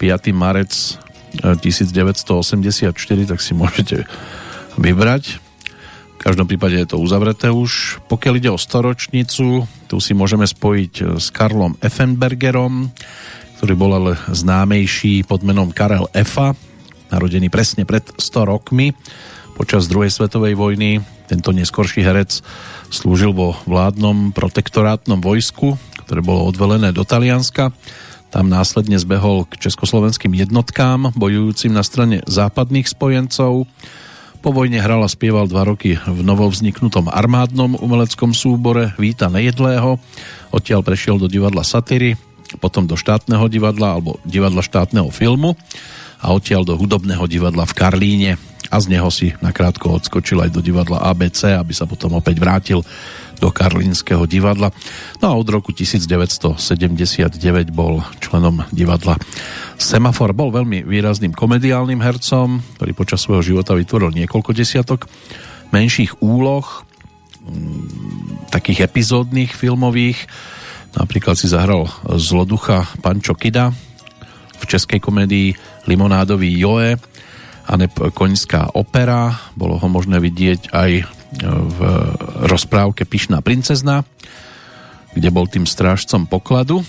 5. 0.00 0.32
marec 0.32 0.96
1984, 1.44 2.96
tak 3.28 3.40
si 3.44 3.52
môžete 3.52 4.08
vybrať 4.80 5.44
každom 6.20 6.44
prípade 6.44 6.76
je 6.76 6.92
to 6.92 7.00
uzavreté 7.00 7.48
už. 7.48 7.96
Pokiaľ 8.04 8.34
ide 8.36 8.50
o 8.52 8.60
storočnicu, 8.60 9.64
tu 9.88 9.96
si 10.04 10.12
môžeme 10.12 10.44
spojiť 10.44 10.92
e, 11.00 11.04
s 11.16 11.32
Karlom 11.32 11.80
Effenbergerom, 11.80 12.92
ktorý 13.56 13.72
bol 13.72 13.92
ale 13.96 14.12
známejší 14.28 15.24
pod 15.24 15.40
menom 15.40 15.72
Karel 15.72 16.12
Effa, 16.12 16.52
narodený 17.08 17.48
presne 17.48 17.88
pred 17.88 18.04
100 18.04 18.52
rokmi. 18.52 18.92
Počas 19.56 19.88
druhej 19.88 20.12
svetovej 20.12 20.60
vojny 20.60 21.00
tento 21.24 21.56
neskorší 21.56 22.04
herec 22.04 22.44
slúžil 22.92 23.32
vo 23.32 23.56
vládnom 23.64 24.36
protektorátnom 24.36 25.24
vojsku, 25.24 25.80
ktoré 26.04 26.20
bolo 26.20 26.48
odvelené 26.48 26.92
do 26.92 27.00
Talianska. 27.06 27.72
Tam 28.28 28.46
následne 28.46 29.00
zbehol 29.00 29.48
k 29.48 29.56
československým 29.56 30.36
jednotkám, 30.36 31.16
bojujúcim 31.16 31.72
na 31.72 31.80
strane 31.80 32.22
západných 32.28 32.86
spojencov 32.86 33.66
po 34.40 34.56
vojne 34.56 34.80
hral 34.80 35.04
a 35.04 35.12
spieval 35.12 35.44
dva 35.44 35.68
roky 35.68 36.00
v 36.00 36.20
novovzniknutom 36.24 37.12
armádnom 37.12 37.76
umeleckom 37.76 38.32
súbore 38.32 38.96
Víta 38.96 39.28
Nejedlého. 39.28 40.00
Odtiaľ 40.48 40.80
prešiel 40.80 41.20
do 41.20 41.28
divadla 41.28 41.60
Satyry, 41.60 42.16
potom 42.56 42.88
do 42.88 42.96
štátneho 42.96 43.46
divadla 43.52 44.00
alebo 44.00 44.16
divadla 44.24 44.64
štátneho 44.64 45.12
filmu 45.12 45.60
a 46.24 46.32
odtiaľ 46.32 46.64
do 46.64 46.74
hudobného 46.74 47.28
divadla 47.28 47.68
v 47.68 47.76
Karlíne. 47.76 48.32
a 48.70 48.76
z 48.78 48.86
neho 48.86 49.10
si 49.10 49.34
nakrátko 49.44 49.98
odskočil 49.98 50.46
aj 50.46 50.50
do 50.54 50.62
divadla 50.62 51.02
ABC, 51.10 51.58
aby 51.58 51.74
sa 51.74 51.90
potom 51.90 52.14
opäť 52.16 52.38
vrátil 52.38 52.86
do 53.40 53.48
Karlínskeho 53.48 54.28
divadla. 54.28 54.70
No 55.18 55.24
a 55.32 55.34
od 55.34 55.48
roku 55.48 55.72
1979 55.72 56.54
bol 57.72 58.04
členom 58.20 58.62
divadla 58.70 59.16
Semafor. 59.80 60.36
Bol 60.36 60.52
veľmi 60.52 60.84
výrazným 60.84 61.32
komediálnym 61.32 62.04
hercom, 62.04 62.60
ktorý 62.76 62.92
počas 62.92 63.24
svojho 63.24 63.40
života 63.40 63.72
vytvoril 63.72 64.12
niekoľko 64.12 64.52
desiatok 64.52 65.08
menších 65.72 66.20
úloh, 66.20 66.84
mm, 67.40 68.52
takých 68.52 68.84
epizódnych 68.84 69.56
filmových. 69.56 70.28
Napríklad 71.00 71.40
si 71.40 71.48
zahral 71.48 71.88
zloducha 72.20 72.92
Pančo 73.00 73.32
Kida 73.32 73.72
v 74.60 74.64
českej 74.68 75.00
komédii 75.00 75.56
Limonádový 75.88 76.52
Joe 76.60 77.00
a 77.64 77.72
Koňská 78.12 78.76
opera. 78.76 79.32
Bolo 79.56 79.80
ho 79.80 79.88
možné 79.88 80.20
vidieť 80.20 80.76
aj 80.76 80.90
v 81.48 81.78
rozprávke 82.50 83.06
Pišná 83.06 83.38
princezna, 83.40 84.02
kde 85.14 85.28
bol 85.30 85.46
tým 85.46 85.64
strážcom 85.64 86.26
pokladu 86.26 86.82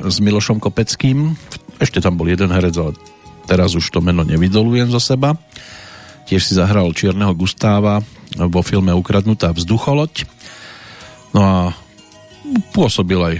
s 0.00 0.16
Milošom 0.18 0.58
Kopeckým. 0.58 1.36
Ešte 1.80 2.04
tam 2.04 2.20
bol 2.20 2.28
jeden 2.28 2.52
herec, 2.52 2.76
ale 2.76 2.92
teraz 3.48 3.72
už 3.72 3.88
to 3.88 4.04
meno 4.04 4.20
nevydolujem 4.22 4.92
zo 4.92 5.00
seba. 5.00 5.34
Tiež 6.28 6.46
si 6.46 6.54
zahral 6.54 6.92
Čierneho 6.92 7.32
Gustáva 7.34 8.04
vo 8.36 8.60
filme 8.62 8.94
Ukradnutá 8.94 9.50
vzducholoď. 9.50 10.28
No 11.34 11.40
a 11.40 11.56
pôsobil 12.70 13.18
aj 13.18 13.34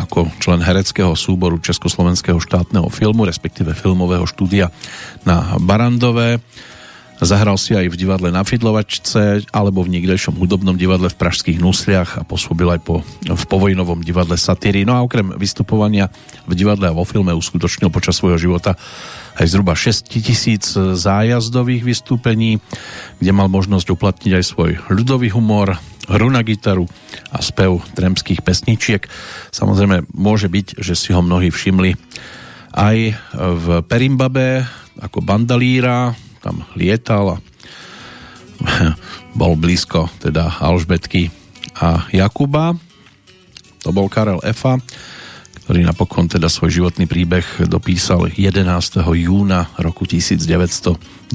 ako 0.00 0.32
člen 0.40 0.64
hereckého 0.64 1.12
súboru 1.12 1.60
Československého 1.60 2.40
štátneho 2.40 2.88
filmu, 2.88 3.28
respektíve 3.28 3.76
filmového 3.76 4.24
štúdia 4.24 4.72
na 5.28 5.60
Barandové 5.60 6.40
Zahral 7.20 7.60
si 7.60 7.76
aj 7.76 7.92
v 7.92 8.00
divadle 8.00 8.32
na 8.32 8.40
Fidlovačce 8.40 9.44
alebo 9.52 9.84
v 9.84 9.92
niekdejšom 10.00 10.40
hudobnom 10.40 10.80
divadle 10.80 11.12
v 11.12 11.20
Pražských 11.20 11.60
Nusliach 11.60 12.16
a 12.16 12.24
pôsobil 12.24 12.64
aj 12.64 12.80
po, 12.80 13.04
v 13.28 13.44
povojnovom 13.44 14.00
divadle 14.00 14.40
Satíry. 14.40 14.88
No 14.88 14.96
a 14.96 15.04
okrem 15.04 15.36
vystupovania 15.36 16.08
v 16.48 16.56
divadle 16.56 16.88
a 16.88 16.96
vo 16.96 17.04
filme 17.04 17.36
uskutočnil 17.36 17.92
počas 17.92 18.16
svojho 18.16 18.40
života 18.40 18.72
aj 19.36 19.46
zhruba 19.52 19.76
6 19.76 20.08
tisíc 20.08 20.72
zájazdových 20.76 21.84
vystúpení, 21.84 22.56
kde 23.20 23.32
mal 23.36 23.52
možnosť 23.52 23.92
uplatniť 23.92 24.32
aj 24.40 24.44
svoj 24.44 24.70
ľudový 24.88 25.28
humor, 25.36 25.76
hru 26.08 26.28
na 26.32 26.40
gitaru 26.40 26.88
a 27.28 27.44
spev 27.44 27.84
tremských 27.92 28.40
pesničiek. 28.40 29.04
Samozrejme, 29.52 30.08
môže 30.16 30.48
byť, 30.48 30.80
že 30.80 30.96
si 30.96 31.12
ho 31.12 31.20
mnohí 31.20 31.52
všimli 31.52 31.94
aj 32.72 32.96
v 33.36 33.66
Perimbabe 33.84 34.64
ako 35.00 35.20
bandalíra, 35.20 36.16
tam 36.40 36.64
lietal 36.74 37.36
a 37.36 37.40
bol 39.40 39.56
blízko 39.56 40.08
teda 40.20 40.60
Alžbetky 40.60 41.30
a 41.76 42.08
Jakuba. 42.12 42.76
To 43.84 43.92
bol 43.96 44.12
Karel 44.12 44.44
Efa, 44.44 44.76
ktorý 45.64 45.86
napokon 45.86 46.28
teda 46.28 46.52
svoj 46.52 46.82
životný 46.82 47.08
príbeh 47.08 47.64
dopísal 47.64 48.28
11. 48.28 48.66
júna 49.00 49.72
roku 49.80 50.04
1993. 50.04 51.30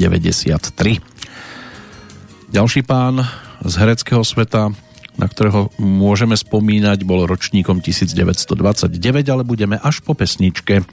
Ďalší 2.54 2.82
pán 2.86 3.26
z 3.66 3.74
hereckého 3.82 4.22
sveta, 4.22 4.70
na 5.18 5.26
ktorého 5.26 5.74
môžeme 5.82 6.38
spomínať, 6.38 7.02
bol 7.08 7.26
ročníkom 7.26 7.82
1929, 7.82 9.02
ale 9.32 9.44
budeme 9.48 9.82
až 9.82 10.06
po 10.06 10.14
pesničke 10.14 10.86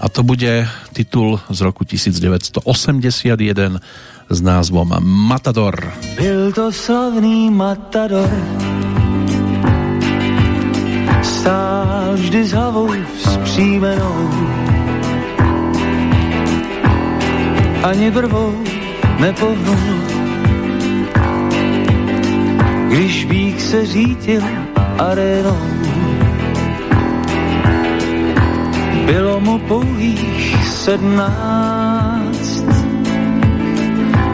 a 0.00 0.08
to 0.08 0.22
bude 0.22 0.68
titul 0.92 1.40
z 1.50 1.60
roku 1.60 1.84
1981 1.84 3.80
s 4.30 4.40
názvom 4.40 4.96
Matador. 5.00 5.92
Byl 6.16 6.52
to 6.52 6.72
slavný 6.72 7.50
Matador. 7.50 8.30
Stál 11.22 12.14
vždy 12.14 12.44
s 12.44 12.52
hlavou 12.52 12.92
vzpřímenou. 13.18 14.30
Ani 17.82 18.10
brvou 18.10 18.54
nepohnul. 19.18 19.76
Když 22.88 23.24
bík 23.24 23.60
se 23.60 23.86
řítil 23.86 24.42
arénou 24.98 25.58
Bylo 29.10 29.40
mu 29.40 29.58
pouhých 29.58 30.66
sednáct, 30.66 32.64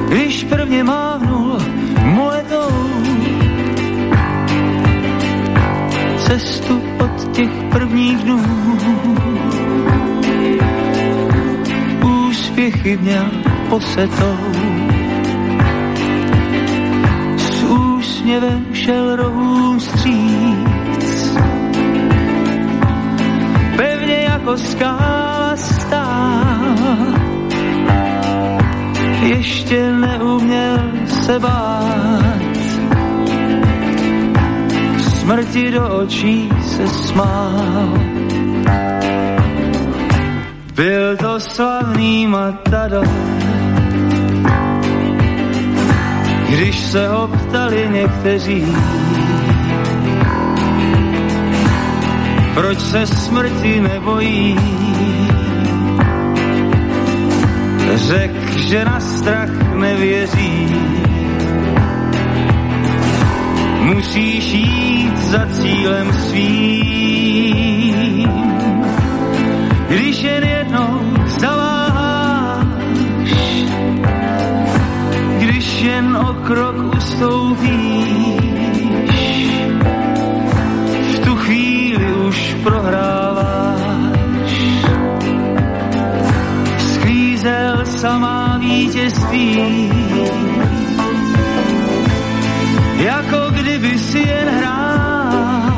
když 0.09 0.44
prvně 0.44 0.85
mávnul 0.85 1.59
muletou 2.05 2.70
cestu 6.19 6.82
od 7.05 7.32
těch 7.32 7.51
prvních 7.73 8.19
dnů. 8.19 8.43
Úspěchy 12.28 12.97
měl 12.97 13.31
posetou, 13.69 14.39
s 17.36 17.62
úsměvem 17.62 18.66
šel 18.73 19.16
rohům 19.16 19.81
stříc 19.81 20.45
jako 24.47 24.59
skála 24.59 25.56
stál. 25.56 26.77
Ještě 29.23 29.93
neuměl 29.93 30.78
se 31.06 31.39
bát, 31.39 32.56
smrti 34.98 35.70
do 35.70 35.98
očí 35.98 36.48
se 36.66 36.89
smál. 36.89 37.98
Byl 40.74 41.16
to 41.16 41.40
slavný 41.40 42.27
matador, 42.27 43.09
když 46.48 46.81
se 46.81 47.09
ho 47.09 47.28
ptali 47.28 47.89
někteří, 47.93 48.66
proč 52.56 52.80
se 52.80 53.06
smrti 53.06 53.80
nebojí. 53.80 54.56
Řek, 57.94 58.30
že 58.56 58.84
na 58.84 59.00
strach 59.00 59.74
nevěří. 59.74 60.76
Musíš 63.80 64.52
jít 64.52 65.18
za 65.18 65.46
cílem 65.46 66.12
svým, 66.12 67.58
když 69.88 70.22
jen 70.22 70.44
jednou 70.44 71.00
zaváháš, 71.26 72.66
když 75.38 75.82
jen 75.82 76.16
o 76.16 76.34
krok 76.34 76.94
ustoupíš, 76.96 78.26
jako 92.97 93.51
kdyby 93.51 93.98
si 93.98 94.18
jen 94.18 94.48
hrál. 94.48 95.73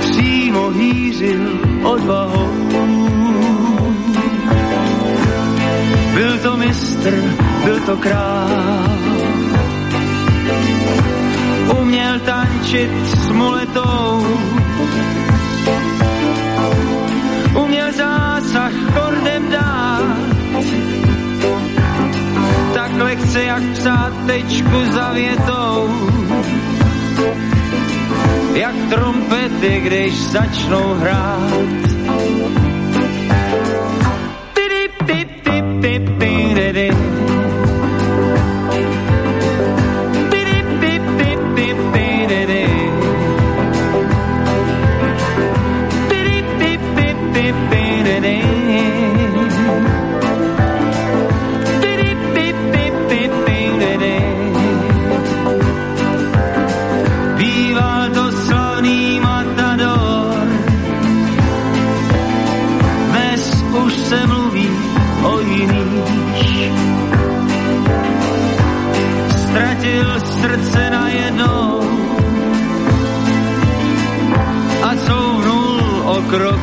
Přímo 0.00 0.70
hýřil 0.70 1.60
odvahou. 1.82 2.50
Byl 6.14 6.38
to 6.38 6.56
mistr, 6.56 7.22
byl 7.64 7.80
to 7.80 7.96
král 7.96 8.90
uměl 11.80 12.20
tančit 12.20 12.90
s 13.06 13.30
muletou. 13.30 14.59
Lehce 23.30 23.44
jak 23.44 23.62
psát 23.72 24.12
tečku 24.26 24.92
za 24.92 25.12
větou. 25.12 25.88
Jak 28.54 28.74
trompety, 28.90 29.80
když 29.80 30.14
začnou 30.20 30.94
hrát. 30.94 31.89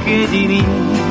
Krok 0.08 0.32
jediný. 0.32 0.62
Když 0.62 1.07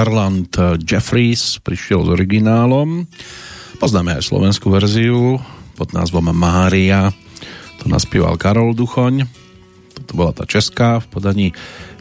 Garland 0.00 0.48
eh, 0.56 0.80
Jeffries 0.80 1.60
prišiel 1.60 2.08
s 2.08 2.08
originálom. 2.08 3.04
Poznáme 3.76 4.16
aj 4.16 4.32
slovenskú 4.32 4.72
verziu 4.72 5.36
pod 5.76 5.92
názvom 5.92 6.32
Mária. 6.32 7.12
To 7.84 7.92
naspieval 7.92 8.40
Karol 8.40 8.72
Duchoň. 8.72 9.28
Toto 10.00 10.12
bola 10.16 10.32
tá 10.32 10.48
česká 10.48 11.04
v 11.04 11.06
podaní 11.12 11.46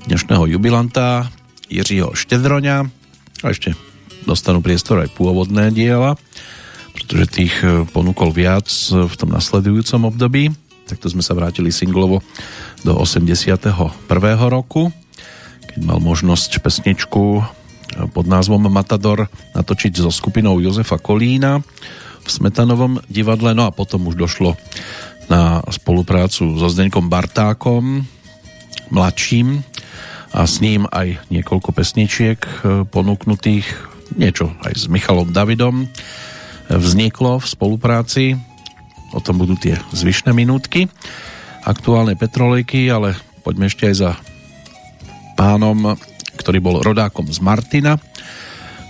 dnešného 0.07 0.47
jubilanta 0.47 1.27
Jiřího 1.67 2.15
Štedroňa. 2.15 2.87
A 3.43 3.45
ešte 3.51 3.75
dostanú 4.23 4.63
priestor 4.63 5.03
aj 5.03 5.11
pôvodné 5.19 5.67
diela, 5.75 6.15
pretože 6.95 7.35
tých 7.35 7.55
eh, 7.67 7.83
ponúkol 7.83 8.31
viac 8.31 8.71
v 8.95 9.11
tom 9.19 9.27
nasledujúcom 9.35 10.07
období. 10.07 10.55
Takto 10.87 11.11
sme 11.11 11.19
sa 11.19 11.35
vrátili 11.35 11.67
singlovo 11.75 12.23
do 12.87 12.95
81. 12.95 14.07
roku 14.47 14.87
keď 15.69 15.85
mal 15.85 16.01
možnosť 16.01 16.65
pesničku 16.65 17.45
pod 18.13 18.25
názvom 18.29 18.69
Matador 18.69 19.27
natočiť 19.57 19.99
so 19.99 20.11
skupinou 20.13 20.61
Jozefa 20.61 21.01
Kolína 21.01 21.61
v 22.23 22.29
Smetanovom 22.29 23.01
divadle, 23.09 23.57
no 23.57 23.65
a 23.65 23.73
potom 23.73 24.05
už 24.09 24.15
došlo 24.19 24.53
na 25.29 25.61
spoluprácu 25.69 26.57
so 26.57 26.67
Zdeňkom 26.69 27.09
Bartákom, 27.09 28.05
mladším, 28.89 29.61
a 30.29 30.45
s 30.45 30.61
ním 30.61 30.85
aj 30.89 31.25
niekoľko 31.33 31.73
pesničiek 31.73 32.37
e, 32.37 32.51
ponúknutých, 32.85 33.65
niečo 34.13 34.53
aj 34.61 34.73
s 34.77 34.85
Michalom 34.85 35.33
Davidom. 35.33 35.89
Vzniklo 36.69 37.41
v 37.41 37.49
spolupráci, 37.49 38.37
o 39.09 39.19
tom 39.25 39.41
budú 39.41 39.57
tie 39.57 39.81
zvyšné 39.89 40.37
minútky. 40.37 40.85
Aktuálnej 41.65 42.13
petrolejky, 42.13 42.93
ale 42.93 43.17
poďme 43.41 43.73
ešte 43.73 43.89
aj 43.89 43.95
za 43.97 44.11
pánom, 45.33 45.97
ktorý 46.39 46.63
bol 46.63 46.79
rodákom 46.79 47.27
z 47.27 47.43
Martina, 47.43 47.99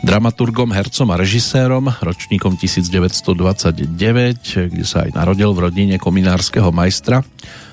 dramaturgom, 0.05 0.69
hercom 0.69 1.09
a 1.11 1.17
režisérom, 1.17 1.89
ročníkom 1.89 2.55
1929, 2.55 4.69
kde 4.69 4.85
sa 4.85 5.09
aj 5.09 5.17
narodil 5.17 5.49
v 5.51 5.65
rodine 5.65 5.95
kominárskeho 5.97 6.69
majstra 6.69 7.25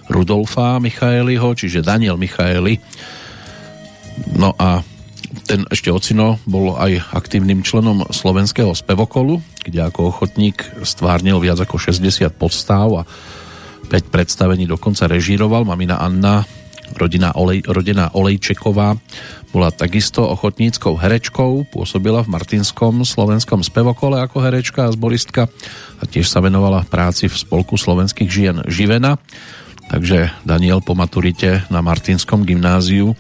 Rudolfa 0.09 0.81
Michaeliho, 0.81 1.53
čiže 1.55 1.85
Daniel 1.85 2.17
Michaeli. 2.17 2.81
No 4.35 4.57
a 4.57 4.81
ten 5.45 5.69
ešte 5.69 5.93
ocino 5.93 6.41
bol 6.49 6.75
aj 6.75 7.13
aktívnym 7.13 7.61
členom 7.61 8.09
slovenského 8.09 8.73
spevokolu, 8.73 9.45
kde 9.63 9.85
ako 9.85 10.11
ochotník 10.11 10.65
stvárnil 10.83 11.39
viac 11.39 11.61
ako 11.61 11.77
60 11.79 12.27
podstáv 12.35 12.89
a 13.01 13.03
5 13.87 14.11
predstavení 14.11 14.67
dokonca 14.67 15.07
režíroval. 15.07 15.63
Mamina 15.63 16.03
Anna 16.03 16.43
Rodina, 16.95 17.35
Olej, 17.35 17.67
rodina 17.67 18.15
Olejčeková 18.15 18.95
bola 19.57 19.73
takisto 19.73 20.21
ochotníckou 20.21 21.01
herečkou, 21.01 21.65
pôsobila 21.73 22.21
v 22.21 22.29
Martinskom 22.29 23.09
slovenskom 23.09 23.65
spevokole 23.65 24.21
ako 24.21 24.45
herečka 24.45 24.85
a 24.85 24.93
zboristka 24.93 25.49
a 25.97 26.05
tiež 26.05 26.29
sa 26.29 26.45
venovala 26.45 26.85
práci 26.85 27.25
v 27.25 27.41
Spolku 27.41 27.81
slovenských 27.81 28.29
žien 28.29 28.61
Živena. 28.69 29.17
Takže 29.89 30.29
Daniel 30.45 30.85
po 30.85 30.93
maturite 30.93 31.65
na 31.73 31.81
Martinskom 31.81 32.45
gymnáziu 32.45 33.17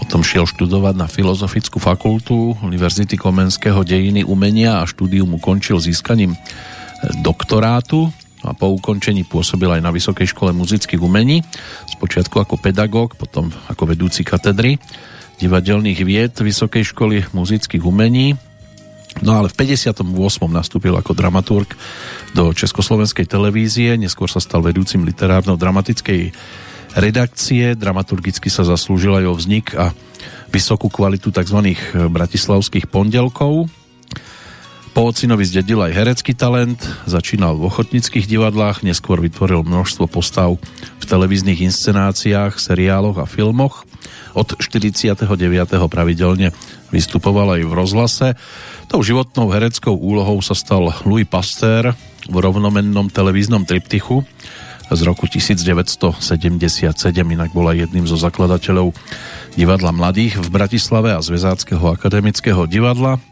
potom 0.00 0.24
šiel 0.24 0.48
študovať 0.48 0.94
na 0.96 1.04
Filozofickú 1.04 1.76
fakultu 1.76 2.56
Univerzity 2.64 3.20
Komenského 3.20 3.84
dejiny 3.84 4.24
umenia 4.24 4.80
a 4.80 4.88
štúdium 4.88 5.36
ukončil 5.36 5.76
získaním 5.84 6.32
doktorátu 7.20 8.08
a 8.40 8.56
po 8.56 8.72
ukončení 8.72 9.28
pôsobil 9.28 9.68
aj 9.68 9.84
na 9.84 9.92
Vysokej 9.92 10.32
škole 10.32 10.56
muzických 10.56 11.02
umení, 11.02 11.44
spočiatku 11.92 12.40
ako 12.40 12.56
pedagóg, 12.56 13.20
potom 13.20 13.52
ako 13.68 13.84
vedúci 13.84 14.24
katedry 14.24 14.80
divadelných 15.38 16.00
vied 16.02 16.34
Vysokej 16.34 16.94
školy 16.94 17.24
muzických 17.30 17.82
umení. 17.82 18.34
No 19.18 19.34
ale 19.34 19.50
v 19.50 19.66
58. 19.66 20.04
nastúpil 20.46 20.94
ako 20.94 21.10
dramaturg 21.14 21.74
do 22.34 22.54
Československej 22.54 23.26
televízie, 23.26 23.98
neskôr 23.98 24.30
sa 24.30 24.38
stal 24.38 24.62
vedúcim 24.62 25.02
literárno-dramatickej 25.02 26.30
redakcie, 26.94 27.74
dramaturgicky 27.74 28.46
sa 28.46 28.62
zaslúžil 28.62 29.18
aj 29.18 29.24
o 29.26 29.34
vznik 29.34 29.66
a 29.74 29.90
vysokú 30.54 30.88
kvalitu 30.88 31.34
tzv. 31.34 31.74
bratislavských 31.94 32.86
pondelkov, 32.86 33.66
po 34.98 35.14
ocinovi 35.14 35.46
zdedil 35.46 35.78
aj 35.78 35.94
herecký 35.94 36.34
talent, 36.34 36.82
začínal 37.06 37.54
v 37.54 37.70
ochotnických 37.70 38.26
divadlách, 38.26 38.82
neskôr 38.82 39.22
vytvoril 39.22 39.62
množstvo 39.62 40.10
postav 40.10 40.58
v 40.98 41.04
televíznych 41.06 41.70
inscenáciách, 41.70 42.58
seriáloch 42.58 43.22
a 43.22 43.30
filmoch. 43.30 43.86
Od 44.34 44.58
49. 44.58 45.22
pravidelne 45.86 46.50
vystupoval 46.90 47.54
aj 47.54 47.62
v 47.62 47.72
rozhlase. 47.78 48.28
Tou 48.90 48.98
životnou 49.06 49.54
hereckou 49.54 49.94
úlohou 49.94 50.42
sa 50.42 50.58
stal 50.58 50.90
Louis 51.06 51.30
Pasteur 51.30 51.94
v 52.26 52.34
rovnomennom 52.34 53.06
televíznom 53.06 53.62
triptychu 53.62 54.26
z 54.90 55.00
roku 55.06 55.30
1977, 55.30 56.10
inak 57.14 57.54
bola 57.54 57.70
jedným 57.70 58.02
zo 58.02 58.18
zakladateľov 58.18 58.90
divadla 59.54 59.94
mladých 59.94 60.42
v 60.42 60.48
Bratislave 60.50 61.14
a 61.14 61.22
Zväzáckého 61.22 61.86
akademického 61.86 62.66
divadla. 62.66 63.22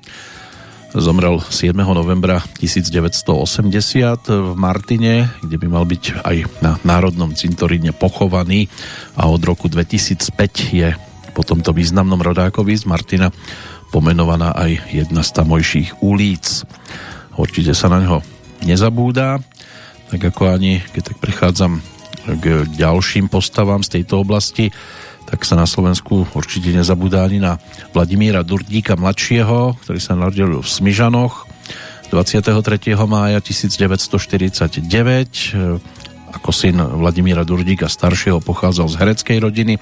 Zomrel 0.94 1.42
7. 1.42 1.74
novembra 1.74 2.38
1980 2.62 4.30
v 4.30 4.50
Martine, 4.54 5.34
kde 5.42 5.56
by 5.58 5.66
mal 5.66 5.82
byť 5.82 6.22
aj 6.22 6.36
na 6.62 6.78
Národnom 6.86 7.34
cintoríne 7.34 7.90
pochovaný 7.90 8.70
a 9.18 9.26
od 9.26 9.42
roku 9.42 9.66
2005 9.66 10.30
je 10.70 10.94
po 11.34 11.42
tomto 11.42 11.74
významnom 11.74 12.22
rodákovi 12.22 12.78
z 12.78 12.86
Martina 12.86 13.34
pomenovaná 13.90 14.54
aj 14.54 14.94
jedna 14.94 15.26
z 15.26 15.30
tamojších 15.34 16.04
ulic. 16.06 16.62
Určite 17.34 17.74
sa 17.74 17.90
na 17.90 18.06
ňo 18.06 18.22
nezabúda, 18.62 19.42
tak 20.14 20.20
ako 20.22 20.54
ani 20.54 20.86
keď 20.94 21.02
tak 21.02 21.18
prechádzam 21.18 21.82
k 22.26 22.66
ďalším 22.74 23.26
postavám 23.26 23.82
z 23.82 24.00
tejto 24.00 24.22
oblasti, 24.22 24.70
tak 25.26 25.42
sa 25.42 25.58
na 25.58 25.66
Slovensku 25.66 26.26
určite 26.32 26.70
nezabúda 26.70 27.26
ani 27.26 27.42
na 27.42 27.58
Vladimíra 27.90 28.46
Durdíka 28.46 28.94
mladšieho, 28.94 29.74
ktorý 29.82 29.98
sa 29.98 30.14
narodil 30.14 30.62
v 30.62 30.68
Smyžanoch 30.68 31.46
23. 32.14 32.54
mája 33.10 33.42
1949. 33.42 34.86
Ako 36.38 36.50
syn 36.54 36.78
Vladimíra 36.78 37.42
Durdíka 37.42 37.90
staršieho 37.90 38.38
pochádzal 38.38 38.86
z 38.86 38.94
hereckej 39.02 39.38
rodiny. 39.42 39.74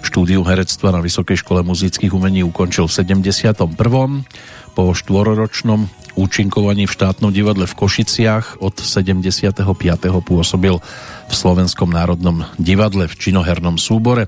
Štúdiu 0.00 0.40
herectva 0.46 0.94
na 0.94 1.02
Vysokej 1.02 1.42
škole 1.42 1.60
muzických 1.66 2.14
umení 2.14 2.46
ukončil 2.46 2.86
v 2.88 2.92
71. 3.04 4.24
Po 4.72 4.94
štvororočnom 4.94 5.90
účinkovaní 6.14 6.84
v 6.86 6.94
štátnom 6.94 7.30
divadle 7.30 7.66
v 7.66 7.74
Košiciach 7.74 8.60
od 8.62 8.76
75. 8.78 9.62
pôsobil 10.22 10.74
v 11.30 11.32
Slovenskom 11.34 11.90
národnom 11.90 12.44
divadle 12.58 13.06
v 13.06 13.14
činohernom 13.14 13.78
súbore. 13.78 14.26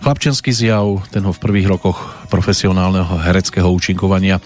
Chlapčenský 0.00 0.54
zjav, 0.54 1.04
ten 1.10 1.26
ho 1.26 1.32
v 1.34 1.42
prvých 1.42 1.68
rokoch 1.68 1.98
profesionálneho 2.32 3.18
hereckého 3.22 3.66
účinkovania 3.70 4.38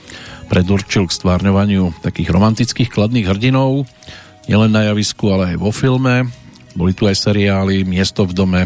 predurčil 0.53 1.09
k 1.09 1.17
stvárňovaniu 1.17 2.05
takých 2.05 2.29
romantických 2.29 2.93
kladných 2.93 3.29
hrdinov, 3.29 3.89
nielen 4.51 4.73
na 4.73 4.91
javisku, 4.91 5.33
ale 5.33 5.55
aj 5.55 5.57
vo 5.61 5.71
filme. 5.73 6.29
Boli 6.73 6.97
tu 6.97 7.05
aj 7.09 7.17
seriály 7.17 7.85
Miesto 7.85 8.25
v 8.25 8.37
dome, 8.37 8.61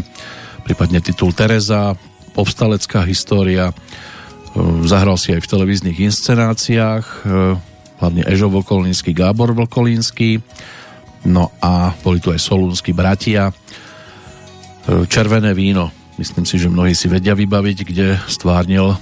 prípadne 0.63 1.03
titul 1.03 1.31
Tereza, 1.35 1.95
Povstalecká 2.35 3.01
história, 3.07 3.73
zahral 4.85 5.17
si 5.19 5.33
aj 5.33 5.41
v 5.43 5.51
televíznych 5.51 5.97
inscenáciách, 5.97 7.05
hlavne 7.97 8.21
Ežo 8.29 8.49
Vlkolínsky, 8.53 9.13
Gábor 9.13 9.53
Vlkolínsky, 9.57 10.41
no 11.27 11.51
a 11.59 11.91
boli 12.01 12.21
tu 12.21 12.29
aj 12.29 12.39
Solúnsky 12.39 12.93
bratia. 12.93 13.49
Červené 14.87 15.51
víno 15.51 15.91
myslím 16.17 16.45
si, 16.45 16.57
že 16.57 16.71
mnohí 16.71 16.95
si 16.97 17.11
vedia 17.11 17.37
vybaviť, 17.37 17.77
kde 17.83 18.17
stvárnil 18.25 18.97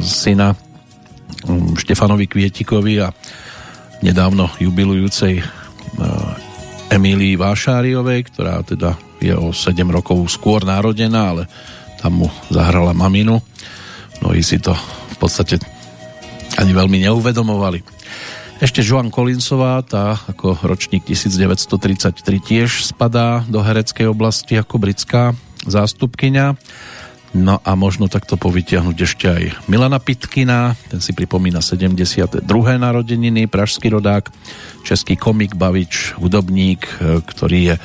syna 0.00 0.56
Štefanovi 1.76 2.28
Kvietikovi 2.28 3.00
a 3.00 3.12
nedávno 4.00 4.48
jubilujúcej 4.60 5.40
Emílii 6.90 7.36
Vášáriovej, 7.36 8.20
ktorá 8.32 8.64
teda 8.64 8.96
je 9.20 9.36
o 9.36 9.52
7 9.52 9.76
rokov 9.92 10.16
skôr 10.32 10.64
narodená, 10.64 11.36
ale 11.36 11.44
tam 12.00 12.24
mu 12.24 12.28
zahrala 12.48 12.96
maminu. 12.96 13.36
Mnohí 14.20 14.44
si 14.44 14.60
to 14.60 14.76
v 14.76 15.16
podstate 15.16 15.60
ani 16.60 16.72
veľmi 16.76 17.00
neuvedomovali. 17.08 17.80
Ešte 18.60 18.84
Joan 18.84 19.08
Kolinsová, 19.08 19.80
tá 19.80 20.20
ako 20.28 20.60
ročník 20.60 21.08
1933 21.08 22.20
tiež 22.44 22.84
spadá 22.84 23.40
do 23.48 23.64
hereckej 23.64 24.12
oblasti 24.12 24.60
ako 24.60 24.76
britská 24.76 25.32
zástupkyňa. 25.64 26.60
No 27.30 27.62
a 27.62 27.78
možno 27.78 28.10
takto 28.10 28.34
povytiahnuť 28.34 28.96
ešte 29.06 29.26
aj 29.30 29.42
Milana 29.70 30.02
Pitkina, 30.02 30.74
ten 30.90 30.98
si 30.98 31.14
pripomína 31.14 31.62
72. 31.62 32.42
narodeniny, 32.74 33.46
pražský 33.46 33.86
rodák, 33.86 34.26
český 34.82 35.14
komik, 35.14 35.54
bavič, 35.54 36.18
hudobník, 36.18 36.90
e, 36.98 37.22
ktorý 37.22 37.60
je 37.70 37.76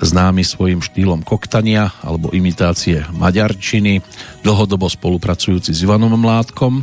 známy 0.00 0.40
svojim 0.48 0.80
štýlom 0.80 1.20
koktania 1.28 1.92
alebo 2.00 2.32
imitácie 2.32 3.04
maďarčiny, 3.12 4.00
dlhodobo 4.40 4.88
spolupracujúci 4.88 5.76
s 5.76 5.84
Ivanom 5.84 6.16
Mládkom, 6.16 6.80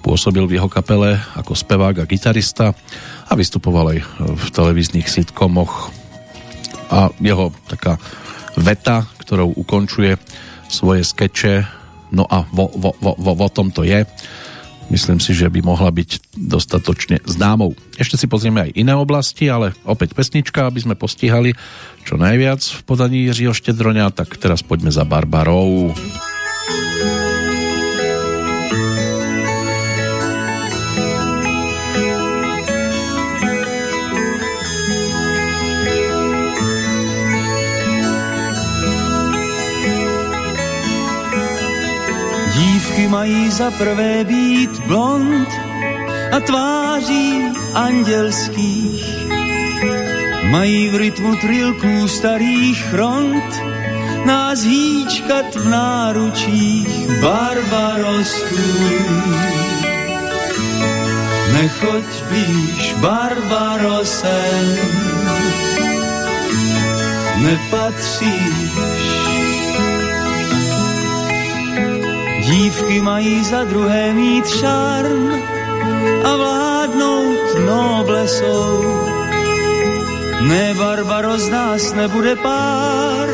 pôsobil 0.00 0.48
v 0.48 0.56
jeho 0.56 0.68
kapele 0.72 1.20
ako 1.36 1.52
spevák 1.52 2.00
a 2.00 2.08
gitarista 2.08 2.72
a 3.28 3.32
vystupoval 3.36 3.96
aj 3.96 4.00
v 4.16 4.46
televíznych 4.48 5.12
sitcomoch 5.12 5.92
a 6.88 7.12
jeho 7.20 7.52
taká 7.68 8.00
veta, 8.56 9.04
ktorou 9.20 9.60
ukončuje 9.60 10.16
svoje 10.70 11.02
skeče. 11.02 11.66
No 12.14 12.26
a 12.30 12.46
vo, 12.54 12.70
vo, 12.70 12.94
vo, 13.02 13.12
vo, 13.18 13.32
vo 13.34 13.48
tom 13.50 13.74
to 13.74 13.82
je. 13.82 14.06
Myslím 14.90 15.22
si, 15.22 15.38
že 15.38 15.46
by 15.46 15.62
mohla 15.62 15.94
byť 15.94 16.34
dostatočne 16.34 17.22
známou. 17.22 17.78
Ešte 17.94 18.18
si 18.18 18.26
pozrieme 18.26 18.66
aj 18.66 18.74
iné 18.74 18.90
oblasti, 18.98 19.46
ale 19.46 19.70
opäť 19.86 20.18
pesnička, 20.18 20.66
aby 20.66 20.82
sme 20.82 20.98
postihali 20.98 21.54
čo 22.02 22.18
najviac 22.18 22.58
v 22.58 22.80
podaní 22.82 23.30
Jiřího 23.30 23.54
Štedroňa, 23.54 24.10
tak 24.10 24.34
teraz 24.42 24.66
poďme 24.66 24.90
za 24.90 25.06
Barbarou. 25.06 25.94
Dívky 42.60 43.08
mají 43.08 43.50
za 43.50 43.70
prvé 43.70 44.24
být 44.24 44.78
blond 44.78 45.48
a 46.32 46.40
tváří 46.40 47.44
andělských. 47.74 49.04
Mají 50.50 50.88
v 50.88 50.96
rytmu 50.96 51.36
trilků 51.36 52.08
starých 52.08 52.84
front 52.84 53.62
nás 54.24 54.60
hýčkat 54.60 55.54
v 55.54 55.68
náručích 55.68 57.20
barbarostů. 57.20 58.70
Nechoď 61.52 62.04
blíž 62.28 62.94
barbarosem, 63.00 64.76
nepatříš 67.36 68.69
Dívky 72.40 73.00
mají 73.00 73.44
za 73.44 73.64
druhé 73.64 74.12
mít 74.12 74.48
šarm 74.48 75.42
a 76.24 76.36
vládnout 76.36 77.66
noblesou. 77.66 78.84
Ne, 80.40 80.74
Barbaro, 80.74 81.38
z 81.38 81.48
nás 81.48 81.92
nebude 81.92 82.36
pár, 82.36 83.28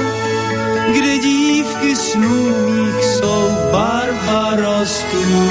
kde 0.92 1.18
dívky 1.18 1.96
snů 1.96 2.66
mých 2.66 3.04
jsou 3.04 3.56
barbarostů. 3.72 5.50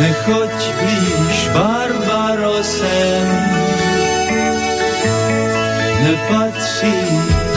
Nechoď 0.00 0.74
blíž, 0.80 1.48
barbarosem, 1.54 3.26
nepatříš 6.02 7.22
Barbaro 7.22 7.51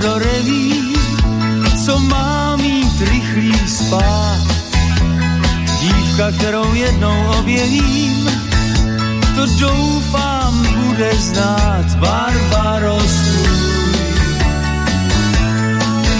do 0.00 0.18
co 1.84 1.98
má 1.98 2.56
mít 2.56 3.00
rychlý 3.00 3.68
spát. 3.68 4.46
Dívka, 5.80 6.30
kterou 6.32 6.74
jednou 6.74 7.32
objevím, 7.38 8.30
to 9.34 9.46
doufám 9.60 10.66
bude 10.76 11.14
znát 11.14 11.94
barbarostu. 11.94 13.42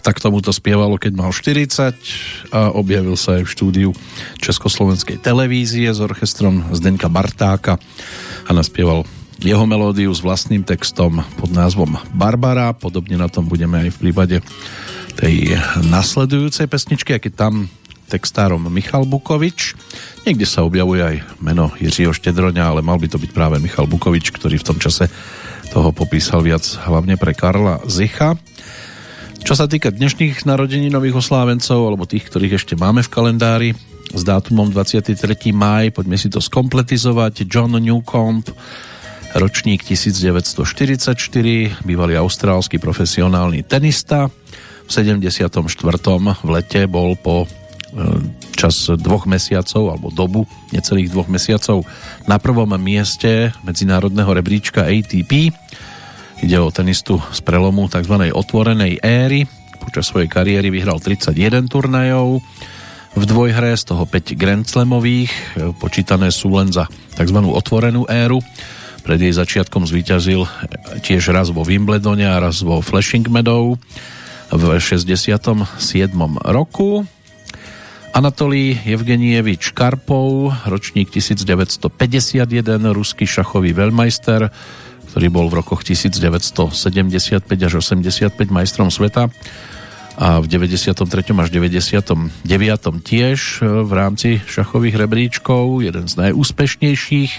Tak, 0.00 0.16
tomu 0.16 0.40
to 0.40 0.50
spievalo, 0.50 0.96
keď 0.96 1.12
mal 1.12 1.30
40 1.30 1.92
a 2.50 2.72
objavil 2.72 3.14
sa 3.20 3.36
aj 3.36 3.44
v 3.44 3.52
štúdiu 3.52 3.90
Československej 4.40 5.20
televízie 5.20 5.92
s 5.92 6.00
orchestrom 6.00 6.64
Zdenka 6.72 7.12
Bartáka 7.12 7.76
a 8.48 8.50
naspieval 8.56 9.04
jeho 9.40 9.64
melódiu 9.64 10.12
s 10.12 10.20
vlastným 10.20 10.64
textom 10.64 11.24
pod 11.40 11.50
názvom 11.52 11.96
Barbara. 12.12 12.76
Podobne 12.76 13.16
na 13.16 13.28
tom 13.28 13.48
budeme 13.48 13.88
aj 13.88 13.96
v 13.96 14.00
prípade 14.08 14.36
tej 15.16 15.56
nasledujúcej 15.84 16.68
pesničky, 16.68 17.16
keď 17.16 17.32
tam 17.36 17.54
textárom 18.10 18.66
Michal 18.66 19.06
Bukovič. 19.06 19.78
Niekde 20.26 20.44
sa 20.44 20.66
objavuje 20.66 21.00
aj 21.00 21.16
meno 21.38 21.70
Jiřího 21.78 22.10
Štedroňa, 22.10 22.74
ale 22.74 22.82
mal 22.82 22.98
by 22.98 23.06
to 23.06 23.22
byť 23.22 23.30
práve 23.30 23.62
Michal 23.62 23.86
Bukovič, 23.86 24.34
ktorý 24.34 24.58
v 24.58 24.66
tom 24.66 24.82
čase 24.82 25.06
toho 25.70 25.94
popísal 25.94 26.42
viac 26.42 26.66
hlavne 26.82 27.14
pre 27.14 27.30
Karla 27.30 27.78
Zicha. 27.86 28.34
Čo 29.40 29.56
sa 29.56 29.64
týka 29.64 29.88
dnešných 29.88 30.44
narodení 30.44 30.92
nových 30.92 31.24
oslávencov, 31.24 31.80
alebo 31.88 32.04
tých, 32.04 32.28
ktorých 32.28 32.60
ešte 32.60 32.74
máme 32.76 33.00
v 33.00 33.12
kalendári, 33.12 33.70
s 34.10 34.22
dátumom 34.26 34.68
23. 34.68 35.16
maj, 35.54 35.94
poďme 35.94 36.18
si 36.20 36.28
to 36.28 36.42
skompletizovať. 36.42 37.46
John 37.46 37.72
Newcomb, 37.78 38.44
ročník 39.38 39.86
1944, 39.86 41.14
bývalý 41.86 42.14
austrálsky 42.18 42.76
profesionálny 42.82 43.64
tenista. 43.64 44.28
V 44.84 44.90
74. 44.90 45.56
v 45.56 46.48
lete 46.50 46.90
bol 46.90 47.14
po 47.14 47.46
e, 47.46 47.48
čas 48.58 48.92
dvoch 48.92 49.30
mesiacov, 49.30 49.94
alebo 49.94 50.10
dobu 50.10 50.44
necelých 50.74 51.08
dvoch 51.08 51.30
mesiacov 51.30 51.86
na 52.26 52.42
prvom 52.42 52.74
mieste 52.76 53.54
medzinárodného 53.62 54.34
rebríčka 54.34 54.84
ATP 54.90 55.54
Ide 56.40 56.56
o 56.56 56.72
tenistu 56.72 57.20
z 57.36 57.40
prelomu 57.44 57.84
tzv. 57.92 58.32
otvorenej 58.32 59.04
éry. 59.04 59.44
Počas 59.76 60.08
svojej 60.08 60.24
kariéry 60.24 60.72
vyhral 60.72 60.96
31 60.96 61.68
turnajov 61.68 62.40
v 63.12 63.24
dvojhre, 63.26 63.76
z 63.76 63.84
toho 63.90 64.08
5 64.08 64.40
Grand 64.40 64.64
Slamových, 64.64 65.32
počítané 65.76 66.30
sú 66.32 66.54
len 66.56 66.72
za 66.72 66.88
tzv. 67.18 67.38
otvorenú 67.44 68.08
éru. 68.08 68.40
Pred 69.04 69.18
jej 69.20 69.34
začiatkom 69.36 69.84
zvíťazil 69.84 70.46
tiež 71.04 71.28
raz 71.34 71.52
vo 71.52 71.60
Wimbledone 71.60 72.24
a 72.24 72.40
raz 72.40 72.64
vo 72.64 72.80
Flashing 72.80 73.28
Meadow 73.28 73.76
v 74.48 74.64
67. 74.80 75.60
roku. 76.46 77.04
Anatolí 78.10 78.80
Evgenievič 78.88 79.70
Karpov, 79.76 80.50
ročník 80.66 81.12
1951, 81.14 82.48
ruský 82.90 83.28
šachový 83.28 83.70
veľmajster, 83.70 84.50
ktorý 85.10 85.26
bol 85.26 85.46
v 85.50 85.58
rokoch 85.58 85.82
1975 85.82 86.70
až 87.50 87.72
85 87.82 88.30
majstrom 88.48 88.94
sveta 88.94 89.26
a 90.20 90.36
v 90.36 90.46
93. 90.46 91.00
až 91.32 91.48
99. 91.48 92.28
tiež 93.00 93.38
e, 93.40 93.64
v 93.64 93.92
rámci 93.96 94.36
šachových 94.44 95.00
rebríčkov, 95.00 95.80
jeden 95.80 96.04
z 96.06 96.14
najúspešnejších. 96.28 97.32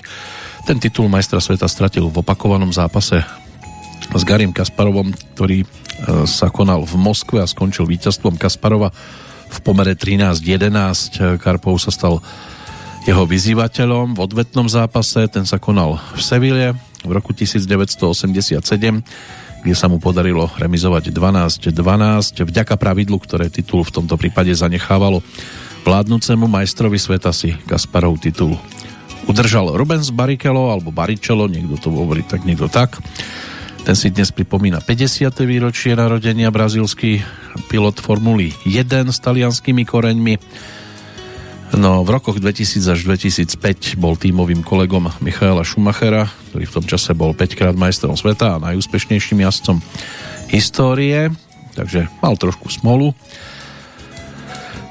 Ten 0.66 0.82
titul 0.82 1.06
majstra 1.06 1.38
sveta 1.38 1.70
stratil 1.70 2.10
v 2.10 2.26
opakovanom 2.26 2.74
zápase 2.74 3.22
s 4.12 4.24
Garim 4.26 4.50
Kasparovom, 4.50 5.14
ktorý 5.38 5.62
e, 5.62 5.68
sa 6.26 6.50
konal 6.50 6.82
v 6.90 6.98
Moskve 6.98 7.46
a 7.46 7.48
skončil 7.48 7.86
víťazstvom 7.86 8.42
Kasparova 8.42 8.90
v 9.52 9.58
pomere 9.62 9.94
13-11. 9.94 11.38
Karpov 11.38 11.78
sa 11.78 11.94
stal 11.94 12.18
jeho 13.06 13.30
vyzývateľom 13.30 14.18
v 14.18 14.20
odvetnom 14.26 14.66
zápase, 14.66 15.26
ten 15.30 15.46
sa 15.46 15.62
konal 15.62 16.02
v 16.18 16.22
Seville 16.22 16.70
v 17.02 17.12
roku 17.12 17.34
1987, 17.34 18.62
kde 19.62 19.76
sa 19.78 19.86
mu 19.86 20.02
podarilo 20.02 20.50
remizovať 20.58 21.14
12-12 21.14 22.46
vďaka 22.46 22.76
pravidlu, 22.78 23.22
ktoré 23.22 23.54
titul 23.54 23.86
v 23.86 23.94
tomto 23.94 24.18
prípade 24.18 24.54
zanechávalo 24.54 25.22
vládnúcemu 25.82 26.46
majstrovi 26.46 26.98
sveta 27.02 27.34
si 27.34 27.58
Kasparov 27.66 28.22
titul 28.22 28.58
udržal 29.30 29.78
Rubens 29.78 30.10
Barrichello 30.10 30.74
alebo 30.74 30.90
Barrichello, 30.90 31.46
niekto 31.46 31.78
to 31.78 31.90
hovorí 31.94 32.26
tak, 32.26 32.46
niekto 32.46 32.70
tak. 32.70 32.98
Ten 33.82 33.98
si 33.98 34.14
dnes 34.14 34.30
pripomína 34.30 34.78
50. 34.78 35.34
výročie 35.42 35.98
narodenia 35.98 36.54
brazílsky 36.54 37.26
pilot 37.70 37.98
Formuly 37.98 38.54
1 38.66 39.10
s 39.10 39.18
talianskými 39.18 39.90
koreňmi 39.90 40.38
No, 41.72 42.04
v 42.04 42.10
rokoch 42.12 42.36
2000 42.36 42.84
až 42.84 43.00
2005 43.08 43.96
bol 43.96 44.20
tímovým 44.20 44.60
kolegom 44.60 45.08
Michaela 45.24 45.64
Schumachera, 45.64 46.28
ktorý 46.52 46.68
v 46.68 46.76
tom 46.76 46.86
čase 46.86 47.16
bol 47.16 47.32
5 47.32 47.56
krát 47.56 47.76
majstrom 47.80 48.20
sveta 48.20 48.60
a 48.60 48.64
najúspešnejším 48.72 49.48
jazdcom 49.48 49.80
histórie, 50.52 51.32
takže 51.80 52.12
mal 52.20 52.36
trošku 52.36 52.68
smolu. 52.68 53.16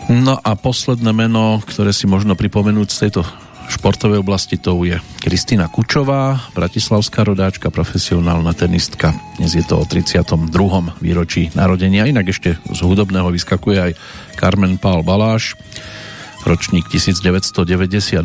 No 0.09 0.41
a 0.41 0.57
posledné 0.57 1.13
meno, 1.13 1.61
ktoré 1.69 1.93
si 1.93 2.09
možno 2.09 2.33
pripomenúť 2.33 2.89
z 2.89 3.01
tejto 3.07 3.29
športovej 3.71 4.25
oblasti, 4.25 4.57
to 4.57 4.75
je 4.83 4.99
Kristina 5.21 5.69
Kučová, 5.69 6.51
bratislavská 6.57 7.23
rodáčka, 7.23 7.69
profesionálna 7.69 8.57
tenistka. 8.57 9.13
Dnes 9.37 9.53
je 9.53 9.63
to 9.63 9.79
o 9.79 9.85
32. 9.85 10.27
výročí 10.99 11.53
narodenia, 11.53 12.09
inak 12.09 12.33
ešte 12.33 12.57
z 12.57 12.81
hudobného 12.83 13.31
vyskakuje 13.31 13.79
aj 13.79 13.93
Carmen 14.41 14.81
Pál 14.81 15.07
Baláš, 15.07 15.55
ročník 16.45 16.89
1998, 16.89 18.23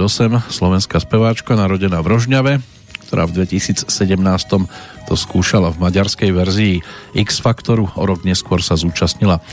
slovenská 0.48 0.98
speváčka 1.04 1.54
narodená 1.60 2.00
v 2.00 2.08
Rožňave, 2.16 2.54
ktorá 3.08 3.28
v 3.28 3.44
2017 3.44 3.88
to 5.06 5.14
skúšala 5.14 5.70
v 5.76 5.82
maďarskej 5.84 6.32
verzii 6.34 6.76
X 7.14 7.44
Faktoru, 7.44 7.92
o 7.94 8.04
rok 8.04 8.26
neskôr 8.26 8.64
sa 8.64 8.80
zúčastnila 8.80 9.44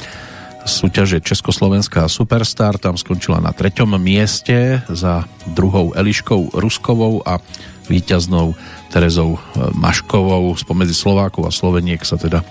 súťaže 0.62 1.18
Československá 1.18 2.06
Superstar, 2.06 2.78
tam 2.78 2.94
skončila 2.94 3.42
na 3.42 3.50
treťom 3.50 3.98
mieste 3.98 4.80
za 4.86 5.26
druhou 5.50 5.90
Eliškou 5.98 6.54
Ruskovou 6.54 7.22
a 7.26 7.42
víťaznou 7.90 8.54
Terezou 8.94 9.36
e, 9.36 9.38
Maškovou. 9.74 10.54
Spomedzi 10.54 10.94
Slovákov 10.94 11.50
a 11.50 11.52
Sloveniek 11.52 12.06
sa 12.06 12.14
teda 12.14 12.46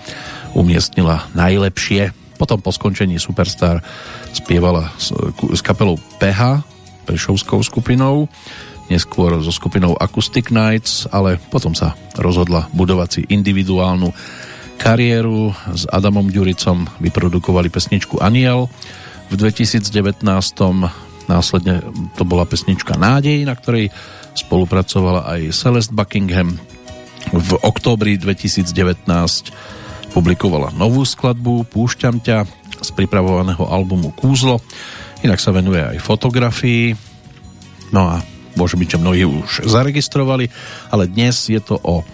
umiestnila 0.52 1.24
najlepšie. 1.32 2.21
Potom 2.42 2.58
po 2.58 2.74
skončení 2.74 3.22
Superstar 3.22 3.78
spievala 4.34 4.90
s, 4.98 5.14
s 5.54 5.62
kapelou 5.62 5.94
PH, 6.18 6.66
Prešovskou 7.06 7.62
skupinou, 7.62 8.26
neskôr 8.90 9.38
so 9.38 9.54
skupinou 9.54 9.94
Acoustic 9.94 10.50
Nights, 10.50 11.06
ale 11.14 11.38
potom 11.38 11.70
sa 11.70 11.94
rozhodla 12.18 12.66
budovať 12.74 13.08
si 13.14 13.20
individuálnu 13.30 14.10
kariéru. 14.74 15.54
S 15.70 15.86
Adamom 15.86 16.26
Ďuricom 16.34 16.90
vyprodukovali 16.98 17.70
pesničku 17.70 18.18
Aniel. 18.18 18.66
V 19.30 19.38
2019 19.38 20.26
následne 21.30 21.78
to 22.18 22.26
bola 22.26 22.42
pesnička 22.42 22.98
Nádej, 22.98 23.46
na 23.46 23.54
ktorej 23.54 23.94
spolupracovala 24.34 25.30
aj 25.30 25.54
Celeste 25.54 25.94
Buckingham. 25.94 26.58
V 27.30 27.50
októbri 27.62 28.18
2019 28.18 28.74
publikovala 30.12 30.70
novú 30.76 31.02
skladbu 31.02 31.64
Púšťam 31.72 32.20
ťa 32.20 32.44
z 32.82 32.90
pripravovaného 32.92 33.64
albumu 33.64 34.12
Kúzlo. 34.12 34.60
Inak 35.24 35.40
sa 35.40 35.54
venuje 35.54 35.80
aj 35.80 36.02
fotografii. 36.02 36.92
No 37.94 38.12
a 38.12 38.20
môže 38.54 38.76
byť, 38.76 38.88
že 38.96 39.02
mnohí 39.02 39.24
už 39.24 39.64
zaregistrovali, 39.64 40.52
ale 40.92 41.08
dnes 41.08 41.48
je 41.48 41.60
to 41.60 41.80
o 41.80 42.04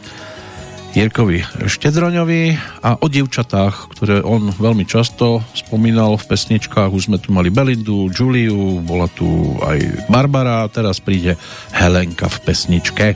Jirkovi 0.96 1.44
Štedroňovi 1.68 2.56
a 2.80 2.96
o 2.98 3.06
dievčatách, 3.06 3.92
ktoré 3.92 4.24
on 4.24 4.50
veľmi 4.50 4.88
často 4.88 5.44
spomínal 5.52 6.16
v 6.16 6.28
pesničkách. 6.32 6.90
Už 6.90 7.12
sme 7.12 7.20
tu 7.20 7.30
mali 7.30 7.52
Belindu, 7.52 8.08
Juliu, 8.08 8.80
bola 8.80 9.06
tu 9.12 9.54
aj 9.62 10.08
Barbara, 10.08 10.64
teraz 10.72 10.98
príde 10.98 11.36
Helenka 11.76 12.26
v 12.32 12.38
pesničke. 12.40 13.06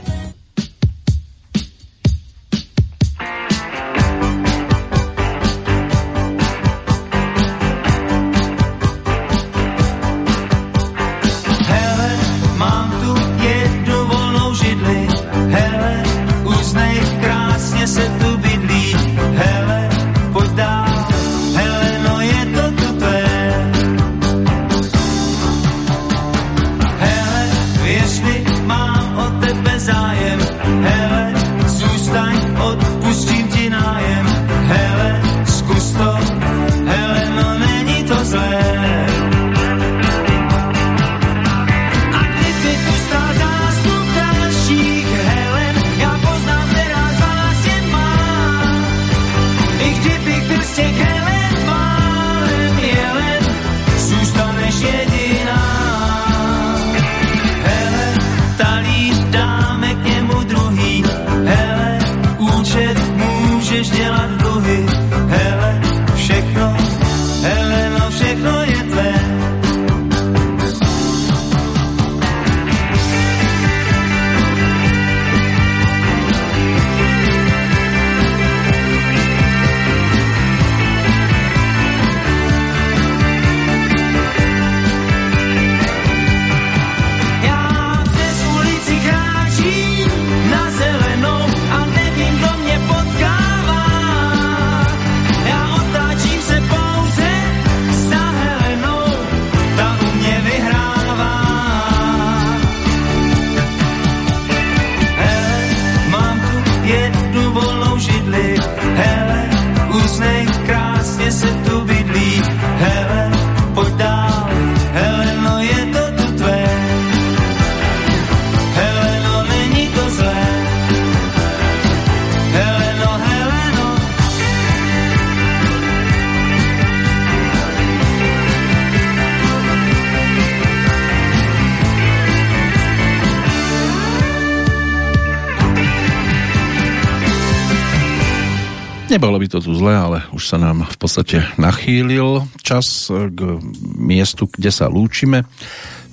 Zle, 139.83 139.99
ale 139.99 140.23
už 140.31 140.47
sa 140.47 140.55
nám 140.55 140.87
v 140.87 140.95
podstate 140.95 141.43
nachýlil 141.59 142.47
čas 142.63 143.11
k 143.11 143.59
miestu, 143.99 144.47
kde 144.47 144.71
sa 144.71 144.87
lúčime. 144.87 145.43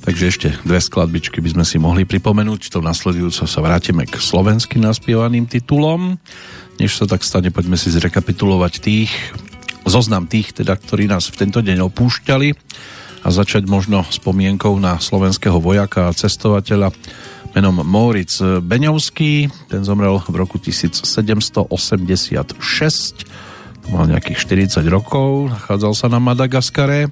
Takže 0.03 0.25
ešte 0.27 0.49
dve 0.67 0.83
skladbičky 0.83 1.39
by 1.39 1.55
sme 1.55 1.63
si 1.63 1.79
mohli 1.79 2.03
pripomenúť. 2.03 2.67
To 2.75 2.83
nasledujúco 2.83 3.47
sa 3.47 3.61
vrátime 3.63 4.11
k 4.11 4.19
slovensky 4.19 4.83
naspievaným 4.83 5.47
titulom. 5.47 6.19
Než 6.83 6.99
sa 6.99 7.07
tak 7.07 7.23
stane, 7.23 7.55
poďme 7.55 7.79
si 7.79 7.95
zrekapitulovať 7.95 8.73
tých, 8.83 9.15
zoznam 9.87 10.27
tých, 10.27 10.51
teda, 10.51 10.75
ktorí 10.75 11.07
nás 11.07 11.31
v 11.31 11.47
tento 11.47 11.63
deň 11.63 11.87
opúšťali 11.87 12.51
a 13.23 13.29
začať 13.31 13.71
možno 13.71 14.03
spomienkou 14.03 14.83
na 14.83 14.99
slovenského 14.99 15.63
vojaka 15.63 16.11
a 16.11 16.17
cestovateľa 16.17 16.91
menom 17.55 17.87
Moritz 17.87 18.43
Beňovský. 18.43 19.47
Ten 19.71 19.87
zomrel 19.87 20.19
v 20.27 20.35
roku 20.35 20.59
1786. 20.59 21.71
Mal 23.91 24.07
nejakých 24.07 24.71
40 24.71 24.87
rokov, 24.87 25.51
nachádzal 25.51 25.93
sa 25.99 26.07
na 26.07 26.23
Madagaskare. 26.23 27.11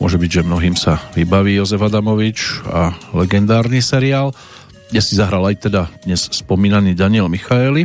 Môže 0.00 0.16
byť, 0.16 0.30
že 0.40 0.46
mnohým 0.48 0.72
sa 0.72 1.04
vybaví 1.12 1.60
Jozef 1.60 1.84
Adamovič 1.84 2.64
a 2.64 2.96
legendárny 3.12 3.84
seriál, 3.84 4.32
kde 4.88 5.00
si 5.04 5.20
zahral 5.20 5.44
aj 5.44 5.68
teda 5.68 5.92
dnes 6.08 6.32
spomínaný 6.32 6.96
Daniel 6.96 7.28
Michaeli. 7.28 7.84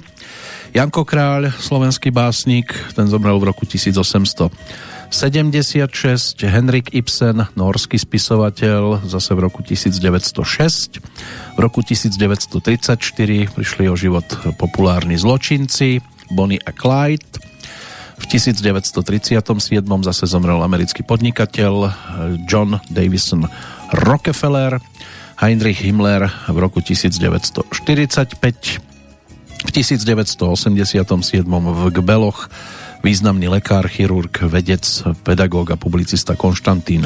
Janko 0.72 1.04
Kráľ, 1.04 1.52
slovenský 1.60 2.16
básnik, 2.16 2.72
ten 2.96 3.12
zomrel 3.12 3.36
v 3.44 3.52
roku 3.52 3.68
1800 3.68 4.56
76, 5.08 6.44
Henrik 6.44 6.92
Ibsen, 6.92 7.48
norský 7.56 7.96
spisovateľ, 7.96 9.08
zase 9.08 9.32
v 9.36 9.40
roku 9.40 9.64
1906. 9.64 11.00
V 11.56 11.60
roku 11.60 11.80
1934 11.80 13.00
prišli 13.56 13.88
o 13.88 13.96
život 13.96 14.28
populárni 14.60 15.16
zločinci 15.16 16.04
Bonnie 16.28 16.60
a 16.60 16.76
Clyde. 16.76 17.24
V 18.18 18.26
1937 18.26 19.38
zase 20.04 20.24
zomrel 20.26 20.60
americký 20.60 21.06
podnikateľ 21.06 21.74
John 22.50 22.82
Davison 22.90 23.46
Rockefeller. 23.94 24.82
Heinrich 25.38 25.86
Himmler 25.86 26.26
v 26.50 26.58
roku 26.58 26.82
1945. 26.82 27.70
V 29.58 29.70
1987 29.70 30.42
v 31.46 31.82
Gbeloch 31.94 32.50
významný 33.06 33.46
lekár, 33.48 33.86
chirurg, 33.86 34.34
vedec, 34.50 34.82
pedagóg 35.22 35.70
a 35.72 35.78
publicista 35.78 36.34
Konštantín 36.34 37.06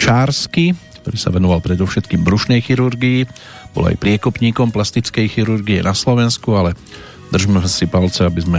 Čársky, 0.00 0.72
ktorý 1.04 1.18
sa 1.20 1.28
venoval 1.28 1.60
predovšetkým 1.60 2.24
brušnej 2.24 2.64
chirurgii, 2.64 3.28
bol 3.76 3.92
aj 3.92 4.00
priekopníkom 4.00 4.72
plastickej 4.72 5.28
chirurgie 5.28 5.84
na 5.84 5.92
Slovensku, 5.92 6.56
ale 6.56 6.72
držme 7.28 7.60
si 7.68 7.84
palce, 7.84 8.24
aby 8.24 8.40
sme 8.40 8.58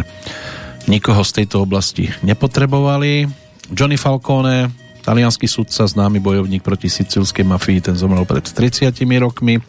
nikoho 0.87 1.21
z 1.23 1.43
tejto 1.43 1.61
oblasti 1.61 2.09
nepotrebovali. 2.23 3.27
Johnny 3.71 3.99
Falcone, 3.99 4.71
talianský 5.03 5.47
sudca, 5.47 5.83
známy 5.87 6.23
bojovník 6.23 6.63
proti 6.63 6.87
sicilskej 6.87 7.43
mafii, 7.43 7.83
ten 7.83 7.95
zomrel 7.99 8.23
pred 8.23 8.43
30 8.43 8.95
rokmi. 9.19 9.59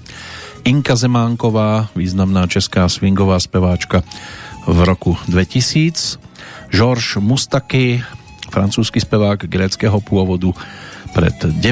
Inka 0.66 0.94
Zemánková, 0.98 1.90
významná 1.94 2.46
česká 2.46 2.86
swingová 2.90 3.38
speváčka 3.38 4.02
v 4.66 4.78
roku 4.86 5.18
2000. 5.30 6.18
Georges 6.70 7.18
Mustaky, 7.18 8.02
francúzsky 8.50 9.00
spevák 9.00 9.46
gréckého 9.48 9.98
pôvodu 10.02 10.52
pred 11.16 11.34
9 11.34 11.62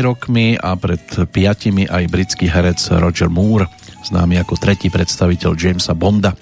rokmi 0.00 0.56
a 0.56 0.72
pred 0.74 1.02
5 1.02 1.92
aj 1.92 2.04
britský 2.08 2.48
herec 2.48 2.80
Roger 2.96 3.28
Moore, 3.28 3.68
známy 4.08 4.40
ako 4.40 4.56
tretí 4.56 4.88
predstaviteľ 4.88 5.50
Jamesa 5.52 5.92
Bonda, 5.92 6.32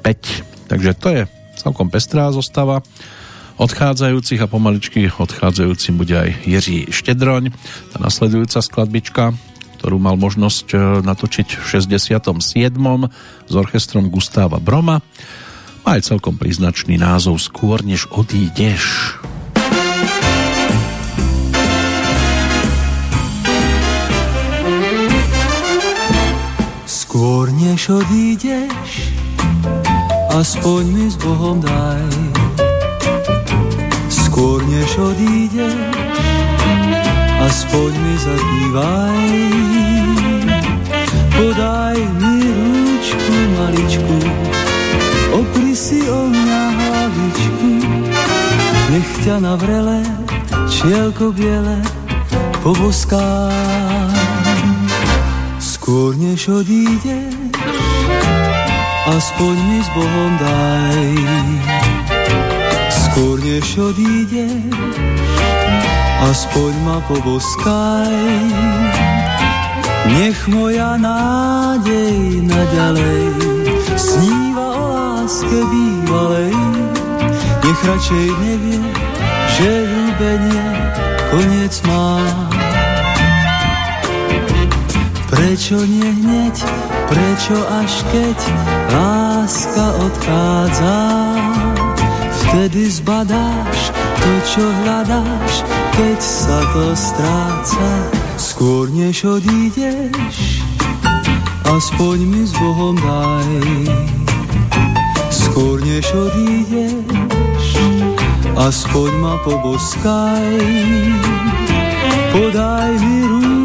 Takže 0.68 0.92
to 0.96 1.10
je 1.12 1.24
celkom 1.60 1.92
pestrá 1.92 2.32
zostava 2.32 2.82
odchádzajúcich 3.62 4.42
a 4.42 4.50
pomaličky 4.50 5.12
odchádzajúcim 5.12 5.94
bude 6.00 6.16
aj 6.18 6.30
Jiří 6.50 6.90
Štedroň. 6.90 7.54
Tá 7.94 7.98
nasledujúca 8.02 8.60
skladbička 8.64 9.38
ktorú 9.82 9.98
mal 9.98 10.14
možnosť 10.14 10.68
e, 10.70 11.02
natočiť 11.02 11.58
v 11.58 11.66
67. 11.66 12.22
s 13.50 13.54
orchestrom 13.58 14.14
Gustáva 14.14 14.62
Broma. 14.62 15.02
Má 15.82 15.98
aj 15.98 16.14
celkom 16.14 16.38
príznačný 16.38 17.02
názov 17.02 17.42
Skôr 17.42 17.82
než 17.82 18.06
odídeš. 18.14 19.18
Skôr 27.12 27.52
než 27.52 27.92
odídeš, 27.92 29.12
aspoň 30.32 30.84
mi 30.96 31.12
s 31.12 31.20
Bohom 31.20 31.60
daj. 31.60 32.08
Skôr 34.08 34.64
než 34.64 34.96
odídeš, 34.96 35.76
aspoň 37.44 37.92
mi 37.92 38.16
zakývaj. 38.16 39.28
Podaj 41.36 42.00
mi 42.16 42.48
rúčku 42.48 43.36
maličku, 43.60 44.18
opri 45.36 45.76
si 45.76 46.08
o 46.08 46.32
mňa 46.32 46.64
hlavičku, 46.80 47.72
nech 48.88 49.12
ťa 49.28 49.36
na 49.44 49.60
vrele, 49.60 50.00
čielko 50.72 51.36
biele, 51.36 51.76
poboská. 52.64 53.52
Skôr 55.92 56.16
než 56.16 56.48
odídeš, 56.48 57.36
aspoň 59.12 59.56
mi 59.60 59.80
s 59.84 59.90
Bohom 59.92 60.34
daj. 60.40 61.12
Skôr 62.88 63.36
než 63.44 63.76
odídeš, 63.76 64.72
aspoň 66.32 66.72
ma 66.88 66.96
poboskaj. 67.12 68.08
Nech 70.16 70.40
moja 70.48 70.96
nádej 70.96 72.40
naďalej 72.40 73.28
sníva 74.00 74.68
o 74.72 74.84
láske 74.96 75.60
bývalej. 75.60 76.56
Nech 77.68 77.82
radšej 77.84 78.28
nevie, 78.40 78.80
že 79.60 79.70
ľúbenie 79.92 80.68
koniec 81.36 81.76
má. 81.84 82.16
Prečo 85.32 85.80
nie 85.88 86.12
hneď, 86.12 86.56
prečo 87.08 87.56
až 87.56 88.04
keď 88.12 88.40
láska 88.92 89.86
odchádza, 90.04 91.00
vtedy 92.36 92.92
zbadáš 92.92 93.80
to, 94.20 94.32
čo 94.52 94.64
hľadáš, 94.84 95.54
keď 95.96 96.20
sa 96.20 96.60
to 96.76 96.86
stráca, 97.00 97.90
skôr 98.36 98.92
než 98.92 99.24
odídeš, 99.24 100.68
aspoň 101.64 102.18
mi 102.28 102.44
s 102.44 102.52
Bohom 102.60 103.00
daj. 103.00 103.56
Skôr 105.32 105.80
než 105.80 106.12
odídeš, 106.12 107.66
aspoň 108.60 109.10
ma 109.24 109.40
poboskaj. 109.48 110.60
Podaj 112.36 112.92
mi 113.00 113.16
rúčku 113.32 113.61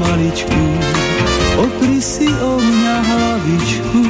maličku, 0.00 0.62
opri 1.58 1.98
si 2.02 2.28
o 2.28 2.52
mňa 2.58 2.96
hlavičku. 3.02 4.02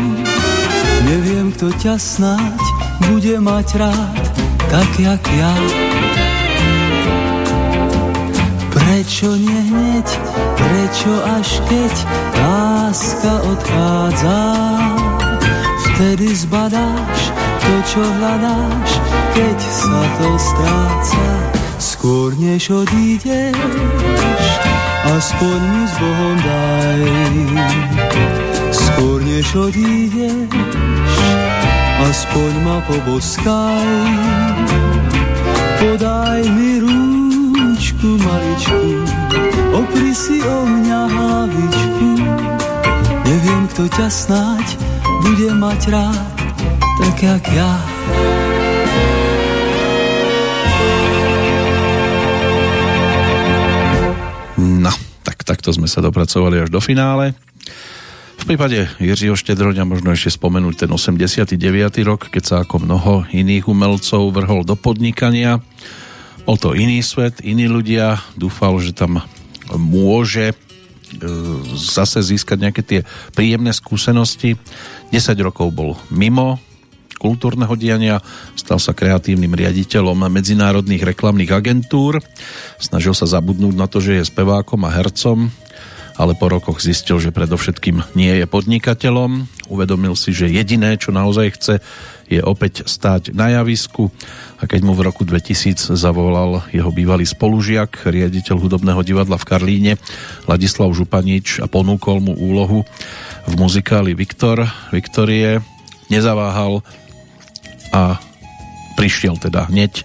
Neviem, 1.03 1.53
kto 1.57 1.69
ťa 1.77 1.95
snáď 1.99 2.63
bude 3.11 3.37
mať 3.43 3.69
rád, 3.77 4.25
tak 4.71 4.91
jak 4.99 5.23
ja. 5.37 5.55
Prečo 8.73 9.37
nie 9.37 9.61
hneď, 9.69 10.09
prečo 10.57 11.13
až 11.37 11.49
keď 11.69 11.95
láska 12.39 13.35
odchádza? 13.45 14.41
Vtedy 15.93 16.33
zbadáš 16.33 17.21
to, 17.63 17.75
čo 17.95 18.03
hľadáš, 18.03 18.91
keď 19.37 19.59
sa 19.61 20.01
to 20.19 20.29
stráca. 20.41 21.27
Skôr 21.79 22.35
než 22.39 22.71
odídeš, 22.71 23.55
aspoň 25.07 25.61
mi 25.61 25.85
s 25.89 25.95
Bohom 25.99 26.37
daj. 26.43 27.03
Skôr 28.73 29.19
než 29.23 29.47
odídeš, 29.55 30.51
aspoň 32.07 32.53
ma 32.63 32.79
poboskaj. 32.87 33.87
Podaj 35.83 36.43
mi 36.55 36.79
rúk, 36.79 37.23
maličku, 37.83 38.09
maličku, 38.23 38.83
opri 39.75 40.15
si 40.15 40.39
o 40.39 40.59
mňa 40.67 41.01
hlavičku. 41.11 42.09
Neviem, 43.27 43.63
kto 43.75 43.91
ťa 43.91 44.07
snáď 44.07 44.67
bude 45.27 45.51
mať 45.59 45.81
rád, 45.91 46.39
tak 47.03 47.17
jak 47.19 47.45
ja. 47.51 47.92
Takto 55.63 55.79
sme 55.79 55.87
sa 55.87 56.03
dopracovali 56.03 56.67
až 56.67 56.75
do 56.75 56.83
finále 56.83 57.39
V 58.35 58.51
prípade 58.51 58.91
Jiřího 58.99 59.39
Štedroňa 59.39 59.87
možno 59.87 60.11
ešte 60.11 60.35
spomenúť 60.35 60.75
ten 60.75 60.91
89. 60.91 61.55
rok, 62.03 62.35
keď 62.35 62.43
sa 62.43 62.57
ako 62.67 62.83
mnoho 62.83 63.31
iných 63.31 63.71
umelcov 63.71 64.35
vrhol 64.35 64.67
do 64.67 64.75
podnikania. 64.75 65.63
Bol 66.43 66.59
to 66.59 66.75
iný 66.75 66.99
svet, 67.07 67.39
iní 67.47 67.71
ľudia. 67.71 68.19
Dúfal, 68.35 68.83
že 68.83 68.91
tam 68.91 69.23
môže 69.71 70.51
e, 70.51 70.55
zase 71.79 72.27
získať 72.27 72.59
nejaké 72.59 72.83
tie 72.83 73.01
príjemné 73.31 73.71
skúsenosti. 73.71 74.59
10 75.15 75.47
rokov 75.47 75.71
bol 75.71 75.95
mimo 76.11 76.59
kultúrneho 77.23 77.71
diania, 77.79 78.19
stal 78.59 78.83
sa 78.83 78.91
kreatívnym 78.91 79.55
riaditeľom 79.55 80.27
medzinárodných 80.27 81.07
reklamných 81.07 81.55
agentúr, 81.55 82.19
snažil 82.83 83.15
sa 83.15 83.31
zabudnúť 83.31 83.79
na 83.79 83.87
to, 83.87 84.03
že 84.03 84.19
je 84.19 84.27
spevákom 84.27 84.83
a 84.83 84.91
hercom, 84.91 85.55
ale 86.19 86.37
po 86.37 86.51
rokoch 86.51 86.83
zistil, 86.83 87.23
že 87.23 87.33
predovšetkým 87.33 88.19
nie 88.19 88.43
je 88.43 88.45
podnikateľom. 88.45 89.49
Uvedomil 89.73 90.13
si, 90.13 90.35
že 90.37 90.51
jediné, 90.53 91.01
čo 91.01 91.15
naozaj 91.15 91.47
chce, 91.57 91.75
je 92.29 92.41
opäť 92.41 92.89
stáť 92.89 93.37
na 93.37 93.53
javisku 93.61 94.09
a 94.57 94.65
keď 94.65 94.81
mu 94.85 94.97
v 94.97 95.05
roku 95.05 95.25
2000 95.25 95.93
zavolal 95.93 96.65
jeho 96.73 96.89
bývalý 96.89 97.29
spolužiak, 97.29 98.09
riaditeľ 98.09 98.57
hudobného 98.57 99.05
divadla 99.05 99.37
v 99.37 99.49
Karlíne, 99.49 99.93
Ladislav 100.49 100.93
Županič 100.97 101.61
a 101.61 101.69
ponúkol 101.69 102.25
mu 102.25 102.33
úlohu 102.33 102.89
v 103.45 103.55
muzikáli 103.61 104.17
Viktor, 104.17 104.65
Viktorie, 104.95 105.61
nezaváhal 106.09 106.81
a 107.93 108.19
prišiel 108.97 109.37
teda 109.39 109.69
hneď 109.69 110.03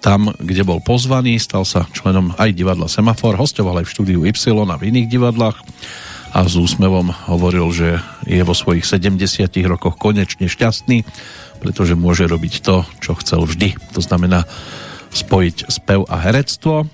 tam, 0.00 0.32
kde 0.32 0.64
bol 0.64 0.80
pozvaný, 0.80 1.36
stal 1.36 1.68
sa 1.68 1.84
členom 1.92 2.32
aj 2.40 2.56
divadla 2.56 2.88
Semafor, 2.88 3.36
hostoval 3.36 3.84
aj 3.84 3.86
v 3.86 3.92
štúdiu 3.92 4.18
Y 4.24 4.32
a 4.32 4.76
v 4.80 4.86
iných 4.90 5.08
divadlách 5.12 5.60
a 6.30 6.46
s 6.46 6.54
úsmevom 6.54 7.10
hovoril, 7.26 7.66
že 7.74 7.98
je 8.24 8.40
vo 8.46 8.54
svojich 8.54 8.86
70 8.86 9.50
rokoch 9.66 9.98
konečne 9.98 10.46
šťastný, 10.46 11.02
pretože 11.58 11.98
môže 11.98 12.24
robiť 12.24 12.62
to, 12.62 12.86
čo 13.02 13.18
chcel 13.18 13.44
vždy. 13.44 13.76
To 13.92 14.00
znamená 14.00 14.46
spojiť 15.10 15.68
spev 15.68 16.06
a 16.06 16.16
herectvo. 16.22 16.86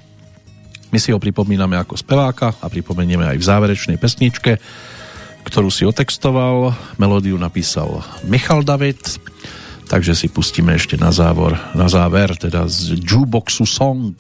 My 0.89 0.99
si 0.99 1.13
ho 1.13 1.21
pripomíname 1.21 1.77
ako 1.77 2.01
speváka 2.01 2.57
a 2.59 2.67
pripomenieme 2.73 3.29
aj 3.29 3.37
v 3.37 3.45
záverečnej 3.45 3.99
pesničke, 4.01 4.57
ktorú 5.45 5.69
si 5.69 5.85
otextoval. 5.85 6.73
Melódiu 6.97 7.37
napísal 7.37 8.01
Michal 8.25 8.65
David 8.65 8.99
takže 9.87 10.19
si 10.19 10.27
pustíme 10.27 10.75
ešte 10.75 10.99
na, 10.99 11.15
závor, 11.15 11.57
na 11.73 11.87
záver, 11.87 12.35
teda 12.35 12.67
z 12.67 12.99
Jukeboxu 12.99 13.65
Song. 13.65 14.15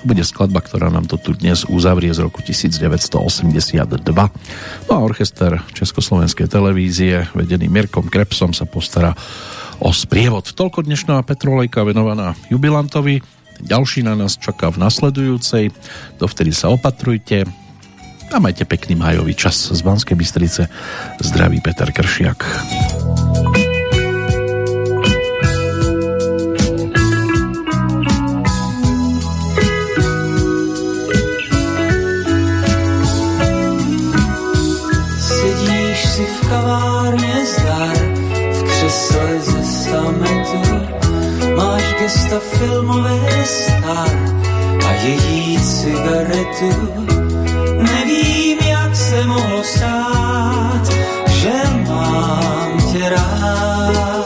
To 0.00 0.02
bude 0.08 0.24
skladba, 0.24 0.64
ktorá 0.64 0.88
nám 0.88 1.04
to 1.04 1.20
tu 1.20 1.36
dnes 1.36 1.68
uzavrie 1.68 2.08
z 2.12 2.24
roku 2.24 2.40
1982. 2.40 4.00
No 4.88 4.92
a 4.96 5.00
orchester 5.00 5.60
Československej 5.76 6.48
televízie, 6.48 7.28
vedený 7.36 7.68
Mirkom 7.68 8.08
Krepsom, 8.08 8.56
sa 8.56 8.64
postará 8.64 9.12
o 9.80 9.92
sprievod. 9.92 10.52
Toľko 10.56 10.88
dnešná 10.88 11.20
Petrolejka 11.24 11.84
venovaná 11.84 12.32
jubilantovi. 12.48 13.20
Ďalší 13.60 14.08
na 14.08 14.16
nás 14.16 14.40
čaká 14.40 14.72
v 14.72 14.80
nasledujúcej. 14.80 15.68
Dovtedy 16.16 16.52
sa 16.56 16.72
opatrujte 16.72 17.44
a 18.30 18.38
majte 18.38 18.64
pekný 18.64 18.96
majový 18.96 19.36
čas 19.36 19.68
z 19.68 19.80
Banskej 19.84 20.16
Bystrice. 20.16 20.70
Zdraví 21.20 21.60
Peter 21.60 21.92
Kršiak. 21.92 22.40
Gesta 42.30 42.40
filmové 42.40 43.44
star 43.44 44.10
a 44.86 44.92
její 44.92 45.58
cigaretu. 45.58 46.70
Nevím, 47.82 48.58
jak 48.58 48.96
se 48.96 49.26
mohlo 49.26 49.64
stát, 49.64 50.88
že 51.28 51.52
mám 51.88 52.92
tě 52.92 53.08
rád. 53.08 54.19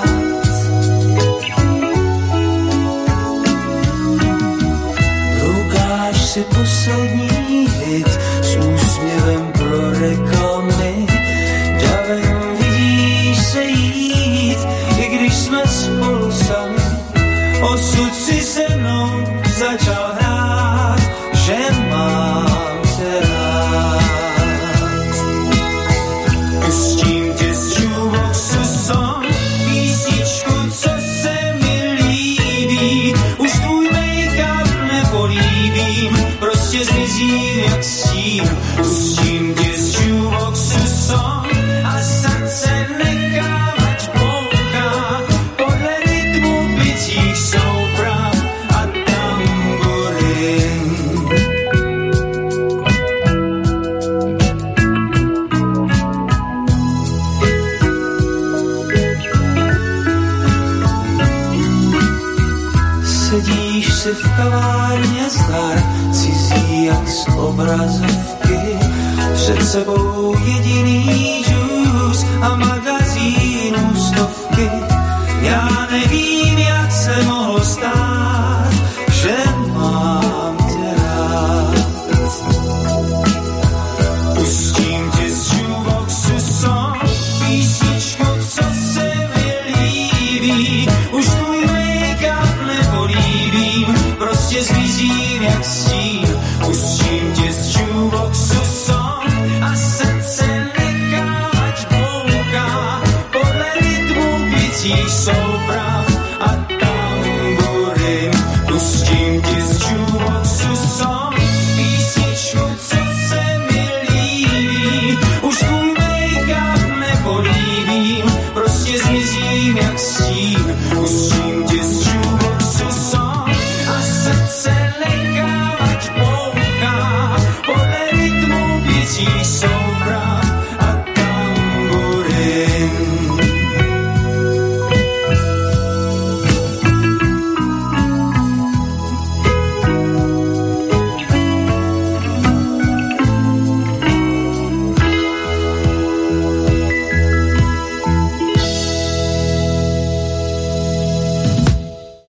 Před 69.75 70.04